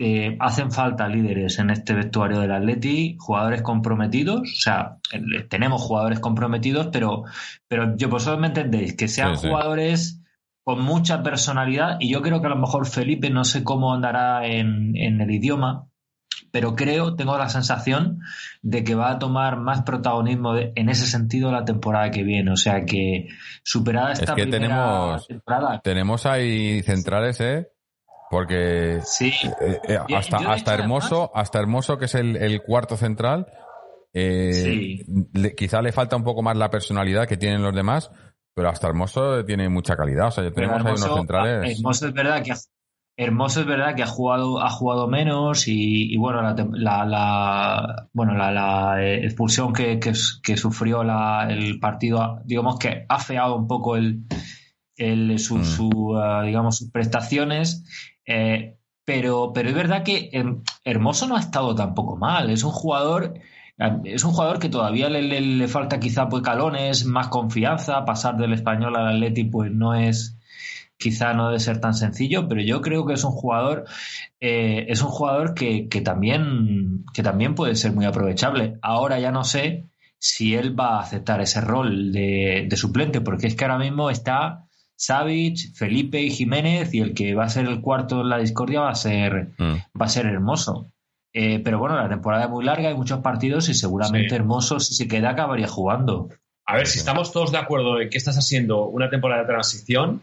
[0.00, 5.82] eh, hacen falta líderes en este vestuario del Atleti, jugadores comprometidos, o sea, eh, tenemos
[5.82, 7.24] jugadores comprometidos, pero,
[7.66, 9.48] pero yo vosotros me entendéis, que sean Sí, sí.
[9.48, 10.20] jugadores
[10.68, 14.44] con mucha personalidad y yo creo que a lo mejor Felipe no sé cómo andará
[14.46, 15.86] en, en el idioma,
[16.52, 18.20] pero creo, tengo la sensación
[18.60, 22.50] de que va a tomar más protagonismo de- en ese sentido la temporada que viene.
[22.50, 23.28] O sea que
[23.62, 27.68] superada Es esta que primera tenemos- temporada, Tenemos ahí centrales, ¿eh?
[28.30, 29.32] Porque sí,
[29.62, 33.46] eh, eh, hasta, yo hasta Hermoso, hasta Hermoso, que es el, el cuarto central,
[34.12, 35.28] eh, Sí.
[35.32, 38.10] le- quizá le falta un poco más la personalidad que tienen los demás,
[38.58, 40.26] pero hasta Hermoso tiene mucha calidad.
[40.26, 41.78] O sea, ya tenemos ahí unos Hermoso- centrales.
[41.78, 42.56] Hermoso es verdad que ha-
[43.20, 47.04] Hermoso es verdad que ha jugado ha jugado menos y, y bueno la, tem- la,
[47.04, 50.12] la- bueno la, la, eh, expulsión que, que,
[50.42, 54.24] que sufrió la- el partido digamos que ha feado un poco el,
[54.96, 55.64] el su, Mm.
[55.64, 57.84] su, ah, digamos sus prestaciones
[58.26, 62.70] eh, pero pero es verdad que em, Hermoso no ha estado tampoco mal es un
[62.72, 63.34] jugador
[64.04, 68.36] es un jugador que todavía le, le- le falta quizá pues calones, más confianza, pasar
[68.36, 70.36] del español al Atleti pues no es
[70.96, 73.84] quizá no debe ser tan sencillo, pero yo creo que es un jugador
[74.40, 78.78] eh, es un jugador que, que también que también puede ser muy aprovechable.
[78.82, 79.84] Ahora ya no sé
[80.18, 84.10] si él va a aceptar ese rol de, de suplente, porque es que ahora mismo
[84.10, 84.64] está
[84.96, 88.80] Savic, Felipe y Jiménez y el que va a ser el cuarto en la discordia
[88.80, 90.00] va a ser Mm.
[90.00, 90.88] va a ser hermoso.
[91.40, 94.34] Eh, pero bueno, la temporada es muy larga, hay muchos partidos y seguramente Sí.
[94.34, 96.30] Hermoso, si se queda, acabaría jugando.
[96.66, 100.22] A ver, si estamos todos de acuerdo en que estás haciendo una temporada de transición,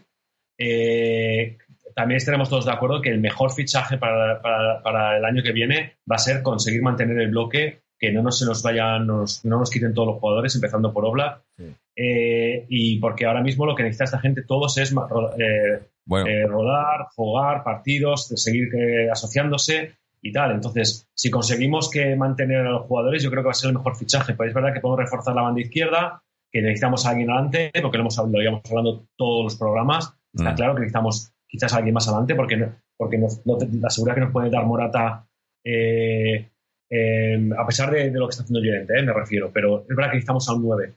[0.57, 1.57] eh,
[1.95, 5.53] también estaremos todos de acuerdo que el mejor fichaje para, para- para el año que
[5.53, 9.45] viene va a ser conseguir mantener el bloque, que no nos se nos vayan, nos-
[9.45, 11.41] no nos quiten todos los jugadores, empezando por Obla.
[11.57, 11.73] Sí.
[11.95, 16.45] Eh, y porque ahora mismo lo que necesita esta gente todos es eh, Bueno, eh,
[16.45, 19.93] rodar, jugar partidos, seguir eh, asociándose
[20.27, 20.51] y tal.
[20.51, 23.77] Entonces, si conseguimos que mantener a los jugadores, yo creo que va a ser el
[23.77, 24.33] mejor fichaje.
[24.33, 26.21] Pues es verdad que podemos reforzar la banda izquierda,
[26.51, 30.13] que necesitamos a alguien adelante, porque lo hemos lo íbamos hablando todos los programas.
[30.33, 30.55] Está Mm.
[30.55, 34.15] claro que necesitamos quizás a alguien más adelante, porque, no- porque nos- no la seguridad
[34.15, 35.27] que nos puede dar Morata,
[35.63, 36.49] eh,
[36.89, 39.95] eh, a pesar de, de lo que está haciendo Llorente, eh, me refiero, pero es
[39.95, 40.93] verdad que necesitamos a un 9.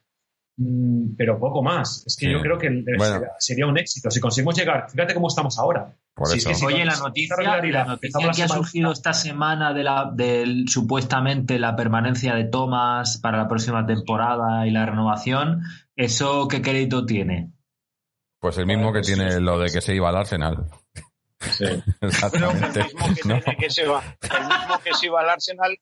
[0.60, 2.02] Mm, pero poco más.
[2.04, 2.32] Es que Sí.
[2.32, 2.68] yo creo que
[2.98, 3.20] Bueno.
[3.38, 4.10] sería, un éxito.
[4.10, 5.94] Si conseguimos llegar, fíjate cómo estamos ahora.
[6.14, 6.48] por sí, eso.
[6.48, 6.66] sí, sí.
[6.66, 11.76] Oye, la noticia, la noticia que ha surgido esta semana de la, del supuestamente la
[11.76, 15.62] permanencia de Thomas para la próxima temporada y la renovación,
[15.94, 17.52] ¿eso qué crédito tiene?
[18.40, 19.40] Pues el mismo que tiene sí.
[19.40, 20.66] lo de que se iba al Arsenal.
[21.56, 21.70] Pero
[22.00, 22.82] el Exactamente.
[22.82, 23.40] mismo que, ¿no?
[23.40, 25.78] tiene que se va, el mismo que se iba al Arsenal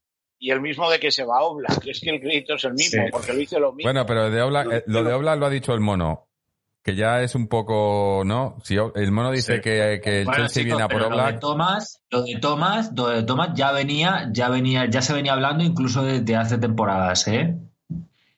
[0.47, 1.85] y el mismo de que se va a Oblak.
[1.86, 3.09] Es que el crédito es el mismo, Sí.
[3.10, 3.89] porque lo hizo lo mismo.
[3.90, 6.28] Bueno, pero de Oblak- eh, lo de Oblak lo ha dicho el mono.
[6.85, 8.59] Que ya es un poco, ¿no?
[8.62, 9.60] Si el mono dice Sí.
[9.60, 11.40] que, que el Bueno, Chelsea chicos, viene a por pero lo de Oblak.
[11.40, 15.64] Thomas, lo de Thomas, lo de Thomas ya venía, ya venía, ya se venía hablando
[15.64, 17.56] incluso desde hace temporadas, ¿eh?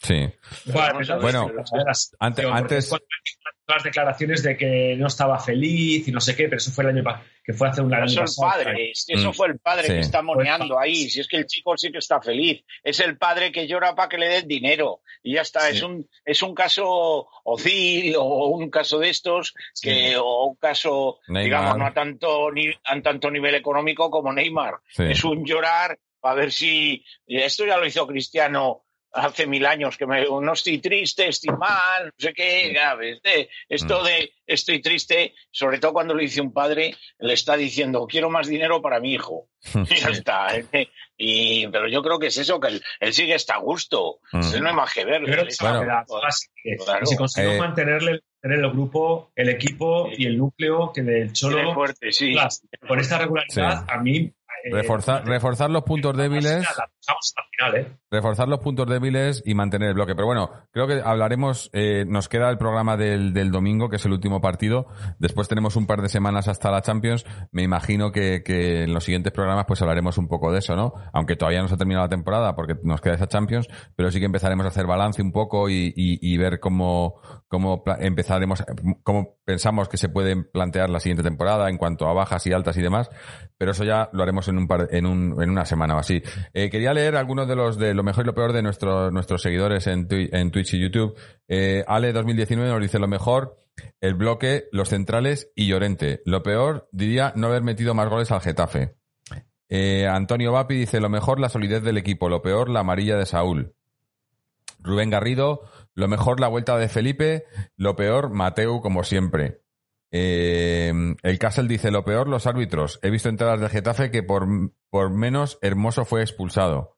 [0.00, 0.30] Sí.
[0.66, 0.98] Bueno,
[2.20, 2.94] antes, antes
[3.68, 6.90] las declaraciones de que no estaba feliz y no sé qué, pero eso fue el
[6.90, 7.04] año
[7.44, 9.34] que fue hace un año Eso, el padre, eso mm.
[9.34, 11.10] fue el padre que está moneando ahí.
[11.10, 12.64] Si es que el chico sí que está feliz.
[12.82, 15.02] Es el padre que llora para que le den dinero.
[15.22, 15.68] Y ya está.
[15.68, 21.18] Es un es un caso OCIL o un caso de estos, que, o un caso,
[21.28, 24.74] digamos, no a tanto, ni, a tanto nivel económico como Neymar.
[24.96, 27.04] Es un llorar para ver si.
[27.26, 28.84] Esto ya lo hizo Cristiano
[29.24, 32.76] hace mil años que me no estoy triste, estoy mal, no sé qué,
[33.68, 34.04] esto mm.
[34.04, 38.46] de estoy triste, sobre todo cuando lo dice un padre, le está diciendo quiero más
[38.46, 39.48] dinero para mi hijo.
[39.90, 40.56] Y ya está.
[40.56, 40.88] ¿eh?
[41.16, 42.68] Y, pero yo creo que es eso, que
[43.00, 44.20] él, sigue está a gusto.
[44.32, 44.60] Mm.
[44.60, 45.22] no hay más que ver.
[47.04, 51.74] Si conseguimos mantenerle tener el grupo, el equipo y el núcleo que del Cholo.
[51.74, 52.34] Fuerte, sí.
[52.86, 54.32] con esta regularidad, a mí
[54.64, 56.64] eh, reforzar, reforzar los puntos débiles.
[56.64, 57.86] ¿eh?
[58.10, 60.14] Reforzar los puntos débiles y mantener el bloque.
[60.14, 61.70] Pero bueno, creo que hablaremos.
[61.72, 64.86] Eh, nos queda el programa del, del, domingo, que es el último partido.
[65.18, 67.24] Después tenemos un par de semanas hasta la Champions.
[67.50, 70.92] Me imagino que, que, en los siguientes programas pues hablaremos un poco de eso, ¿no?
[71.12, 74.18] Aunque todavía no se ha terminado la temporada porque nos queda esa Champions, pero sí
[74.18, 78.64] que empezaremos a hacer balance un poco y, y, y ver cómo, cómo empezaremos,
[79.02, 82.76] cómo pensamos que se puede plantear la siguiente temporada en cuanto a bajas y altas
[82.76, 83.10] y demás.
[83.56, 86.22] Pero eso ya lo haremos en un par, en, un, en una semana o así.
[86.52, 89.42] Eh, quería leer algunos de los de lo mejor y lo peor de nuestros nuestros
[89.42, 91.16] seguidores en, en Twitch y YouTube.
[91.46, 93.56] Eh, Ale 2019 nos dice lo mejor,
[94.00, 96.22] el bloque, los centrales y Llorente.
[96.24, 98.94] Lo peor, diría, no haber metido más goles al Getafe.
[99.68, 102.28] Eh, Antonio Vapi dice lo mejor, la solidez del equipo.
[102.28, 103.74] Lo peor, la amarilla de Saúl.
[104.80, 105.62] Rubén Garrido,
[105.94, 107.44] lo mejor, la vuelta de Felipe.
[107.76, 109.60] Lo peor, Mateu, como siempre.
[110.10, 112.98] Eh, el Castle dice lo peor, los árbitros.
[113.02, 114.46] He visto entradas de Getafe que por,
[114.90, 116.96] por menos Hermoso fue expulsado.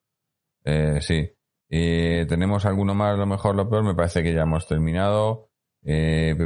[0.65, 1.33] Eh, sí.
[1.69, 3.85] tenemos alguno más, lo mejor, lo peor.
[3.85, 5.51] Me parece que ya hemos terminado.
[5.83, 6.37] Eh,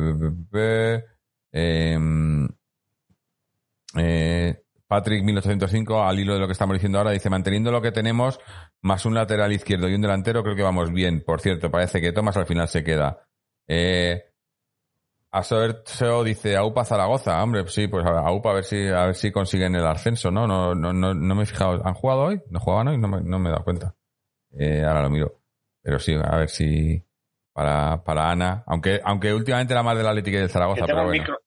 [1.52, 2.48] em,
[3.96, 7.92] eh, Patrick 1805, al hilo de lo que estamos diciendo ahora, dice, manteniendo lo que
[7.92, 8.38] tenemos,
[8.80, 11.22] más un lateral izquierdo y un delantero, creo que vamos bien.
[11.24, 13.26] Por cierto, parece que Tomás al final se queda.
[13.66, 14.33] Eh,
[15.34, 19.32] Asoerteo dice AUPA Zaragoza, hombre, sí, pues a AUPA a ver si a ver si
[19.32, 20.46] consiguen el ascenso, ¿no?
[20.46, 21.84] No, no, no, no me he fijado.
[21.84, 22.40] ¿Han jugado hoy?
[22.50, 22.98] ¿No jugaban hoy?
[22.98, 23.96] No me, no me he dado cuenta.
[24.56, 25.40] Eh, ahora lo miro.
[25.82, 27.04] Pero sí, a ver si
[27.52, 31.10] para, para Ana, aunque, aunque últimamente era más del Atlético y del Zaragoza, pero bueno.
[31.10, 31.40] Micro,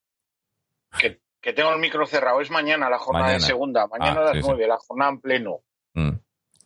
[1.00, 4.34] que, que, tengo el micro cerrado, es mañana la jornada de segunda, mañana ah, a
[4.34, 5.62] las nueve, la jornada en pleno.
[5.94, 6.12] Mm.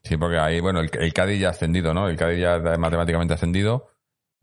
[0.03, 2.07] Sí, porque ahí, bueno, el, el Cádiz ya ha ascendido, ¿no?
[2.07, 3.90] El Cádiz ya matemáticamente ascendido.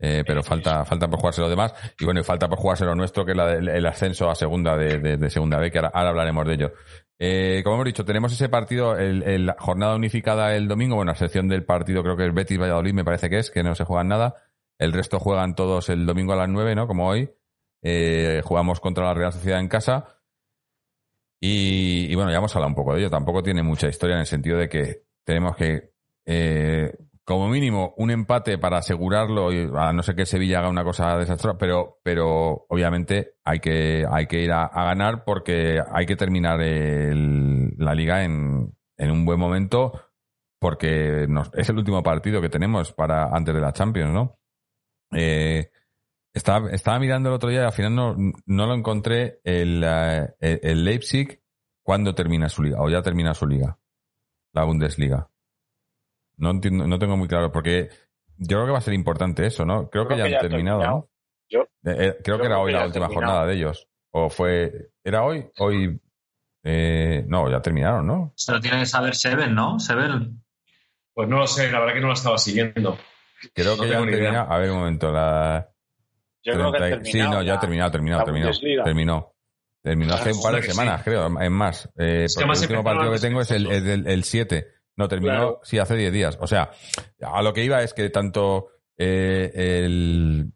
[0.01, 1.73] Eh, pero falta, falta por jugarse lo demás.
[1.99, 4.77] Y bueno, y falta por jugarse lo nuestro, que es la el ascenso a segunda
[4.77, 6.73] de, segunda B, que ahora, hablaremos de ello.
[7.19, 10.95] Eh, como hemos dicho, tenemos ese partido, el, jornada unificada el domingo.
[10.95, 13.61] Bueno, a excepción del partido, creo que es Betis Valladolid, me parece que es, que
[13.61, 14.35] no se juegan nada.
[14.77, 16.87] El resto juegan todos el domingo a las nueve, ¿no?
[16.87, 17.29] Como hoy.
[17.81, 20.15] Eh, jugamos contra la Real Sociedad en casa.
[21.41, 23.09] Y, bueno, ya hemos hablado un poco de ello.
[23.09, 25.91] Tampoco tiene mucha historia en el sentido de que tenemos que
[27.29, 29.49] como mínimo un empate para asegurarlo,
[29.79, 34.25] a no ser que Sevilla haga una cosa desastrosa, pero, pero obviamente hay que, hay
[34.25, 39.93] que ir a, ganar porque hay que terminar la liga en, en, un buen momento
[40.59, 44.39] porque es el último partido que tenemos para antes de la Champions, ¿no?
[45.11, 45.69] Eh,
[46.33, 48.15] estaba, estaba, mirando el otro día y al final no,
[48.47, 51.43] no lo encontré el, eh, el Leipzig
[51.83, 53.77] cuando termina su liga, o ya termina su liga,
[54.51, 55.29] la Bundesliga.
[56.39, 57.89] No, entiendo, no tengo muy claro, porque
[58.37, 59.89] yo creo que va a ser importante eso, ¿no?
[59.89, 61.09] Creo, que, ya han terminado, ¿no?
[61.49, 63.87] Yo, eh, creo, que era hoy la última jornada de ellos.
[64.11, 64.91] O fue.
[65.03, 65.45] ¿Era hoy?
[65.57, 65.99] Hoy.
[66.63, 68.33] Eh, no, ya terminaron, ¿no?
[68.35, 69.79] Se lo tiene que saber Seven, ¿no?
[69.79, 70.41] Seven.
[71.13, 72.97] Pues no lo sé, la verdad que no lo estaba siguiendo.
[73.53, 74.51] Creo que ya han terminado.
[74.51, 75.11] A ver, un momento.
[75.11, 75.69] La...
[76.43, 78.51] Yo creo que Sí, no, ya ha terminado, terminado, terminó.
[78.83, 79.35] Terminó.
[79.81, 81.27] Terminó hace un par de semanas, creo.
[81.39, 81.89] Es más.
[81.97, 84.78] Eh, el último partido que tengo es el 7.
[84.99, 86.37] No, terminó, sí, hace 10 días.
[86.41, 86.71] O sea,
[87.21, 88.67] a lo que iba es que tanto
[88.97, 90.51] eh, el,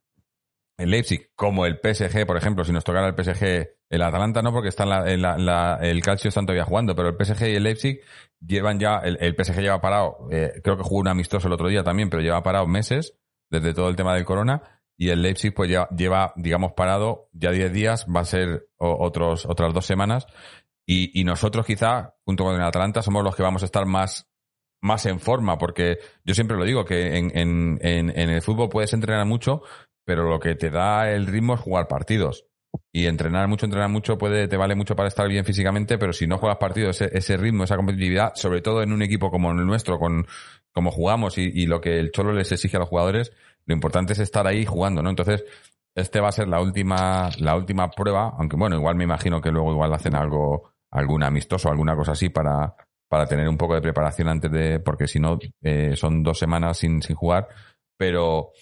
[0.77, 4.51] el, Leipzig como el PSG, por ejemplo, si nos tocara el PSG, el Atalanta no,
[4.51, 8.01] porque está en la, el Calcio están todavía jugando, pero el PSG y el Leipzig
[8.45, 11.85] llevan ya, el, PSG lleva parado, eh, creo que jugó un amistoso el otro día
[11.85, 13.17] también, pero lleva parado meses
[13.49, 14.61] desde todo el tema del corona.
[14.97, 19.45] Y el Leipzig pues ya lleva, digamos, parado ya 10 días, va a ser otros,
[19.45, 20.27] otras dos semanas.
[20.85, 24.32] Y, y, nosotros quizá, junto con el Atalanta, somos los que vamos a estar más
[24.83, 28.93] más en forma, porque yo siempre lo digo, que en, en, en, el fútbol puedes
[28.93, 29.61] entrenar mucho,
[30.05, 32.45] pero lo que te da el ritmo es jugar partidos.
[32.91, 36.27] y entrenar mucho, entrenar mucho puede, te vale mucho para estar bien físicamente, pero si
[36.27, 39.65] no juegas partido, ese, ese ritmo, esa competitividad, sobre todo en un equipo como el
[39.65, 40.27] nuestro, con
[40.73, 43.31] como jugamos y, y, lo que el Cholo les exige a los jugadores,
[43.65, 45.11] lo importante es estar ahí jugando, ¿no?
[45.11, 45.45] Entonces,
[45.95, 49.51] este va a ser la última, la última prueba, aunque bueno, igual me imagino que
[49.51, 52.75] luego igual hacen algo, algún amistoso, alguna cosa así para,
[53.13, 56.79] para tener un poco de preparación antes de, porque si no, eh, son dos semanas
[56.79, 57.47] sin, sin jugar,
[57.95, 58.53] pero,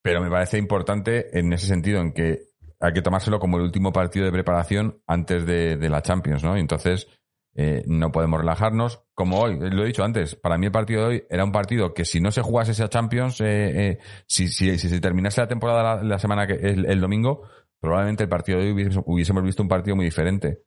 [0.00, 3.92] pero me parece importante en ese sentido, en que hay que tomárselo como el último
[3.92, 6.56] partido de preparación antes de, de la Champions, ¿no?
[6.56, 7.08] Y entonces
[7.56, 9.02] eh, no podemos relajarnos.
[9.12, 11.94] Como hoy, lo he dicho antes, para mí el partido de hoy era un partido
[11.94, 13.98] que si no se jugase esa Champions, eh, eh,
[14.28, 17.42] si, si, si, se terminase la temporada la, semana que el, el, domingo,
[17.80, 20.62] probablemente el partido de hoy hubiésemos, hubiésemos, visto un partido muy diferente.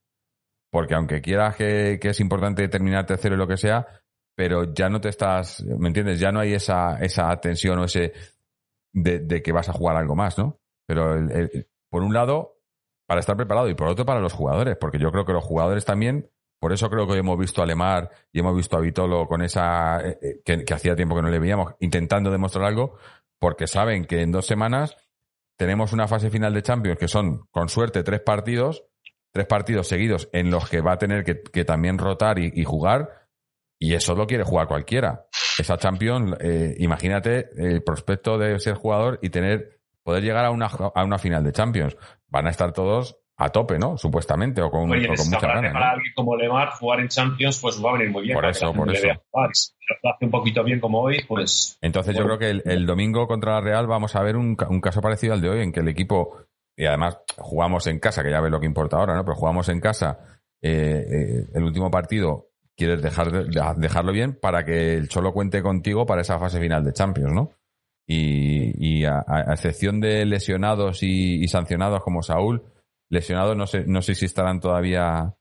[0.72, 3.88] Porque aunque quieras que, es importante terminar tercero y lo que sea,
[4.36, 6.20] pero ya no te estás, ¿me entiendes?
[6.20, 8.14] Ya no hay esa, esa tensión o ese
[8.94, 10.60] de, que vas a jugar algo más, ¿no?
[10.86, 11.16] Pero
[11.90, 12.58] por un lado,
[13.08, 15.86] para estar preparado y por otro para los jugadores, porque yo creo que los jugadores
[15.86, 16.30] también,
[16.60, 20.02] por eso creo que hemos visto a Lemar y hemos visto a Vitolo con esa,
[20.02, 22.98] eh, que, que hacía tiempo que no le veíamos, intentando demostrar algo,
[23.40, 24.98] porque saben que en dos semanas
[25.58, 28.84] tenemos una fase final de Champions que son, con suerte, tres partidos,
[29.38, 32.64] tres partidos seguidos en los que va a tener que, que también rotar y, y,
[32.64, 33.28] jugar,
[33.78, 35.28] y eso lo quiere jugar cualquiera.
[35.60, 40.66] Esa Champions, eh, imagínate el prospecto de ser jugador y tener poder llegar a una,
[40.66, 41.96] a una final de Champions.
[42.30, 43.96] Van a estar todos a tope, ¿no?
[43.98, 45.72] Supuestamente, o con, Oye, o con mucha ganas.
[45.72, 45.92] Para ¿no?
[45.92, 48.34] alguien como Lemar, jugar en Champions, pues va a venir muy bien.
[48.34, 49.08] Por eso, por eso.
[49.30, 49.50] Jugar.
[49.54, 51.78] Si lo hace un poquito bien como hoy, pues...
[51.82, 52.30] Entonces bueno.
[52.32, 55.02] yo creo que el, el, domingo contra la Real vamos a ver un, un, caso
[55.02, 56.47] parecido al de hoy, en que el equipo,
[56.78, 59.26] y además jugamos en casa, que ya ves lo que importa ahora, ¿no?
[59.26, 60.20] Pero jugamos en casa,
[60.62, 63.32] eh, eh, el último partido, quieres dejar,
[63.78, 67.50] dejarlo bien para que el Cholo cuente contigo para esa fase final de Champions, ¿no?
[68.06, 72.64] Y, y a, a, excepción de lesionados y, y, sancionados como Saúl,
[73.10, 75.36] lesionados no sé, no sé si estarán todavía.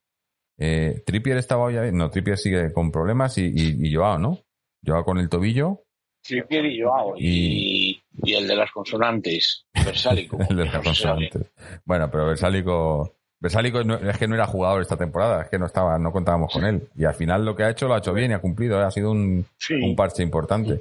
[0.58, 4.38] Eh, Trippier estaba ya no, Trippier sigue con problemas y, y, y Joao, ¿no?
[4.84, 5.82] Joao con el tobillo.
[6.22, 7.14] Trippier y Joao.
[7.18, 10.38] Y, y el de las consonantes, Versálico.
[10.50, 11.52] el de las consonantes.
[11.84, 13.12] Bueno, pero Versálico.
[13.38, 16.52] Versálico no, es que no era jugador esta temporada, es que no estaba, no contábamos
[16.52, 16.88] con él.
[16.96, 18.84] Y al final lo que ha hecho lo ha hecho bien y ha cumplido, ¿eh?
[18.84, 19.74] ha sido un, sí.
[19.74, 20.80] un parche importante.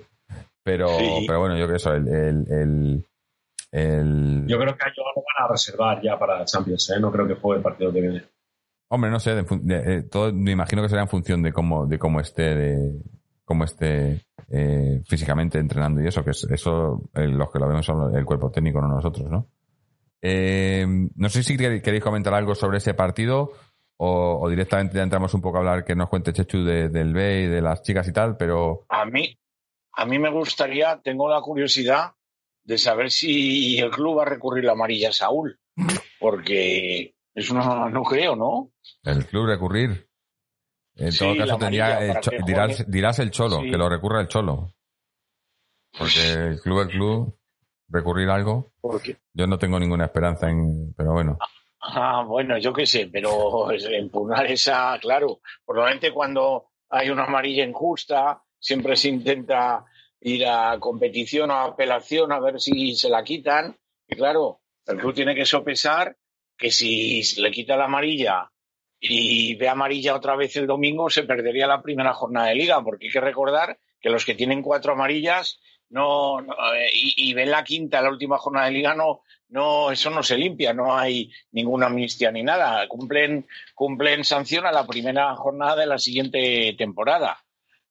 [0.63, 1.25] Pero, sí.
[1.27, 3.05] pero bueno, yo creo que eso, el, el, el,
[3.71, 4.47] el...
[4.47, 6.99] Yo creo que a Joao lo van a reservar ya para Champions, ¿eh?
[6.99, 8.23] no creo que juegue el partido que viene.
[8.87, 11.85] Hombre, no sé, de, de, de, todo, me imagino que será en función de cómo,
[11.85, 12.93] de cómo esté, de
[13.43, 17.85] cómo esté eh, físicamente entrenando y eso, que es, eso eh, los que lo vemos
[17.85, 19.47] son el cuerpo técnico, no nosotros, ¿no?
[20.21, 23.51] Eh, no sé si queréis comentar algo sobre ese partido
[23.97, 27.13] o, o, directamente ya entramos un poco a hablar que nos cuente Chechu de, del
[27.13, 28.85] B y de las chicas y tal, pero...
[28.89, 29.37] A mí,
[29.93, 32.11] a mí me gustaría, tengo la curiosidad
[32.63, 35.59] de saber si el club va a recurrir la amarilla a Saúl,
[36.19, 38.71] porque es una, no creo, ¿no?
[39.03, 40.09] El club recurrir.
[40.97, 43.69] En sí, todo caso tendría, el dirás, dirás, el cholo, sí.
[43.69, 44.69] que lo recurra el cholo.
[45.97, 47.37] Porque el club, el club,
[47.89, 48.71] recurrir algo.
[49.33, 51.37] Yo no tengo ninguna esperanza en, pero bueno.
[51.81, 58.41] Ah, bueno, yo qué sé, pero impugnar esa, claro, probablemente cuando hay una amarilla injusta,
[58.59, 59.85] siempre se intenta
[60.21, 63.77] ir a competición o a apelación a ver si se la quitan.
[64.07, 66.17] Y claro, el club tiene que sopesar
[66.57, 68.49] que si le quita la amarilla
[69.07, 73.07] y ve amarilla otra vez el domingo, se perdería la primera jornada de liga, porque
[73.07, 75.59] hay que recordar que los que tienen cuatro amarillas
[75.89, 76.53] no, no
[76.91, 80.37] y, y, ven la quinta, la última jornada de liga, no, no, eso no se
[80.37, 82.87] limpia, no hay ninguna amnistía ni nada.
[82.87, 87.37] Cumplen, cumplen sanción a la primera jornada de la siguiente temporada.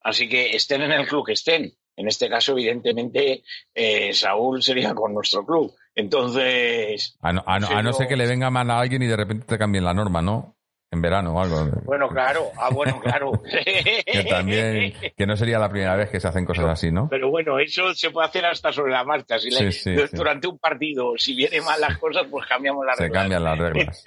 [0.03, 1.73] Así que estén en el club que estén.
[1.97, 5.73] En este caso, evidentemente, eh, Saúl sería con nuestro club.
[5.95, 7.17] Entonces.
[7.23, 9.17] A no, a no, a no ser que le venga mal a alguien y de
[9.17, 10.57] repente te cambien la norma, ¿no?
[10.91, 11.67] En verano o algo.
[11.85, 12.51] Bueno, claro.
[12.57, 13.33] Ah, bueno, claro.
[14.07, 14.95] que también.
[15.17, 17.09] Que no sería la primera vez que se hacen cosas pero, así, ¿no?
[17.09, 19.39] Pero bueno, eso se puede hacer hasta sobre la marcha.
[19.39, 23.05] Si sí, sí, durante un partido, si vienen mal las cosas, pues cambiamos las se
[23.05, 23.23] reglas.
[23.23, 24.05] Se cambian las reglas.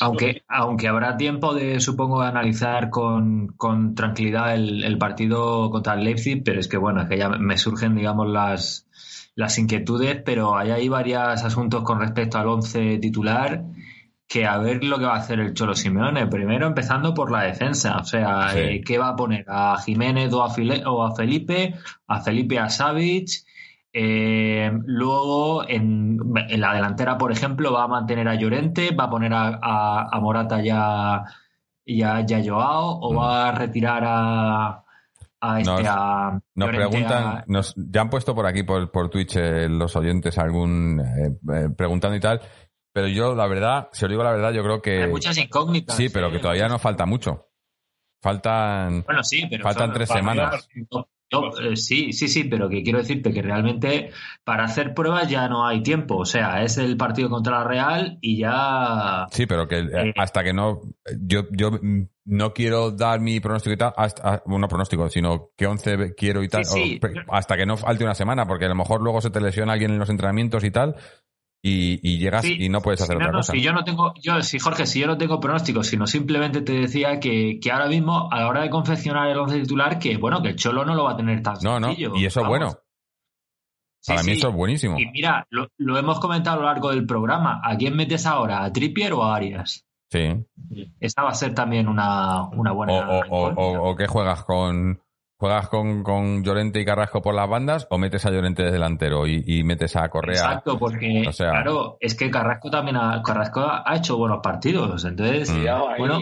[0.00, 5.94] Aunque, aunque habrá tiempo de, supongo, de analizar con, con tranquilidad el, el, partido contra
[5.94, 8.86] el Leipzig, pero es que, bueno, es que ya me surgen, digamos, las,
[9.34, 13.64] las inquietudes, pero hay ahí varios asuntos con respecto al once titular
[14.28, 16.26] que a ver lo que va a hacer el Cholo Simeone.
[16.26, 18.58] Primero empezando por la defensa, o sea, sí.
[18.58, 19.46] eh, ¿qué va a poner?
[19.48, 21.74] ¿A Jiménez o a, File o a Felipe?
[22.06, 23.30] ¿A Felipe a Savic?
[23.90, 26.18] Eh, luego, en,
[26.48, 30.08] en, la delantera, por ejemplo, va a mantener a Llorente, va a poner a, a,
[30.12, 31.24] a Morata ya,
[31.86, 33.16] ya, ya Joao, o mm.
[33.16, 34.84] va a retirar a,
[35.40, 37.44] a este, nos, a nos preguntan, a...
[37.46, 41.68] nos, ya han puesto por aquí por, por Twitch eh, los oyentes algún eh, eh,
[41.76, 42.40] preguntando y tal,
[42.98, 45.04] pero yo, la verdad, si os digo la verdad, yo creo que.
[45.04, 45.94] Hay muchas incógnitas.
[45.94, 46.32] Sí, pero eh.
[46.32, 47.46] que todavía no falta mucho.
[48.20, 49.04] Faltan.
[49.04, 50.68] Bueno, sí, pero Faltan tres semanas.
[51.30, 54.10] No, eh, sí, sí, sí, pero que quiero decirte que realmente
[54.42, 56.16] para hacer pruebas ya no hay tiempo.
[56.16, 59.28] O sea, es el partido contra la Real y ya.
[59.30, 60.80] Sí, pero que eh, hasta que no.
[61.20, 61.70] Yo, yo
[62.24, 63.92] no quiero dar mi pronóstico y tal.
[63.96, 66.64] Hasta, ah, bueno, no pronóstico, sino que 11 quiero y tal.
[66.64, 66.96] Sí, sí.
[66.96, 69.40] o pre- hasta que no falte una semana, porque a lo mejor luego se te
[69.40, 70.96] lesiona alguien en los entrenamientos y tal.
[71.60, 73.52] Y, y llegas Sí, y no puedes hacer otra no, cosa.
[73.52, 76.72] Si yo no tengo, yo, sí, Jorge, si yo no tengo pronóstico, sino simplemente te
[76.72, 80.40] decía que, que ahora mismo, a la hora de confeccionar el once titular, que bueno,
[80.40, 81.88] que el Cholo no lo va a tener tan No, no.
[81.88, 82.12] sencillo.
[82.14, 82.70] Y eso es bueno.
[84.00, 84.38] Sí, Para mí sí.
[84.38, 84.98] eso es buenísimo.
[85.00, 87.60] Y mira, lo, lo hemos comentado a lo largo del programa.
[87.64, 88.62] ¿A quién metes ahora?
[88.62, 89.84] ¿A Trippier o a Arias?
[90.10, 90.28] Sí.
[91.00, 92.92] Esta va a ser también una, una buena.
[92.94, 95.00] o, o, o, o que juegas con.
[95.40, 99.24] ¿Juegas con, con Llorente y Carrasco por las bandas o metes a Llorente de delantero
[99.26, 100.34] y, y metes a Correa?
[100.34, 105.04] Exacto, porque O sea- claro, es que Carrasco también ha, Carrasco ha hecho buenos partidos.
[105.04, 105.56] Entonces, Mm.
[105.58, 105.98] Cuidado ahí.
[105.98, 106.20] bueno,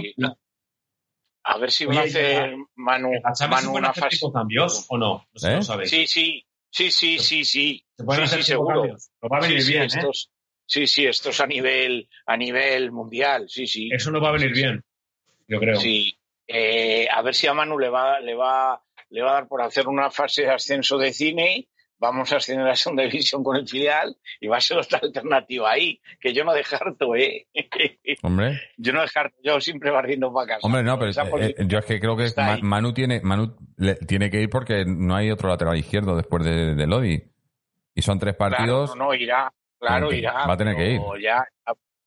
[1.45, 4.19] A ver si va a hacer Manu, ¿La Champions se Manu una fase.
[4.35, 5.27] cambios o no?
[5.33, 5.57] No sé ¿Eh?
[5.57, 5.91] lo sabéis.
[5.91, 7.85] Sí, sí, sí, sí, sí, sí.
[7.97, 8.81] ¿Se pueden Sí, hacer sí, seguro.
[8.81, 9.11] cambios?
[9.33, 9.87] Va a venir Sí, sí, bien, ¿eh?
[9.87, 10.31] estos,
[10.67, 13.89] sí, sí, esto es a nivel, a nivel mundial, sí, sí.
[13.93, 14.83] Eso nos va a venir bien,
[15.49, 15.77] yo creo.
[15.77, 16.19] Sí.
[16.49, 19.63] Eh, a ver si a Manu le va, le va, le va a dar por
[19.63, 21.69] hacer una fase de ascenso de cine.
[21.99, 24.99] Vamos a ascender a la segunda división con el filial y va a ser otra
[25.03, 27.47] alternativa ahí, que yo no descarto, ¿eh?
[28.23, 28.61] Hombre.
[28.77, 30.61] yo no descarto, yo siempre barriendo para casa.
[30.67, 32.63] Hombre, no, pero eh, eh, yo es que creo que está Ma- ahí.
[32.63, 36.75] Manu tiene Manu le- tiene que ir porque no hay otro lateral izquierdo después de,
[36.75, 37.23] de Lodi.
[37.95, 38.91] Y son tres partidos.
[38.91, 40.47] Claro, no, no, irá, claro, irá.
[40.47, 41.01] va a tener que ir.
[41.23, 41.47] Ya,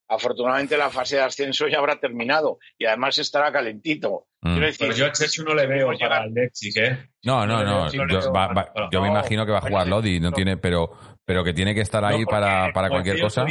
[0.07, 4.27] afortunadamente la fase de ascenso ya habrá terminado y además estará calentito.
[4.41, 4.59] Mm.
[4.59, 7.09] Decir, Pero yo a Chechu no le veo para llegar- el Leipzig, ¿eh?
[7.23, 10.31] No, no, no Yo, va- va- me no, imagino que va a jugar Lodi, no
[10.31, 10.91] tiene, pero,
[11.25, 13.45] pero que tiene que estar ahí para, para cualquier cosa.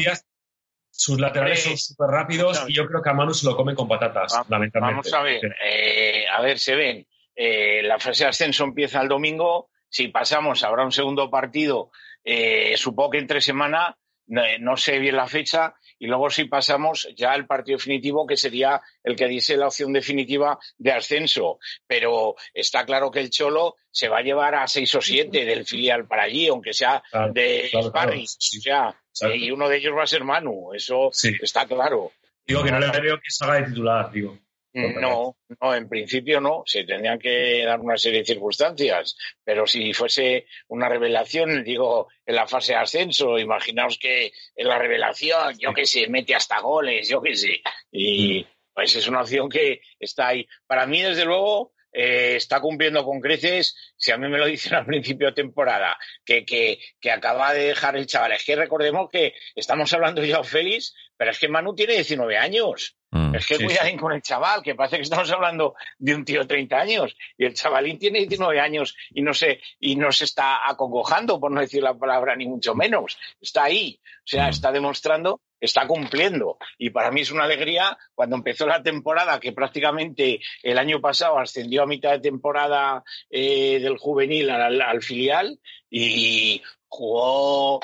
[0.91, 3.77] sus laterales son Hombre, súper rápidos y yo creo que a Manu se lo comen
[3.77, 5.11] con patatas, Va- lamentablemente.
[5.11, 7.07] Vamos a ver, eh, a ver, se ven.
[7.37, 9.71] Eh, la fase de ascenso empieza el domingo.
[9.89, 11.91] Si pasamos, habrá un segundo partido,
[12.25, 13.97] eh, supongo que entre semana,
[14.27, 18.37] no, no sé bien la fecha, y luego si pasamos ya al partido definitivo, que
[18.37, 21.59] sería el que diese la opción definitiva de ascenso.
[21.87, 25.65] Pero está claro que el Cholo se va a llevar a seis o siete del
[25.65, 28.13] filial para allí, aunque sea Claro, de claro.
[28.13, 31.11] O sea, y uno de ellos va a ser Manu, eso
[31.43, 32.13] está claro.
[32.47, 34.39] Digo que no le veo que salga de titular, digo.
[34.75, 36.63] No, no, en principio no.
[36.67, 39.17] Se tendrían que dar una serie de circunstancias.
[39.43, 44.79] Pero si fuese una revelación, digo, en la fase de ascenso, imaginaos que en la
[44.79, 47.61] revelación, yo que sé, mete hasta goles, yo que sé.
[47.91, 50.47] Y pues es una opción que está ahí.
[50.67, 53.77] Para mí, desde luego, eh, está cumpliendo con creces.
[53.97, 57.65] Si a mí me lo dicen al principio de temporada, que, que, que acaba de
[57.65, 58.33] dejar el chaval.
[58.33, 62.37] Es que recordemos que estamos hablando de Joao Félix, pero es que Manu tiene 19
[62.37, 62.95] años.
[63.11, 63.35] Mm.
[63.35, 66.41] Es que Sí, cuidadín con el chaval, que parece que estamos hablando de un tío
[66.41, 70.25] de 30 años y el chavalín tiene 19 años y no se, y no se
[70.25, 73.17] está acongojando, por no decir la palabra ni mucho menos.
[73.41, 74.51] Está ahí, o sea, Mm.
[74.51, 76.59] está demostrando, está cumpliendo.
[76.79, 81.39] Y para mí es una alegría cuando empezó la temporada, que prácticamente el año pasado
[81.39, 85.59] ascendió a mitad de temporada eh, del juvenil al, al filial
[85.91, 87.81] y jugó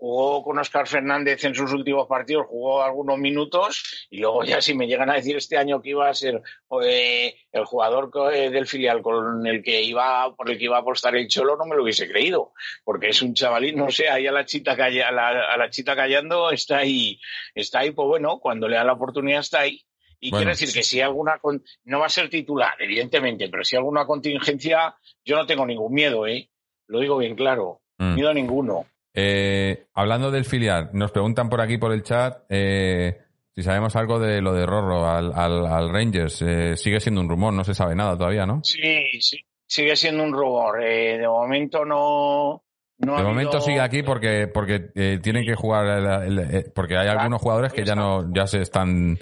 [0.00, 4.72] jugó con Oscar Fernández en sus últimos partidos, jugó algunos minutos y luego ya si
[4.72, 6.40] me llegan a decir este año que iba a ser
[6.82, 10.80] eh, el jugador eh, del filial con el que iba por el que iba a
[10.80, 12.52] apostar el Cholo no me lo hubiese creído
[12.84, 15.68] porque es un chavalín no sé ahí a la chita calla- a la, a la
[15.68, 17.18] chita callando está ahí
[17.54, 19.82] está ahí pues bueno cuando le da la oportunidad está ahí.
[20.20, 23.64] Y Bueno, quiero decir que si alguna con- no va a ser titular evidentemente pero
[23.64, 24.94] si alguna contingencia
[25.24, 26.50] yo no tengo ningún miedo eh
[26.86, 28.14] lo digo bien claro Mm.
[28.14, 28.86] miedo ninguno
[29.20, 33.18] Eh, hablando del filial, nos preguntan por aquí por el chat eh,
[33.52, 36.40] si sabemos algo de lo de Rorro al, al, al Rangers.
[36.42, 38.60] Eh, sigue siendo un rumor, no se sabe nada todavía, ¿no?
[38.62, 38.80] Sí,
[39.20, 40.80] sí, sigue siendo un rumor.
[40.80, 42.62] De momento no.
[42.98, 46.96] no De ha momento habido- sigue aquí porque porque tienen que jugar el- el- porque
[46.96, 49.18] hay algunos jugadores que ya no ya se están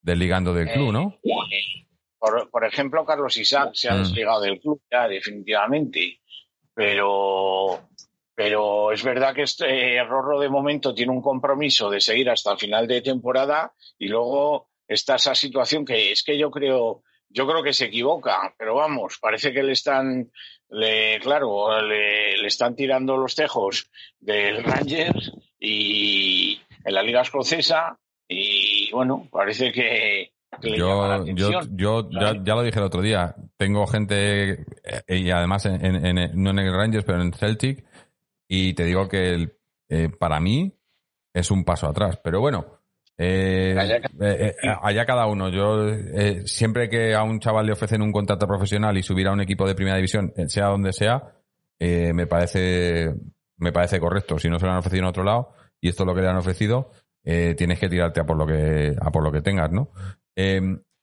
[0.00, 1.18] desligando del club, ¿no?
[2.18, 3.98] Por, por ejemplo, Carlos Isaac se ha Mm.
[3.98, 6.20] desligado del club ya, definitivamente.
[6.74, 7.80] Pero,
[8.34, 12.52] pero es verdad que este eh, Rorro de momento tiene un compromiso de seguir hasta
[12.52, 17.46] el final de temporada y luego está esa situación que es que yo creo, yo
[17.46, 20.30] creo que se equivoca, pero vamos, parece que le están,
[20.70, 23.90] le, claro, le, le están tirando los tejos
[24.20, 27.98] del Rangers y en la Liga Escocesa
[28.28, 30.32] y bueno, parece que,
[30.62, 33.34] Yo, yo, yo ya, lo dije el otro día.
[33.56, 37.84] Tengo gente, eh, y además en, en- en- no en el Rangers, pero en Celtic,
[38.54, 39.56] y te digo que el-
[39.88, 40.72] eh, para mí
[41.32, 42.18] es un paso atrás.
[42.22, 42.80] Pero bueno,
[43.16, 43.76] Eh,
[44.82, 45.48] allá, cada uno.
[45.48, 45.86] Yo
[46.46, 49.68] siempre que a un chaval le ofrecen un contrato profesional y subir a un equipo
[49.68, 51.22] de primera división, sea donde sea,
[51.78, 53.14] me parece
[53.56, 54.36] me parece correcto.
[54.40, 56.28] Si no se lo han ofrecido en otro lado y esto es lo que le
[56.28, 56.90] han ofrecido,
[57.22, 59.90] tienes que tirarte a por lo que a por lo que tengas, ¿no?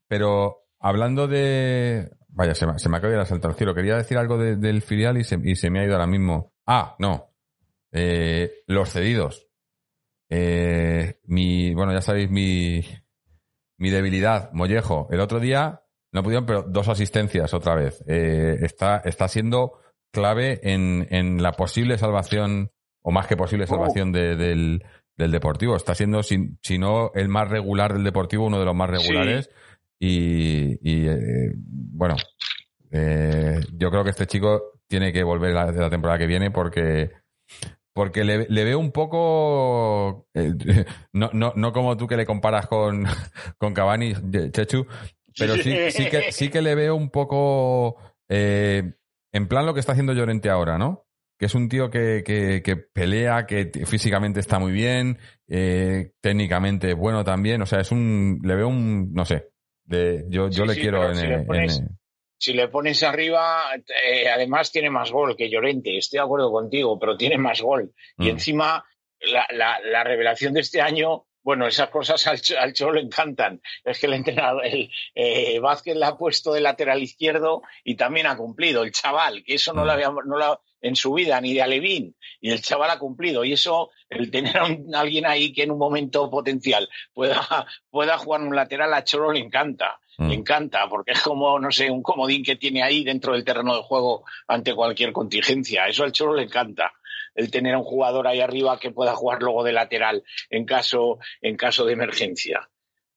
[0.09, 3.75] pero hablando de Vaya, se me, se me acaba de saltar el cielo.
[3.75, 6.53] Quería decir algo del filial y se, y se, me ha ido ahora mismo.
[6.65, 7.30] Ah, no.
[7.91, 9.47] Eh, los cedidos.
[10.29, 12.85] Eh, mi, bueno, ya sabéis mi,
[13.77, 15.07] mi debilidad, Mollejo.
[15.11, 15.81] El otro día
[16.13, 18.03] no pudieron, pero dos asistencias otra vez.
[18.07, 19.79] Eh, está, está siendo
[20.11, 24.83] clave en, en la posible salvación, o más que posible salvación de, del,
[25.17, 25.75] del Deportivo.
[25.75, 29.49] Está siendo, si, si, no el más regular del Deportivo, uno de los más regulares.
[29.99, 32.15] Y, eh, bueno,
[32.89, 37.11] eh, yo creo que este chico tiene que volver la, la temporada que viene porque
[37.93, 40.53] porque le, veo un poco eh,
[41.13, 43.05] no, no, no como tú que le comparas con,
[43.57, 44.13] con Cavani,
[44.51, 44.85] Chechu,
[45.37, 47.97] pero sí, sí que sí que le veo un poco
[48.29, 51.05] en plan lo que está haciendo Llorente ahora, ¿no?
[51.37, 57.25] Que es un tío que, que, que pelea, que físicamente está muy bien, técnicamente bueno
[57.25, 59.49] también, o sea, es un, le veo un, no sé,
[59.85, 61.83] yo yo le quiero en, si, le pones,
[63.03, 65.97] arriba, eh, además tiene más gol que Llorente.
[65.97, 67.93] Estoy de acuerdo contigo, pero tiene más gol.
[68.17, 68.29] Y mm.
[68.29, 68.85] encima,
[69.21, 73.61] la, la, la, revelación de este año, bueno, esas cosas al, al Cholo le encantan.
[73.83, 78.27] Es que el entrenador, el eh, Vázquez le ha puesto de lateral izquierdo y también
[78.27, 78.83] ha cumplido.
[78.83, 79.93] El chaval, que eso no lo mm.
[79.93, 83.45] había, no lo, en su vida, ni de Alevín, y el chaval ha cumplido.
[83.45, 84.67] Y eso, el tener a,
[84.99, 89.39] alguien ahí que en un momento potencial pueda, pueda jugar un lateral a Cholo le
[89.39, 89.99] encanta.
[90.21, 90.31] Le mm.
[90.31, 93.81] encanta, porque es como, no sé, un comodín que tiene ahí dentro del terreno de
[93.81, 95.87] juego ante cualquier contingencia.
[95.87, 96.91] Eso al Cholo le encanta
[97.33, 101.17] el tener a un jugador ahí arriba que pueda jugar luego de lateral en caso,
[101.41, 102.69] en caso de emergencia.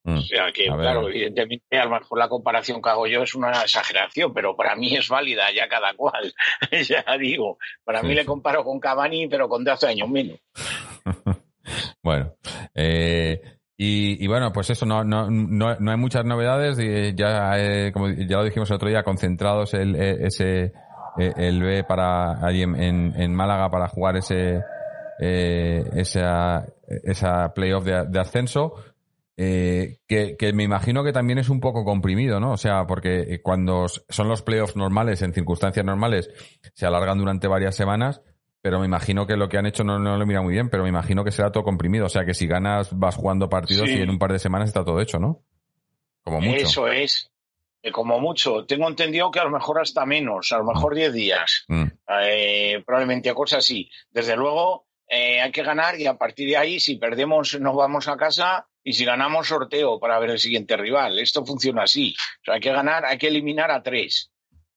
[0.04, 0.18] Mm.
[0.18, 3.50] O sea que, claro, evidentemente, a lo mejor la comparación que hago yo es una
[3.62, 6.32] exageración, pero para mí es válida ya cada cual.
[6.88, 10.38] ya digo, para mí le comparo con Cavani, pero con 12 años menos.
[12.02, 12.36] bueno,
[12.74, 13.40] eh,
[13.76, 16.78] y, bueno, pues eso, no, no, no, no hay muchas novedades.
[16.78, 20.72] Y ya, eh, como ya lo dijimos el otro día, concentrados el, eh, ese,
[21.18, 24.60] el B para allí en, en, Málaga para jugar ese,
[25.18, 28.74] esa, esa playoff de, de ascenso
[29.36, 32.52] eh, que, que, me imagino que también es un poco comprimido, ¿no?
[32.52, 36.30] O sea, porque cuando son los playoffs normales, en circunstancias normales,
[36.74, 38.22] se alargan durante varias semanas,
[38.64, 40.84] pero me imagino que lo que han hecho no, no lo mira muy bien, pero
[40.84, 42.06] me imagino que será todo comprimido.
[42.06, 44.82] O sea, que si ganas vas jugando partidos y en un par de semanas está
[44.82, 45.44] todo hecho, ¿no?
[46.22, 46.64] Como mucho.
[46.64, 47.30] Eso es.
[47.82, 48.64] Eh, como mucho.
[48.64, 51.66] Tengo entendido que a lo mejor hasta menos, a lo mejor 10 días.
[51.68, 51.84] Mm.
[52.22, 53.90] Eh, probablemente cosas así.
[54.10, 58.08] Desde luego, eh, hay que ganar y a partir de ahí, si perdemos, nos vamos
[58.08, 61.18] a casa y si ganamos, sorteo para ver el siguiente rival.
[61.18, 62.14] Esto funciona así.
[62.40, 64.30] O sea, hay que ganar, hay que eliminar a tres.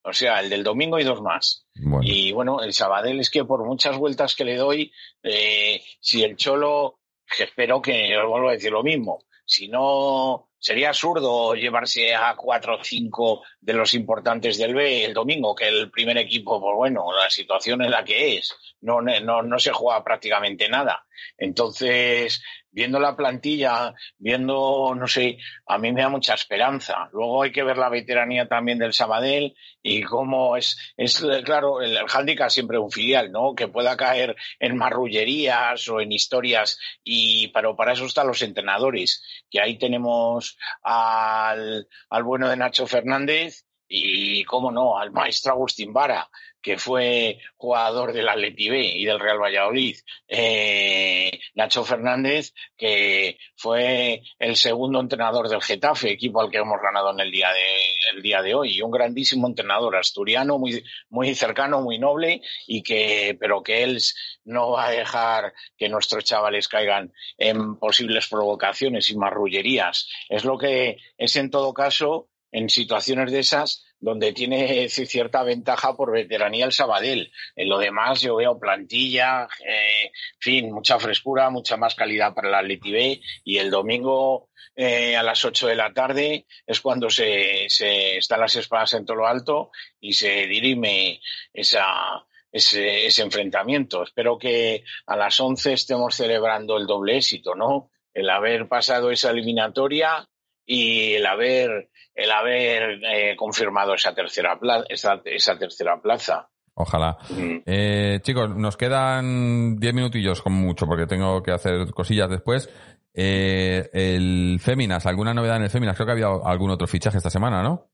[0.08, 1.66] O sea, el del domingo y dos más.
[2.02, 6.38] Y bueno, el Sabadell es que por muchas vueltas que le doy, eh, si el
[6.38, 7.00] Cholo,
[7.38, 12.76] espero que os vuelvo a decir lo mismo, si no, sería absurdo llevarse a cuatro
[12.76, 17.08] o cinco de los importantes del B el domingo, que el primer equipo, pues bueno,
[17.12, 18.54] la situación es la que es.
[18.82, 21.06] No, no, no se juega prácticamente nada.
[21.38, 27.10] Entonces, viendo la plantilla, viendo, no sé, a mí me da mucha esperanza.
[27.12, 31.98] Luego hay que ver la veteranía también del Sabadell y cómo es, es claro, el,
[31.98, 33.56] el siempre un filial, ¿no?
[33.56, 39.24] Que pueda caer en marrullerías o en historias y, pero para eso están los entrenadores,
[39.50, 45.94] que ahí tenemos al, al bueno de Nacho Fernández y, cómo no, al maestro Agustín
[45.94, 46.30] Vara,
[46.62, 49.98] que fue jugador del Atleti B y del Real Valladolid,
[50.28, 57.12] eh, Nacho Fernández, que fue el segundo entrenador del Getafe, equipo al que hemos ganado
[57.12, 61.82] en el día de, el día de hoy, un grandísimo entrenador asturiano, muy, muy cercano,
[61.82, 64.00] muy noble, y que, pero que él
[64.44, 70.10] no va a dejar que nuestros chavales caigan en posibles provocaciones y marrullerías.
[70.28, 75.96] Es lo que es en todo caso en situaciones de esas donde tiene cierta ventaja
[75.96, 77.32] por veteranía el Sabadell.
[77.56, 82.60] En lo demás yo veo plantilla, eh, fin, mucha frescura, mucha más calidad para la
[82.60, 87.66] Atleti B y el domingo eh, a las 8 de la tarde es cuando se,
[87.68, 91.20] se están las espadas en todo lo alto y se dirime
[91.52, 94.04] esa, ese, ese enfrentamiento.
[94.04, 97.90] Espero que a las 11 estemos celebrando el doble éxito, ¿no?
[98.14, 100.28] El haber pasado esa eliminatoria
[100.66, 106.50] y el haber el haber eh, confirmado esa tercera plaza, esa, esa tercera plaza.
[106.74, 107.18] Ojalá.
[107.30, 107.58] Mm.
[107.66, 112.70] Eh, chicos, nos quedan diez minutillos como mucho porque tengo que hacer cosillas después.
[113.14, 115.96] Eh, el Féminas, ¿alguna novedad en el Féminas?
[115.96, 117.92] Creo que había algún otro fichaje esta semana, ¿no?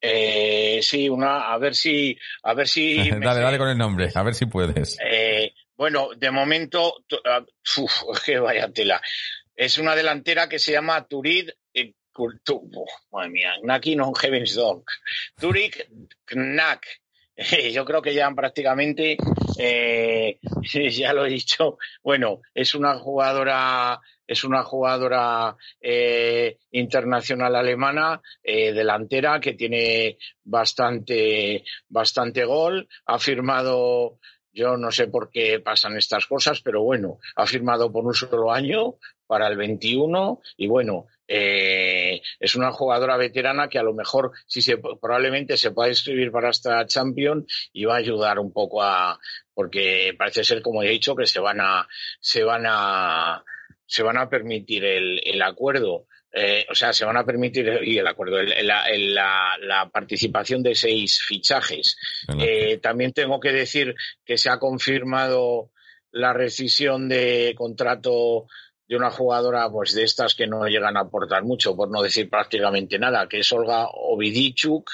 [0.00, 3.10] Eh, sí, una, a ver si, a ver si.
[3.10, 4.98] dale, dale con el nombre, a ver si puedes.
[5.04, 9.00] Eh, bueno, de momento, uh, uf, que vaya tela.
[9.54, 11.50] Es una delantera que se llama Turid
[12.18, 14.84] eh, madre mía, Naki non Heaven's Dog.
[15.38, 15.88] Turik
[16.24, 16.86] Knack.
[17.72, 19.18] Yo creo que ya prácticamente,
[19.58, 20.38] eh,
[20.90, 28.72] ya lo he dicho, bueno, es una jugadora es una jugadora eh, internacional alemana, eh,
[28.72, 32.88] delantera, que tiene bastante, bastante gol.
[33.06, 34.18] Ha firmado,
[34.52, 38.52] yo no sé por qué pasan estas cosas, pero bueno, ha firmado por un solo
[38.52, 42.05] año para el 21 y bueno, eh,
[42.40, 46.50] es una jugadora veterana que a lo mejor sí se, probablemente se pueda inscribir para
[46.50, 49.18] esta Champion y va a ayudar un poco a
[49.54, 51.86] porque parece ser como he dicho que se van a
[52.20, 53.44] se van a
[53.86, 56.06] se van a permitir el, el acuerdo
[56.38, 60.74] eh, o sea, se van a permitir y el acuerdo, la, la, la, participación de
[60.74, 61.96] seis fichajes.
[62.38, 65.70] Eh, también tengo que decir que se ha confirmado
[66.10, 68.48] la rescisión de contrato
[68.88, 72.30] de una jugadora pues de estas que no llegan a aportar mucho, por no decir
[72.30, 74.90] prácticamente nada, que es Olga Ovidichuk,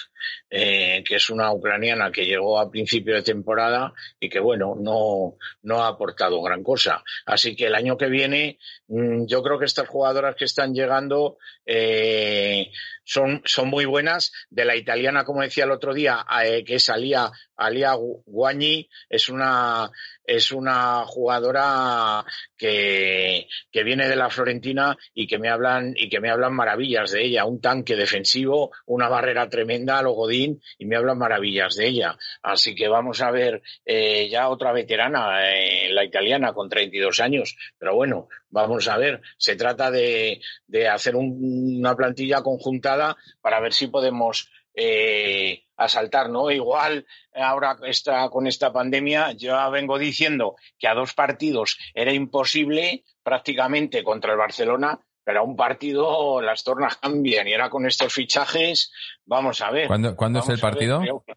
[0.50, 5.36] eh, que es una ucraniana que llegó a principio de temporada y que bueno, no,
[5.62, 7.02] no ha aportado gran cosa.
[7.26, 8.58] Así que el año que viene,
[8.88, 12.70] mmm, yo creo que estas jugadoras que están llegando eh,
[13.04, 14.32] son, son muy buenas.
[14.50, 19.28] De la italiana, como decía el otro día, eh, que es Alia, Alia Guagni, es
[19.28, 19.90] una,
[20.24, 22.24] es una jugadora
[22.56, 27.12] que, que viene de la Florentina y que me hablan, y que me hablan maravillas
[27.12, 27.44] de ella.
[27.44, 32.16] Un tanque defensivo, una barrera tremenda a Godín y me hablan maravillas de ella.
[32.42, 37.56] Así que vamos a ver eh, ya otra veterana, eh, la italiana, con 32 años.
[37.78, 39.20] Pero bueno, vamos a ver.
[39.36, 46.30] Se trata de, de hacer un, una plantilla conjuntada para ver si podemos eh, asaltar,
[46.30, 46.50] ¿no?
[46.50, 53.04] Igual ahora está con esta pandemia, yo vengo diciendo que a dos partidos era imposible
[53.22, 58.12] prácticamente contra el Barcelona, pero a un partido las tornas cambian y ahora con estos
[58.12, 58.92] fichajes,
[59.24, 59.86] vamos a ver.
[59.86, 61.00] ¿Cuándo, ¿cuándo es el partido?
[61.00, 61.36] Ver,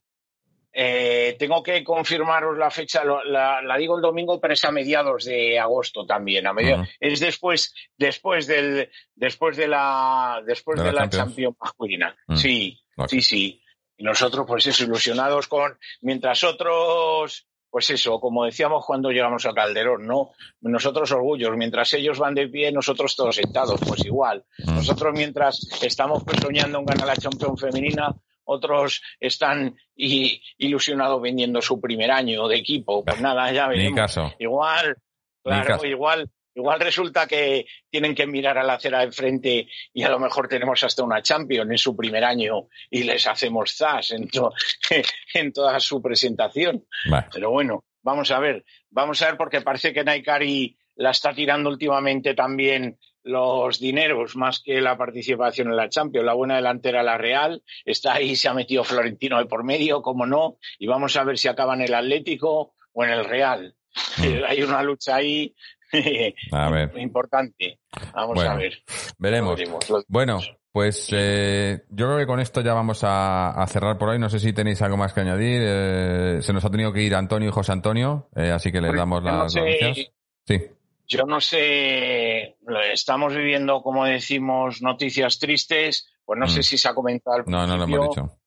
[0.78, 5.24] eh, tengo que confirmaros la fecha, la, la, digo el domingo, pero es a mediados
[5.24, 6.46] de agosto también.
[6.48, 6.96] A mediados, uh -huh.
[7.00, 12.14] Es después, después del, después de la, después de, de la, Champions masculina.
[12.28, 12.38] Uh -huh.
[12.38, 13.22] Sí, okay.
[13.22, 13.64] sí, sí.
[13.98, 19.52] Y nosotros, pues eso, ilusionados con, mientras otros, pues eso, como decíamos cuando llegamos a
[19.52, 20.32] Calderón, ¿no?
[20.62, 24.46] Nosotros orgullos, mientras ellos van de pie, nosotros todos sentados, pues igual.
[24.66, 28.16] Nosotros mientras estamos pues, soñando en ganar la Champions femenina,
[28.46, 33.04] otros están y, ilusionados vendiendo su primer año de equipo.
[33.04, 33.92] Pues nada, ya veremos.
[33.92, 34.34] Mi caso.
[34.40, 34.96] Igual,
[35.44, 35.86] claro, caso.
[35.86, 40.20] igual, igual resulta que tienen que mirar a la acera de frente y a lo
[40.20, 44.52] mejor tenemos hasta una Champion en su primer año y les hacemos zas en, to
[45.34, 46.86] en toda su presentación.
[47.10, 47.28] Vale.
[47.32, 51.70] Pero bueno, vamos a ver, vamos a ver porque parece que Naikari la está tirando
[51.70, 56.26] últimamente también los dineros más que la participación en la Champions.
[56.26, 60.26] La buena delantera, la Real, está ahí, se ha metido Florentino de por medio, como
[60.26, 63.76] no, y vamos a ver si acaba en el Atlético o en el Real.
[64.18, 64.44] Mm.
[64.48, 65.56] Hay una lucha ahí
[66.52, 66.92] a ver.
[66.98, 67.80] importante.
[68.14, 68.74] Vamos bueno, a ver.
[69.18, 69.62] Veremos.
[70.08, 70.40] Bueno,
[70.76, 74.20] pues eh, yo creo que con esto ya vamos a, a, cerrar por hoy.
[74.20, 75.62] No sé si tenéis algo más que añadir.
[75.64, 78.94] Eh, se nos ha tenido que ir Antonio y José Antonio, eh, así que les
[78.94, 80.12] damos las no sé, noticias.
[80.46, 80.62] Sí.
[81.08, 82.58] Yo no sé,
[82.92, 86.50] estamos viviendo, como decimos, noticias tristes, pues no mm.
[86.50, 87.38] sé si se ha comentado.
[87.38, 88.38] Al no, no lo hemos dicho.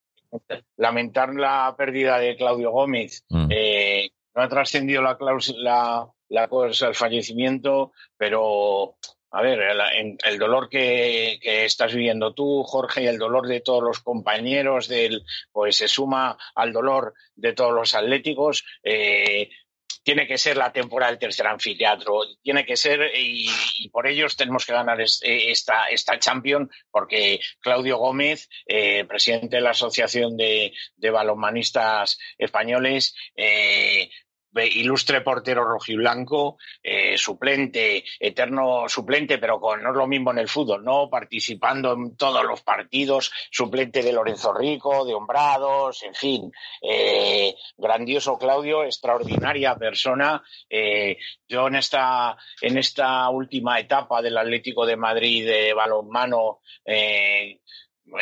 [0.77, 3.25] Lamentar la pérdida de Claudio Gómez.
[3.31, 3.49] Mm.
[4.35, 5.17] No ha trascendido la
[6.29, 8.97] la cosa, el fallecimiento, pero
[9.31, 14.01] a ver, el, dolor que, estás viviendo tú, Jorge, y el dolor de todos los
[14.01, 15.23] compañeros, del,
[15.53, 18.65] pues se suma al dolor de todos los atléticos.
[18.83, 19.51] Eh,
[20.03, 24.65] tiene que ser la temporada del tercer anfiteatro, tiene que ser, y, por ellos tenemos
[24.65, 31.11] que ganar esta, esta Champion, porque Claudio Gómez, eh, presidente de la Asociación de, de
[31.11, 34.09] Balonmanistas Españoles, eh,
[34.55, 40.49] ilustre portero rojiblanco, eh, suplente, eterno suplente, pero con, no es lo mismo en el
[40.49, 41.09] fútbol, ¿no?
[41.09, 46.53] Participando en todos los partidos, suplente de Lorenzo Rico, de Hombrados, en fin.
[46.83, 50.43] Eh, grandioso Claudio, extraordinaria persona.
[50.69, 51.19] Eh,
[51.49, 56.61] yo en esta, en esta última etapa del Atlético de Madrid de balonmano,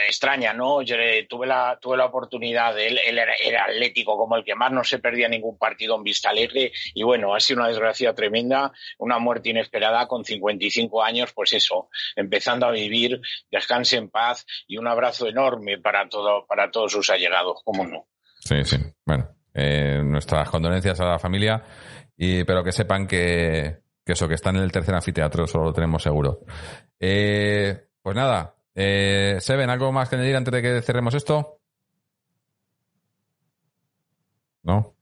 [0.06, 0.82] extraña, ¿no?
[0.82, 0.96] Yo
[1.28, 4.98] tuve la, tuve la oportunidad, él, él era, atlético como el que más, no se
[4.98, 9.50] perdía ningún partido en Vista Alegre y bueno, ha sido una desgracia tremenda, una muerte
[9.50, 15.28] inesperada con 55 años, pues eso, empezando a vivir, descanse en paz y un abrazo
[15.28, 18.06] enorme para, todo, para todos sus allegados, ¿cómo no?
[18.40, 21.62] Sí, sí, bueno, eh, nuestras condolencias a la familia,
[22.16, 25.72] y, pero que sepan que, que eso, que están en el tercer anfiteatro, eso lo
[25.72, 26.40] tenemos seguro.
[26.98, 31.61] Eh, pues nada, eh, Seven, ¿algo más que añadir antes de que cerremos esto?
[34.62, 34.94] ¿No?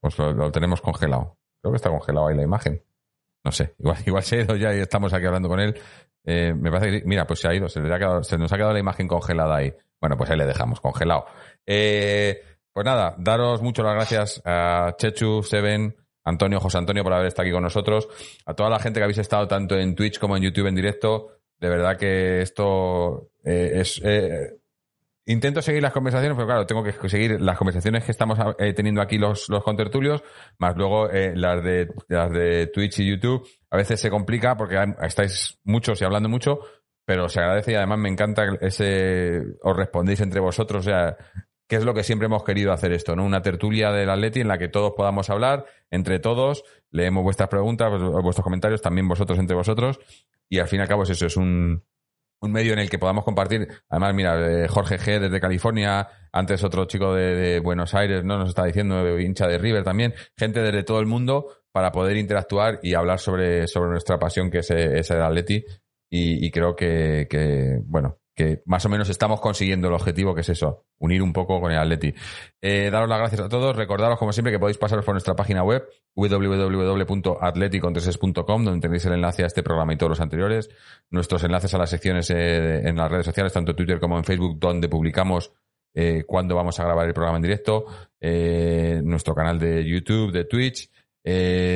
[0.00, 1.38] Pues lo, tenemos congelado.
[1.60, 2.82] Creo que está congelado ahí la imagen.
[3.44, 5.80] No sé, igual, igual se ha ido ya y estamos aquí hablando con él.
[6.24, 9.06] Eh, me parece que, mira, pues se ha ido, se, nos ha quedado la imagen
[9.06, 9.72] congelada ahí.
[10.00, 11.26] Bueno, pues ahí le dejamos, congelado.
[11.64, 17.28] Eh, pues nada, daros muchas las gracias a Chechu, Seven, Antonio, José Antonio por haber
[17.28, 18.08] estado aquí con nosotros,
[18.46, 21.37] a toda la gente que habéis estado tanto en Twitch como en YouTube en directo
[21.60, 24.00] de verdad que esto eh, es...
[24.04, 24.54] Eh,
[25.26, 29.02] intento seguir las conversaciones, pero claro, tengo que seguir las conversaciones que estamos eh, teniendo
[29.02, 30.22] aquí los, los contertulios,
[30.58, 33.46] más luego las, de, las de Twitch y YouTube.
[33.70, 36.60] A veces se complica porque estáis muchos y hablando mucho,
[37.04, 39.42] pero se agradece y además me encanta ese...
[39.62, 41.16] os respondéis entre vosotros, o sea,
[41.68, 43.24] que es lo que siempre hemos querido hacer esto, ¿no?
[43.24, 47.90] Una tertulia del Atleti en la que todos podamos hablar, entre todos, leemos vuestras preguntas,
[48.22, 50.00] vuestros comentarios, también vosotros entre vosotros,
[50.48, 51.84] y al fin y al cabo es eso, es un,
[52.40, 53.68] un medio en el que podamos compartir.
[53.88, 58.38] Además, mira, eh, Jorge G desde California, antes otro chico de, Buenos Aires, ¿no?
[58.38, 62.16] Nos está diciendo, eh, hincha de River también, gente desde todo el mundo para poder
[62.16, 65.64] interactuar y hablar sobre, sobre nuestra pasión que es, es el Atleti.
[66.10, 70.84] Y, creo que, bueno, que más o menos estamos consiguiendo el objetivo, que es eso,
[70.98, 72.14] unir un poco con el Atleti.
[72.62, 75.64] Eh, daros las gracias a todos, recordaros como siempre que podéis pasaros por nuestra página
[75.64, 80.70] web www.atleticontreses.com donde tenéis el enlace a este programa y todos los anteriores,
[81.10, 84.22] nuestros enlaces a las secciones eh, en las redes sociales, tanto en Twitter como en
[84.22, 85.52] Facebook, donde publicamos
[85.94, 87.86] eh, cuando vamos a grabar el programa en directo,
[88.20, 90.88] nuestro canal de YouTube, de Twitch,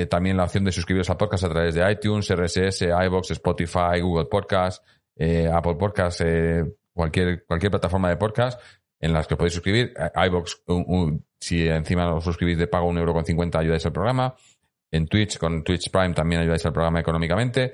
[0.08, 4.26] también la opción de suscribiros al podcast a través de iTunes, RSS, iBox, Spotify, Google
[4.26, 4.84] Podcast,
[5.16, 8.60] eh, Apple Podcast, eh, cualquier, cualquier plataforma de podcast
[9.00, 9.92] en las que podéis suscribir.
[9.98, 10.62] Eh, iBox,
[11.38, 14.34] si encima os suscribís de pago un euro con cincuenta ayudáis al programa.
[14.90, 17.72] En Twitch, con Twitch Prime también ayudáis al programa económicamente.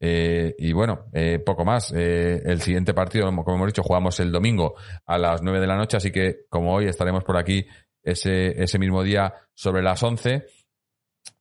[0.00, 1.06] y bueno,
[1.44, 1.92] poco más.
[1.92, 5.96] el siguiente partido, como hemos dicho, jugamos el domingo a las 9 de la noche,
[5.96, 7.66] así que como hoy estaremos por aquí
[8.02, 10.46] ese, ese mismo día sobre las 11,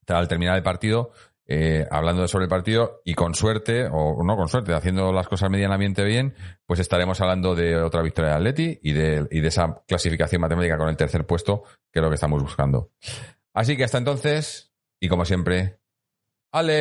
[0.07, 1.11] al terminar el partido,
[1.51, 5.49] eh, hablando sobre el partido y con suerte, o no con suerte, haciendo las cosas
[5.49, 6.35] medianamente bien,
[6.67, 10.77] pues estaremos hablando de otra victoria de Atleti y de, y de esa clasificación matemática
[10.77, 12.91] con el tercer puesto, que es lo que estamos buscando.
[13.51, 15.79] Así que hasta entonces, y como siempre,
[16.51, 16.79] Aleti.